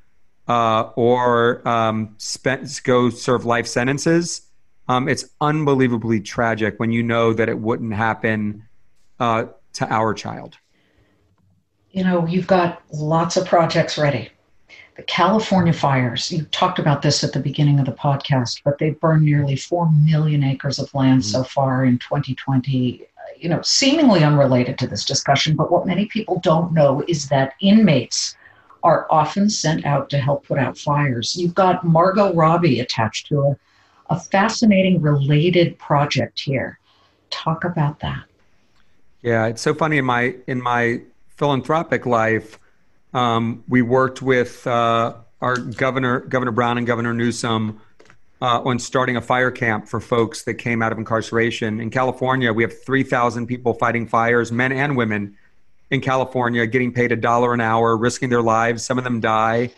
uh, 0.47 0.89
or 0.95 1.67
um, 1.67 2.15
spend, 2.17 2.67
go 2.83 3.09
serve 3.09 3.45
life 3.45 3.67
sentences 3.67 4.41
um, 4.87 5.07
it's 5.07 5.25
unbelievably 5.41 6.19
tragic 6.21 6.79
when 6.79 6.91
you 6.91 7.03
know 7.03 7.33
that 7.33 7.49
it 7.49 7.59
wouldn't 7.59 7.93
happen 7.93 8.63
uh, 9.19 9.45
to 9.73 9.87
our 9.91 10.13
child 10.13 10.57
you 11.91 12.03
know 12.03 12.25
you've 12.25 12.47
got 12.47 12.81
lots 12.91 13.37
of 13.37 13.45
projects 13.45 13.97
ready 13.97 14.29
the 14.95 15.03
California 15.03 15.73
fires, 15.73 16.31
you 16.31 16.43
talked 16.45 16.77
about 16.77 17.01
this 17.01 17.23
at 17.23 17.33
the 17.33 17.39
beginning 17.39 17.79
of 17.79 17.85
the 17.87 17.93
podcast, 17.93 18.61
but 18.63 18.77
they've 18.77 18.99
burned 18.99 19.25
nearly 19.25 19.55
4 19.55 19.91
million 19.91 20.43
acres 20.43 20.77
of 20.77 20.93
land 20.93 21.21
mm-hmm. 21.21 21.29
so 21.29 21.43
far 21.43 21.83
in 21.83 21.97
2020. 21.97 23.07
You 23.37 23.49
know, 23.49 23.61
seemingly 23.63 24.23
unrelated 24.23 24.77
to 24.77 24.87
this 24.87 25.03
discussion, 25.03 25.55
but 25.55 25.71
what 25.71 25.87
many 25.87 26.05
people 26.05 26.39
don't 26.41 26.73
know 26.73 27.03
is 27.07 27.27
that 27.29 27.53
inmates 27.59 28.37
are 28.83 29.07
often 29.09 29.49
sent 29.49 29.85
out 29.85 30.09
to 30.11 30.19
help 30.19 30.45
put 30.45 30.59
out 30.59 30.77
fires. 30.77 31.35
You've 31.35 31.55
got 31.55 31.83
Margot 31.83 32.33
Robbie 32.33 32.79
attached 32.79 33.27
to 33.27 33.41
a, 33.41 33.57
a 34.09 34.19
fascinating 34.19 35.01
related 35.01 35.79
project 35.79 36.39
here. 36.39 36.79
Talk 37.31 37.63
about 37.63 37.99
that. 38.01 38.25
Yeah, 39.23 39.47
it's 39.47 39.61
so 39.61 39.73
funny 39.73 39.97
in 39.97 40.05
my 40.05 40.35
in 40.47 40.61
my 40.61 41.01
philanthropic 41.29 42.05
life 42.05 42.59
um, 43.13 43.63
we 43.67 43.81
worked 43.81 44.21
with 44.21 44.65
uh, 44.65 45.15
our 45.41 45.57
governor, 45.57 46.21
Governor 46.21 46.51
Brown 46.51 46.77
and 46.77 46.87
Governor 46.87 47.13
Newsom, 47.13 47.79
uh, 48.41 48.61
on 48.61 48.79
starting 48.79 49.15
a 49.15 49.21
fire 49.21 49.51
camp 49.51 49.87
for 49.87 49.99
folks 49.99 50.43
that 50.43 50.55
came 50.55 50.81
out 50.81 50.91
of 50.91 50.97
incarceration. 50.97 51.79
In 51.79 51.89
California, 51.89 52.51
we 52.51 52.63
have 52.63 52.83
3,000 52.83 53.47
people 53.47 53.73
fighting 53.73 54.07
fires, 54.07 54.51
men 54.51 54.71
and 54.71 54.97
women, 54.97 55.37
in 55.91 56.01
California, 56.01 56.65
getting 56.65 56.91
paid 56.91 57.11
a 57.11 57.15
dollar 57.15 57.53
an 57.53 57.61
hour, 57.61 57.95
risking 57.95 58.29
their 58.29 58.41
lives. 58.41 58.83
Some 58.83 58.97
of 58.97 59.03
them 59.03 59.19
die. 59.19 59.69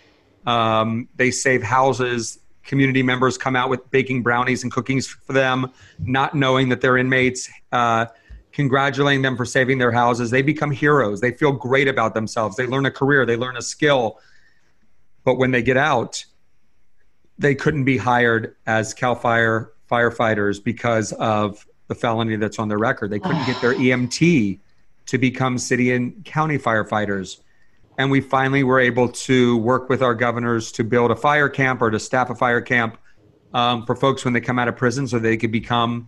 Um, 0.46 1.10
they 1.16 1.30
save 1.30 1.62
houses. 1.62 2.39
Community 2.64 3.04
members 3.04 3.38
come 3.38 3.56
out 3.56 3.70
with 3.70 3.91
baking 3.91 4.24
brownies 4.24 4.64
and 4.64 4.72
cookies 4.72 5.08
for 5.08 5.34
them, 5.34 5.72
not 6.00 6.34
knowing 6.34 6.70
that 6.70 6.82
they're 6.82 6.98
inmates. 6.98 7.50
Uh, 7.72 8.06
congratulating 8.56 9.22
them 9.22 9.36
for 9.36 9.43
saving 9.43 9.80
their 9.80 9.91
houses. 9.91 10.32
They 10.32 10.41
become 10.41 10.72
heroes. 10.72 11.20
They 11.20 11.32
feel 11.32 11.51
great 11.51 11.89
about 11.89 12.14
themselves. 12.14 12.56
They 12.56 12.66
learn 12.66 12.86
a 12.86 12.91
career, 12.91 13.26
they 13.26 13.36
learn 13.36 13.58
a 13.58 13.62
skill. 13.62 14.18
But 15.26 15.36
when 15.36 15.51
they 15.51 15.62
get 15.62 15.76
out, 15.76 16.24
they 17.38 17.53
couldn't 17.53 17.84
be 17.84 17.97
hired 17.97 18.56
as 18.66 18.93
CAL 18.93 19.16
FIRE 19.16 19.74
firefighters 19.91 20.64
because 20.64 21.12
of 21.14 21.68
the 21.88 21.95
felony 21.95 22.38
that's 22.38 22.58
on 22.58 22.70
their 22.70 22.78
record. 22.78 23.12
They 23.12 23.20
couldn't 23.20 23.45
get 23.45 23.62
their 23.62 23.74
EMT 23.76 24.60
to 25.08 25.18
become 25.18 25.58
city 25.58 25.91
and 25.91 26.24
county 26.24 26.58
firefighters. 26.58 27.41
And 27.97 28.10
we 28.10 28.22
finally 28.22 28.64
were 28.64 28.80
able 28.80 29.10
to 29.10 29.58
work 29.58 29.89
with 29.89 30.01
our 30.01 30.16
governors 30.16 30.72
to 30.74 30.84
build 30.86 31.12
a 31.12 31.16
fire 31.16 31.49
camp 31.49 31.82
or 31.82 31.91
to 31.91 31.99
staff 31.99 32.30
a 32.30 32.36
fire 32.36 32.62
camp 32.62 32.97
um, 33.53 33.86
for 33.86 33.97
folks 33.97 34.24
when 34.24 34.34
they 34.34 34.41
come 34.41 34.58
out 34.60 34.70
of 34.70 34.78
prison 34.78 35.08
so 35.10 35.20
they 35.20 35.36
could 35.36 35.51
become 35.51 36.08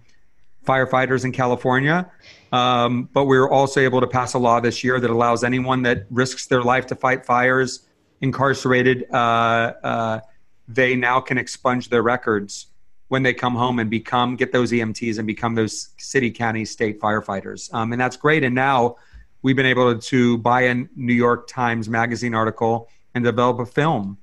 firefighters 0.68 1.26
in 1.26 1.32
California. 1.32 2.11
Um, 2.51 3.09
but 3.13 3.26
we 3.26 3.39
were 3.39 3.49
also 3.49 3.80
able 3.82 4.01
to 4.01 4.07
pass 4.07 4.34
a 4.34 4.38
law 4.38 4.59
this 4.59 4.84
year 4.84 4.99
that 4.99 5.09
allows 5.09 5.43
anyone 5.43 5.82
that 5.84 6.05
risks 6.09 6.45
their 6.47 6.61
life 6.61 6.86
to 6.88 6.95
fight 6.95 7.26
fires, 7.26 7.88
incarcerated, 8.22 9.05
uh, 9.11 9.74
uh, 9.84 10.20
they 10.68 10.95
now 10.95 11.20
can 11.20 11.38
expunge 11.38 11.89
their 11.89 12.03
records 12.03 12.68
when 13.07 13.24
they 13.24 13.34
come 13.34 13.55
home 13.55 13.80
and 13.80 13.89
become 13.89 14.36
get 14.36 14.51
those 14.51 14.72
EMTs 14.72 15.18
and 15.18 15.26
become 15.26 15.55
those 15.55 15.89
city, 15.97 16.30
county, 16.30 16.65
state 16.65 16.99
firefighters. 16.99 17.74
Um, 17.74 17.93
and 17.93 18.01
that's 18.01 18.18
great. 18.18 18.43
And 18.43 18.53
now 18.53 18.97
we've 19.41 19.55
been 19.55 19.65
able 19.65 19.97
to 19.97 20.38
buy 20.39 20.63
a 20.63 20.76
New 20.95 21.13
York 21.13 21.47
Times 21.47 21.88
Magazine 21.88 22.34
article 22.34 22.89
and 23.15 23.24
develop 23.24 23.59
a 23.59 23.65
film 23.65 24.18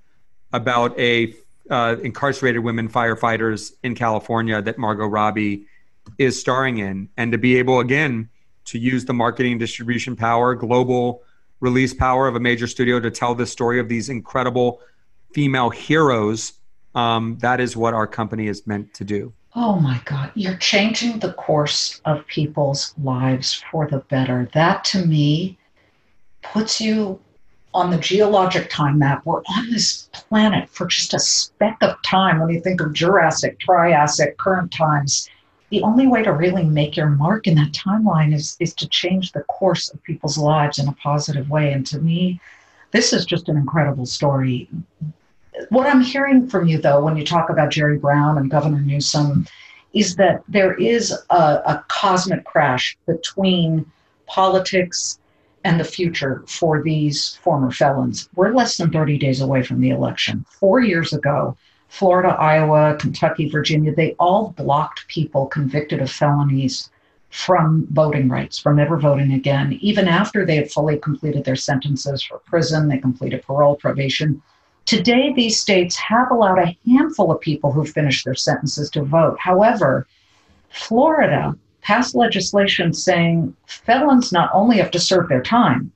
about 0.52 0.98
a 0.98 1.34
uh, 1.70 1.96
incarcerated 2.02 2.62
women 2.62 2.88
firefighters 2.88 3.72
in 3.82 3.94
California 3.94 4.60
that 4.60 4.76
Margot 4.76 5.06
Robbie 5.06 5.66
is 6.18 6.38
starring 6.38 6.78
in 6.78 7.08
and 7.16 7.32
to 7.32 7.38
be 7.38 7.56
able 7.56 7.80
again 7.80 8.28
to 8.66 8.78
use 8.78 9.04
the 9.04 9.14
marketing 9.14 9.58
distribution 9.58 10.16
power 10.16 10.54
global 10.54 11.22
release 11.60 11.94
power 11.94 12.26
of 12.28 12.36
a 12.36 12.40
major 12.40 12.66
studio 12.66 13.00
to 13.00 13.10
tell 13.10 13.34
the 13.34 13.46
story 13.46 13.78
of 13.78 13.88
these 13.88 14.08
incredible 14.08 14.80
female 15.32 15.70
heroes 15.70 16.54
um, 16.94 17.36
that 17.40 17.60
is 17.60 17.76
what 17.76 17.94
our 17.94 18.06
company 18.06 18.46
is 18.46 18.66
meant 18.66 18.92
to 18.94 19.04
do. 19.04 19.32
Oh 19.56 19.78
my 19.78 20.00
god. 20.04 20.32
You're 20.34 20.56
changing 20.56 21.18
the 21.18 21.32
course 21.34 22.00
of 22.04 22.26
people's 22.26 22.94
lives 23.02 23.62
for 23.70 23.88
the 23.88 23.98
better. 23.98 24.48
That 24.52 24.84
to 24.86 25.04
me 25.06 25.58
puts 26.42 26.80
you 26.80 27.20
on 27.72 27.90
the 27.90 27.98
geologic 27.98 28.70
time 28.70 28.98
map. 28.98 29.26
We're 29.26 29.42
on 29.42 29.70
this 29.70 30.08
planet 30.12 30.68
for 30.70 30.86
just 30.86 31.14
a 31.14 31.18
speck 31.18 31.76
of 31.82 32.00
time 32.02 32.40
when 32.40 32.50
you 32.50 32.60
think 32.60 32.80
of 32.80 32.92
jurassic 32.92 33.58
triassic 33.58 34.38
current 34.38 34.72
times 34.72 35.28
the 35.74 35.82
only 35.82 36.06
way 36.06 36.22
to 36.22 36.30
really 36.30 36.62
make 36.62 36.96
your 36.96 37.08
mark 37.08 37.48
in 37.48 37.56
that 37.56 37.72
timeline 37.72 38.32
is 38.32 38.56
is 38.60 38.72
to 38.72 38.88
change 38.88 39.32
the 39.32 39.42
course 39.42 39.88
of 39.88 40.00
people's 40.04 40.38
lives 40.38 40.78
in 40.78 40.86
a 40.86 40.92
positive 40.92 41.50
way 41.50 41.72
and 41.72 41.84
to 41.84 41.98
me 41.98 42.40
this 42.92 43.12
is 43.12 43.26
just 43.26 43.48
an 43.48 43.56
incredible 43.56 44.06
story 44.06 44.68
what 45.70 45.88
i'm 45.88 46.00
hearing 46.00 46.48
from 46.48 46.68
you 46.68 46.78
though 46.78 47.02
when 47.02 47.16
you 47.16 47.24
talk 47.24 47.50
about 47.50 47.72
jerry 47.72 47.98
brown 47.98 48.38
and 48.38 48.52
governor 48.52 48.80
newsom 48.80 49.44
is 49.94 50.14
that 50.14 50.44
there 50.46 50.74
is 50.74 51.10
a, 51.30 51.34
a 51.34 51.84
cosmic 51.88 52.44
crash 52.44 52.96
between 53.06 53.84
politics 54.26 55.18
and 55.64 55.80
the 55.80 55.84
future 55.84 56.44
for 56.46 56.82
these 56.82 57.36
former 57.36 57.70
felons. 57.70 58.28
We're 58.34 58.52
less 58.52 58.76
than 58.76 58.90
30 58.90 59.16
days 59.16 59.40
away 59.40 59.62
from 59.62 59.80
the 59.80 59.90
election. 59.90 60.44
Four 60.50 60.80
years 60.80 61.14
ago, 61.14 61.56
Florida, 61.94 62.30
Iowa, 62.30 62.96
Kentucky, 62.98 63.48
Virginia, 63.48 63.94
they 63.94 64.16
all 64.18 64.48
blocked 64.56 65.06
people 65.06 65.46
convicted 65.46 66.02
of 66.02 66.10
felonies 66.10 66.90
from 67.30 67.86
voting 67.92 68.28
rights, 68.28 68.58
from 68.58 68.80
ever 68.80 68.98
voting 68.98 69.32
again, 69.32 69.78
even 69.80 70.08
after 70.08 70.44
they 70.44 70.56
had 70.56 70.72
fully 70.72 70.98
completed 70.98 71.44
their 71.44 71.54
sentences 71.54 72.20
for 72.20 72.38
prison, 72.38 72.88
they 72.88 72.98
completed 72.98 73.44
parole, 73.44 73.76
probation. 73.76 74.42
Today, 74.86 75.32
these 75.32 75.60
states 75.60 75.94
have 75.94 76.32
allowed 76.32 76.58
a 76.58 76.76
handful 76.84 77.30
of 77.30 77.40
people 77.40 77.70
who 77.70 77.86
finished 77.86 78.24
their 78.24 78.34
sentences 78.34 78.90
to 78.90 79.04
vote. 79.04 79.36
However, 79.38 80.08
Florida 80.70 81.56
passed 81.80 82.16
legislation 82.16 82.92
saying 82.92 83.54
felons 83.66 84.32
not 84.32 84.50
only 84.52 84.78
have 84.78 84.90
to 84.90 84.98
serve 84.98 85.28
their 85.28 85.42
time, 85.42 85.92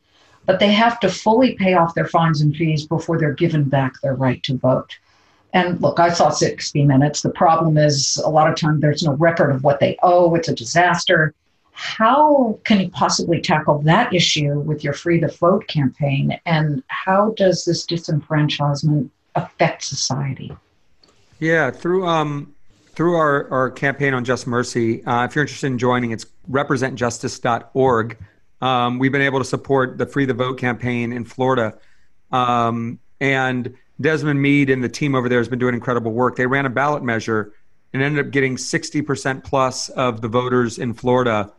but 0.47 0.61
they 0.61 0.71
have 0.71 1.01
to 1.01 1.09
fully 1.09 1.55
pay 1.55 1.75
off 1.75 1.97
their 1.97 2.07
fines 2.07 2.41
and 2.41 2.55
fees 2.55 2.87
before 2.87 3.19
they're 3.19 3.33
given 3.33 3.65
back 3.65 4.01
their 4.01 4.15
right 4.15 4.41
to 4.45 4.57
vote. 4.57 4.97
And 5.53 5.81
look, 5.81 5.99
I 5.99 6.11
saw 6.11 6.29
60 6.29 6.85
minutes. 6.85 7.23
The 7.23 7.31
problem 7.31 7.79
is 7.79 8.21
a 8.25 8.29
lot 8.29 8.51
of 8.51 8.57
time 8.57 8.81
there's 8.81 9.03
no 9.03 9.15
record 9.15 9.51
of 9.51 9.65
what 9.65 9.81
they 9.81 9.97
owe. 10.03 10.35
It's 10.35 10.49
a 10.49 10.55
disaster. 10.55 11.35
How 11.73 12.59
can 12.65 12.81
you 12.81 12.91
possibly 12.91 13.41
tackle 13.41 13.79
that 13.83 14.13
issue 14.13 14.59
with 14.61 14.83
your 14.83 14.93
Free 14.93 15.21
the 15.21 15.29
Vote 15.29 15.67
campaign? 15.69 16.39
And 16.45 16.83
how 16.89 17.35
does 17.37 17.65
this 17.65 17.87
disenfranchisement 17.87 19.09
affect 19.37 19.85
society? 19.85 20.55
Yeah, 21.39 21.71
through 21.71 22.07
um, 22.07 22.55
through 22.95 23.15
our, 23.15 23.49
our 23.51 23.71
campaign 23.71 24.13
on 24.13 24.25
Just 24.25 24.49
Mercy, 24.49 25.05
uh, 25.05 25.25
if 25.25 25.37
you're 25.37 25.45
interested 25.45 25.69
in 25.69 25.79
joining, 25.79 26.11
it's 26.11 26.27
representjustice.org. 26.51 28.19
Um, 28.61 28.99
we've 28.99 29.13
been 29.13 29.23
able 29.23 29.39
to 29.39 29.45
support 29.45 29.99
the 29.99 30.07
Free 30.07 30.25
the 30.25 30.35
Vote 30.35 30.59
campaign 30.59 31.13
in 31.13 31.25
Florida. 31.25 31.79
Um, 32.33 32.99
and 33.21 33.77
Desmond 34.01 34.41
Meade 34.41 34.71
and 34.71 34.83
the 34.83 34.89
team 34.89 35.15
over 35.15 35.29
there 35.29 35.39
has 35.39 35.49
been 35.49 35.59
doing 35.59 35.75
incredible 35.75 36.13
work. 36.13 36.37
They 36.37 36.47
ran 36.47 36.67
a 36.67 36.71
ballot 36.71 37.03
measure 37.03 37.53
and 37.93 38.03
ended 38.03 38.27
up 38.27 38.33
getting 38.33 38.57
60% 38.57 39.45
plus 39.45 39.89
of 39.91 40.21
the 40.21 40.29
voters 40.29 40.79
in 40.79 40.95
Florida 40.95 41.53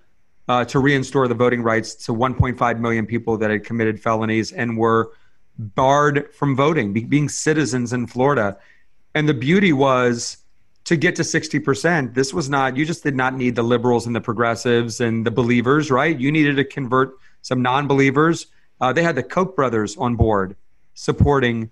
uh, 0.48 0.66
to 0.66 0.80
reinstore 0.80 1.28
the 1.28 1.36
voting 1.36 1.62
rights 1.62 1.94
to 2.06 2.14
1.5 2.14 2.80
million 2.80 3.06
people 3.06 3.38
that 3.38 3.52
had 3.52 3.64
committed 3.64 4.02
felonies 4.02 4.52
and 4.52 4.78
were 4.78 5.12
barred 5.58 6.34
from 6.34 6.56
voting, 6.56 6.94
be, 6.94 7.04
being 7.04 7.28
citizens 7.30 7.94
in 7.94 8.08
Florida. 8.08 8.58
And 9.14 9.28
the 9.28 9.34
beauty 9.34 9.74
was 9.74 10.38
to 10.86 10.96
get 10.96 11.16
to 11.18 11.22
60%, 11.22 12.14
this 12.14 12.34
was 12.34 12.50
not, 12.50 12.78
you 12.78 12.86
just 12.86 13.04
did 13.04 13.16
not 13.16 13.36
need 13.36 13.56
the 13.56 13.64
liberals 13.64 14.08
and 14.08 14.16
the 14.16 14.22
progressives 14.22 15.02
and 15.02 15.26
the 15.26 15.32
believers, 15.32 15.92
right? 15.92 16.20
You 16.20 16.32
needed 16.32 16.56
to 16.56 16.64
convert 16.64 17.12
some 17.42 17.62
non 17.62 17.88
believers. 17.88 18.48
Uh, 18.82 18.94
they 18.94 19.04
had 19.04 19.16
the 19.16 19.24
Koch 19.24 19.56
brothers 19.56 19.98
on 19.98 20.16
board 20.16 20.56
supporting 20.94 21.70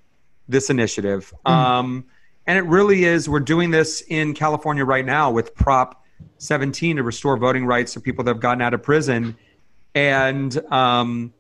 this 0.48 0.70
initiative. 0.70 1.34
Mm. 1.46 1.52
Um, 1.52 2.06
and 2.46 2.58
it 2.58 2.66
really 2.66 3.04
is, 3.04 3.28
we're 3.28 3.40
doing 3.42 3.72
this 3.72 4.02
in 4.08 4.34
California 4.34 4.86
right 4.86 5.06
now 5.06 5.32
with 5.32 5.54
Prop 5.54 6.04
17 6.38 6.96
to 6.96 7.04
restore 7.04 7.38
voting 7.38 7.66
rights 7.66 7.94
to 7.94 8.00
people 8.00 8.24
that 8.24 8.32
have 8.32 8.40
gotten 8.40 8.62
out 8.62 8.74
of 8.74 8.82
prison. 8.82 9.36
And 9.94 10.58
um, 10.72 11.34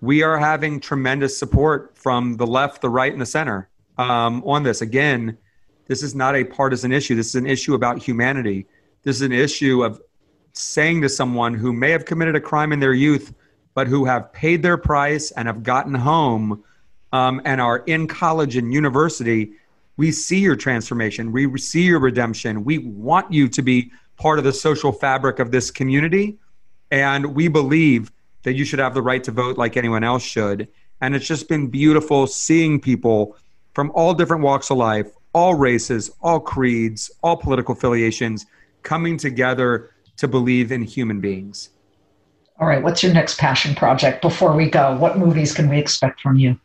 we 0.00 0.22
are 0.22 0.38
having 0.38 0.80
tremendous 0.80 1.36
support 1.36 1.96
from 1.96 2.36
the 2.36 2.46
left, 2.46 2.80
the 2.80 2.88
right, 2.88 3.12
and 3.12 3.20
the 3.20 3.26
center 3.26 3.68
um, 3.98 4.42
on 4.44 4.62
this. 4.62 4.82
Again, 4.82 5.36
this 5.88 6.02
is 6.02 6.14
not 6.14 6.36
a 6.36 6.44
partisan 6.44 6.92
issue. 6.92 7.14
This 7.14 7.28
is 7.28 7.34
an 7.34 7.46
issue 7.46 7.74
about 7.74 8.00
humanity. 8.00 8.66
This 9.02 9.16
is 9.16 9.22
an 9.22 9.32
issue 9.32 9.84
of 9.84 10.00
saying 10.52 11.02
to 11.02 11.08
someone 11.08 11.54
who 11.54 11.72
may 11.72 11.90
have 11.90 12.04
committed 12.04 12.36
a 12.36 12.40
crime 12.40 12.72
in 12.72 12.80
their 12.80 12.92
youth, 12.92 13.34
but 13.74 13.88
who 13.88 14.04
have 14.04 14.32
paid 14.32 14.62
their 14.62 14.76
price 14.76 15.30
and 15.32 15.48
have 15.48 15.62
gotten 15.62 15.94
home 15.94 16.62
um, 17.12 17.40
and 17.44 17.60
are 17.60 17.78
in 17.86 18.06
college 18.06 18.56
and 18.56 18.72
university, 18.72 19.52
we 19.96 20.10
see 20.10 20.38
your 20.38 20.56
transformation. 20.56 21.32
We 21.32 21.58
see 21.58 21.82
your 21.82 22.00
redemption. 22.00 22.64
We 22.64 22.78
want 22.78 23.32
you 23.32 23.48
to 23.48 23.62
be 23.62 23.92
part 24.16 24.38
of 24.38 24.44
the 24.44 24.52
social 24.52 24.92
fabric 24.92 25.38
of 25.38 25.50
this 25.50 25.70
community. 25.70 26.38
And 26.90 27.34
we 27.34 27.48
believe 27.48 28.12
that 28.42 28.54
you 28.54 28.64
should 28.64 28.78
have 28.78 28.94
the 28.94 29.02
right 29.02 29.22
to 29.24 29.30
vote 29.30 29.58
like 29.58 29.76
anyone 29.76 30.04
else 30.04 30.22
should. 30.22 30.68
And 31.00 31.14
it's 31.14 31.26
just 31.26 31.48
been 31.48 31.68
beautiful 31.68 32.26
seeing 32.26 32.80
people 32.80 33.36
from 33.74 33.90
all 33.94 34.14
different 34.14 34.42
walks 34.42 34.70
of 34.70 34.78
life, 34.78 35.08
all 35.32 35.54
races, 35.54 36.10
all 36.20 36.40
creeds, 36.40 37.10
all 37.22 37.36
political 37.36 37.74
affiliations 37.74 38.46
coming 38.82 39.16
together 39.16 39.90
to 40.16 40.28
believe 40.28 40.72
in 40.72 40.82
human 40.82 41.20
beings. 41.20 41.70
All 42.60 42.68
right, 42.68 42.82
what's 42.82 43.02
your 43.02 43.12
next 43.12 43.38
passion 43.38 43.74
project 43.74 44.22
before 44.22 44.54
we 44.54 44.70
go? 44.70 44.96
What 44.96 45.18
movies 45.18 45.54
can 45.54 45.68
we 45.68 45.78
expect 45.78 46.20
from 46.20 46.36
you? 46.36 46.58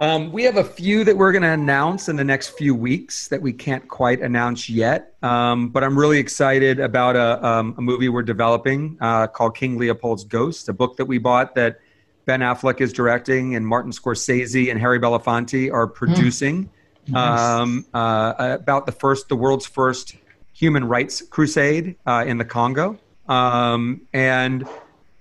Um, 0.00 0.32
we 0.32 0.42
have 0.42 0.56
a 0.56 0.64
few 0.64 1.04
that 1.04 1.16
we're 1.16 1.30
going 1.30 1.42
to 1.42 1.50
announce 1.50 2.08
in 2.08 2.16
the 2.16 2.24
next 2.24 2.48
few 2.58 2.74
weeks 2.74 3.28
that 3.28 3.40
we 3.40 3.52
can't 3.52 3.86
quite 3.86 4.20
announce 4.20 4.68
yet. 4.68 5.14
Um, 5.22 5.68
but 5.68 5.84
I'm 5.84 5.96
really 5.96 6.18
excited 6.18 6.80
about 6.80 7.14
a, 7.14 7.44
um, 7.46 7.74
a 7.78 7.80
movie 7.80 8.08
we're 8.08 8.22
developing 8.22 8.98
uh, 9.00 9.28
called 9.28 9.56
King 9.56 9.78
Leopold's 9.78 10.24
Ghost, 10.24 10.68
a 10.68 10.72
book 10.72 10.96
that 10.96 11.04
we 11.04 11.18
bought 11.18 11.54
that 11.54 11.78
Ben 12.24 12.40
Affleck 12.40 12.80
is 12.80 12.92
directing 12.92 13.54
and 13.54 13.66
Martin 13.66 13.92
Scorsese 13.92 14.70
and 14.70 14.80
Harry 14.80 14.98
Belafonte 14.98 15.72
are 15.72 15.86
hmm. 15.86 15.92
producing. 15.92 16.64
Mm. 16.64 16.70
Nice. 17.12 17.84
Uh, 17.92 18.56
about 18.56 18.86
the 18.86 18.92
first, 18.92 19.28
the 19.28 19.36
world's 19.36 19.66
first 19.66 20.16
human 20.52 20.84
rights 20.86 21.20
crusade 21.22 21.96
uh, 22.06 22.24
in 22.26 22.38
the 22.38 22.44
Congo. 22.44 22.98
Um, 23.28 24.02
and 24.12 24.66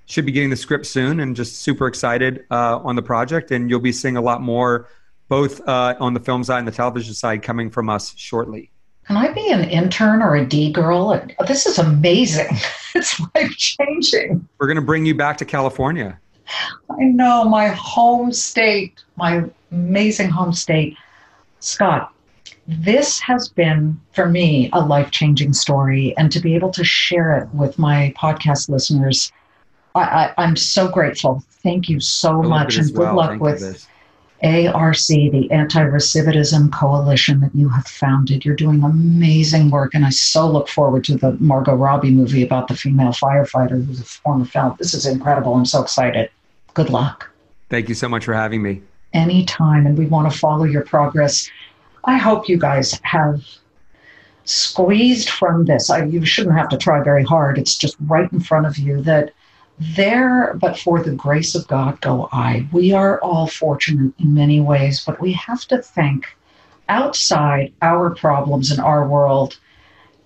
should 0.06 0.26
be 0.26 0.32
getting 0.32 0.50
the 0.50 0.56
script 0.56 0.86
soon 0.86 1.20
and 1.20 1.36
just 1.36 1.62
super 1.62 1.88
excited 1.88 2.46
uh, 2.52 2.80
on 2.80 2.96
the 2.96 3.02
project. 3.02 3.52
And 3.52 3.70
you'll 3.70 3.80
be 3.80 3.92
seeing 3.92 4.18
a 4.18 4.22
lot 4.22 4.42
more, 4.42 4.90
both 5.30 5.66
uh, 5.68 5.96
on 6.00 6.14
the 6.14 6.20
film 6.20 6.44
side 6.44 6.60
and 6.60 6.68
the 6.68 6.72
television 6.72 7.14
side, 7.14 7.42
coming 7.42 7.70
from 7.70 7.90
us 7.90 8.14
shortly. 8.18 8.72
Can 9.06 9.18
I 9.18 9.34
be 9.34 9.50
an 9.52 9.70
intern 9.70 10.22
or 10.22 10.36
a 10.36 10.46
D 10.46 10.72
girl? 10.72 11.22
This 11.48 11.66
is 11.66 11.78
amazing. 11.78 12.48
it's 12.96 13.20
life 13.36 13.52
changing. 13.52 14.48
We're 14.60 14.68
going 14.68 14.76
to 14.76 14.82
bring 14.82 15.06
you 15.06 15.16
back 15.16 15.38
to 15.38 15.46
California. 15.46 16.20
I 16.90 17.04
know, 17.04 17.46
my 17.46 17.68
home 17.68 18.32
state, 18.32 19.04
my 19.16 19.44
amazing 19.72 20.30
home 20.30 20.54
state. 20.54 20.98
Scott, 21.60 22.14
this 22.68 23.20
has 23.20 23.50
been 23.50 24.00
for 24.12 24.28
me 24.28 24.70
a 24.74 24.80
life 24.80 25.12
changing 25.12 25.54
story. 25.54 26.16
And 26.18 26.32
to 26.32 26.40
be 26.40 26.56
able 26.56 26.72
to 26.72 26.84
share 26.84 27.38
it 27.38 27.50
with 27.54 27.78
my 27.78 28.14
podcast 28.18 28.70
listeners, 28.70 29.32
I, 29.96 30.34
am 30.38 30.56
so 30.56 30.88
grateful. 30.88 31.44
Thank 31.62 31.90
you 31.90 32.00
so 32.00 32.42
much, 32.42 32.78
and 32.78 32.88
good 32.88 32.98
well. 32.98 33.16
luck 33.16 33.30
Thank 33.30 33.42
with 33.42 33.88
ARC, 34.44 34.98
the 35.08 35.48
Anti 35.52 35.84
Recidivism 35.84 36.72
Coalition 36.72 37.40
that 37.42 37.56
you 37.56 37.70
have 37.70 37.88
founded. 37.88 38.44
You're 38.44 38.56
doing 38.56 38.84
amazing 38.84 39.70
work, 39.70 39.94
and 39.94 40.06
I 40.06 40.10
so 40.10 40.50
look 40.50 40.68
forward 40.68 41.04
to 41.06 41.16
the 41.16 41.34
Margot 41.34 41.76
Robbie 41.76 42.12
movie 42.12 42.44
about 42.44 42.68
the 42.68 42.76
female 42.76 43.12
firefighter 43.12 43.86
who's 43.86 44.02
a 44.02 44.04
former 44.04 44.46
felon. 44.46 44.76
This 44.80 44.94
is 44.94 45.06
incredible. 45.06 45.54
I'm 45.54 45.66
so 45.66 45.82
excited. 45.82 46.30
Good 46.74 46.90
luck. 46.90 47.30
Thank 47.70 47.88
you 47.88 47.96
so 47.96 48.10
much 48.10 48.26
for 48.26 48.34
having 48.34 48.62
me. 48.62 48.82
Anytime, 49.14 49.86
and 49.86 49.98
we 49.98 50.08
want 50.08 50.32
to 50.32 50.38
follow 50.38 50.66
your 50.66 50.84
progress. 50.84 51.50
I 52.06 52.18
hope 52.18 52.50
you 52.50 52.58
guys 52.58 53.00
have 53.04 53.46
squeezed 54.46 55.30
from 55.30 55.66
this. 55.66 55.90
I, 55.90 56.04
you 56.04 56.26
shouldn't 56.26 56.58
have 56.58 56.68
to 56.70 56.78
try 56.78 57.02
very 57.02 57.24
hard. 57.24 57.58
It's 57.58 57.78
just 57.78 57.96
right 58.08 58.30
in 58.34 58.42
front 58.42 58.66
of 58.66 58.78
you 58.78 59.02
that 59.04 59.32
there, 59.96 60.54
but 60.60 60.78
for 60.78 61.02
the 61.02 61.12
grace 61.12 61.56
of 61.56 61.68
God 61.68 62.00
go 62.02 62.30
I. 62.32 62.68
We 62.72 62.92
are 62.94 63.20
all 63.22 63.48
fortunate 63.48 64.14
in 64.20 64.34
many 64.34 64.60
ways, 64.60 65.04
but 65.06 65.20
we 65.20 65.34
have 65.34 65.66
to 65.68 65.82
think 65.82 66.28
outside 66.90 67.74
our 67.82 68.14
problems 68.16 68.72
in 68.72 68.80
our 68.80 69.08
world 69.08 69.58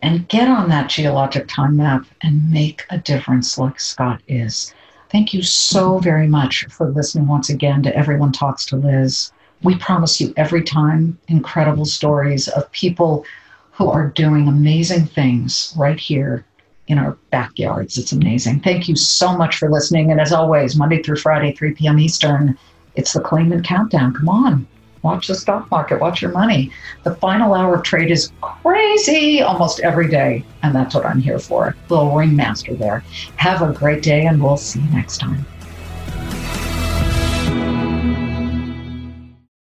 and 0.02 0.28
get 0.28 0.48
on 0.48 0.70
that 0.70 0.90
geologic 0.90 1.48
time 1.48 1.78
map 1.78 2.06
and 2.22 2.52
make 2.52 2.86
a 2.90 2.98
difference 2.98 3.58
like 3.58 3.80
Scott 3.80 4.22
is. 4.28 4.74
Thank 5.10 5.34
you 5.34 5.42
so 5.42 6.00
very 6.00 6.28
much 6.28 6.66
for 6.66 6.90
listening 6.90 7.28
once 7.28 7.50
again 7.50 7.82
to 7.84 7.96
Everyone 7.96 8.32
Talks 8.32 8.66
to 8.68 8.76
Liz. 8.76 9.32
We 9.64 9.76
promise 9.78 10.20
you 10.22 10.34
every 10.38 10.64
time 10.64 11.18
incredible 11.28 11.86
stories 11.86 12.48
of 12.48 12.72
people 12.72 13.26
who 13.72 13.90
are 13.90 14.08
doing 14.10 14.48
amazing 14.48 15.06
things 15.06 15.74
right 15.78 16.00
here 16.00 16.46
in 16.88 16.98
our 16.98 17.18
backyards. 17.32 17.98
It's 17.98 18.12
amazing. 18.12 18.62
Thank 18.62 18.88
you 18.88 18.96
so 18.96 19.36
much 19.36 19.58
for 19.58 19.70
listening. 19.70 20.12
And 20.12 20.22
as 20.22 20.32
always, 20.32 20.76
Monday 20.76 21.02
through 21.02 21.18
Friday, 21.18 21.54
3 21.54 21.74
p.m. 21.74 22.00
Eastern, 22.00 22.58
it's 22.96 23.14
the 23.14 23.22
Claman 23.22 23.64
Countdown. 23.64 24.14
Come 24.14 24.30
on, 24.30 24.68
watch 25.04 25.28
the 25.28 25.36
stock 25.36 25.70
market, 25.70 26.00
watch 26.00 26.22
your 26.22 26.32
money. 26.32 26.72
The 27.04 27.16
final 27.16 27.54
hour 27.54 27.76
of 27.76 27.84
trade 27.84 28.12
is 28.12 28.32
crazy 28.42 29.42
almost 29.42 29.80
every 29.82 30.08
day. 30.08 30.44
And 30.64 30.74
that's 30.74 30.96
what 30.96 31.06
I'm 31.06 31.20
here 31.20 31.40
for. 31.40 31.76
Little 31.90 32.16
ringmaster 32.16 32.74
there. 32.74 33.04
Have 33.36 33.62
a 33.62 33.74
great 33.74 34.02
day, 34.02 34.26
and 34.26 34.42
we'll 34.42 34.58
see 34.58 34.80
you 34.80 34.90
next 34.90 35.20
time. 35.20 35.46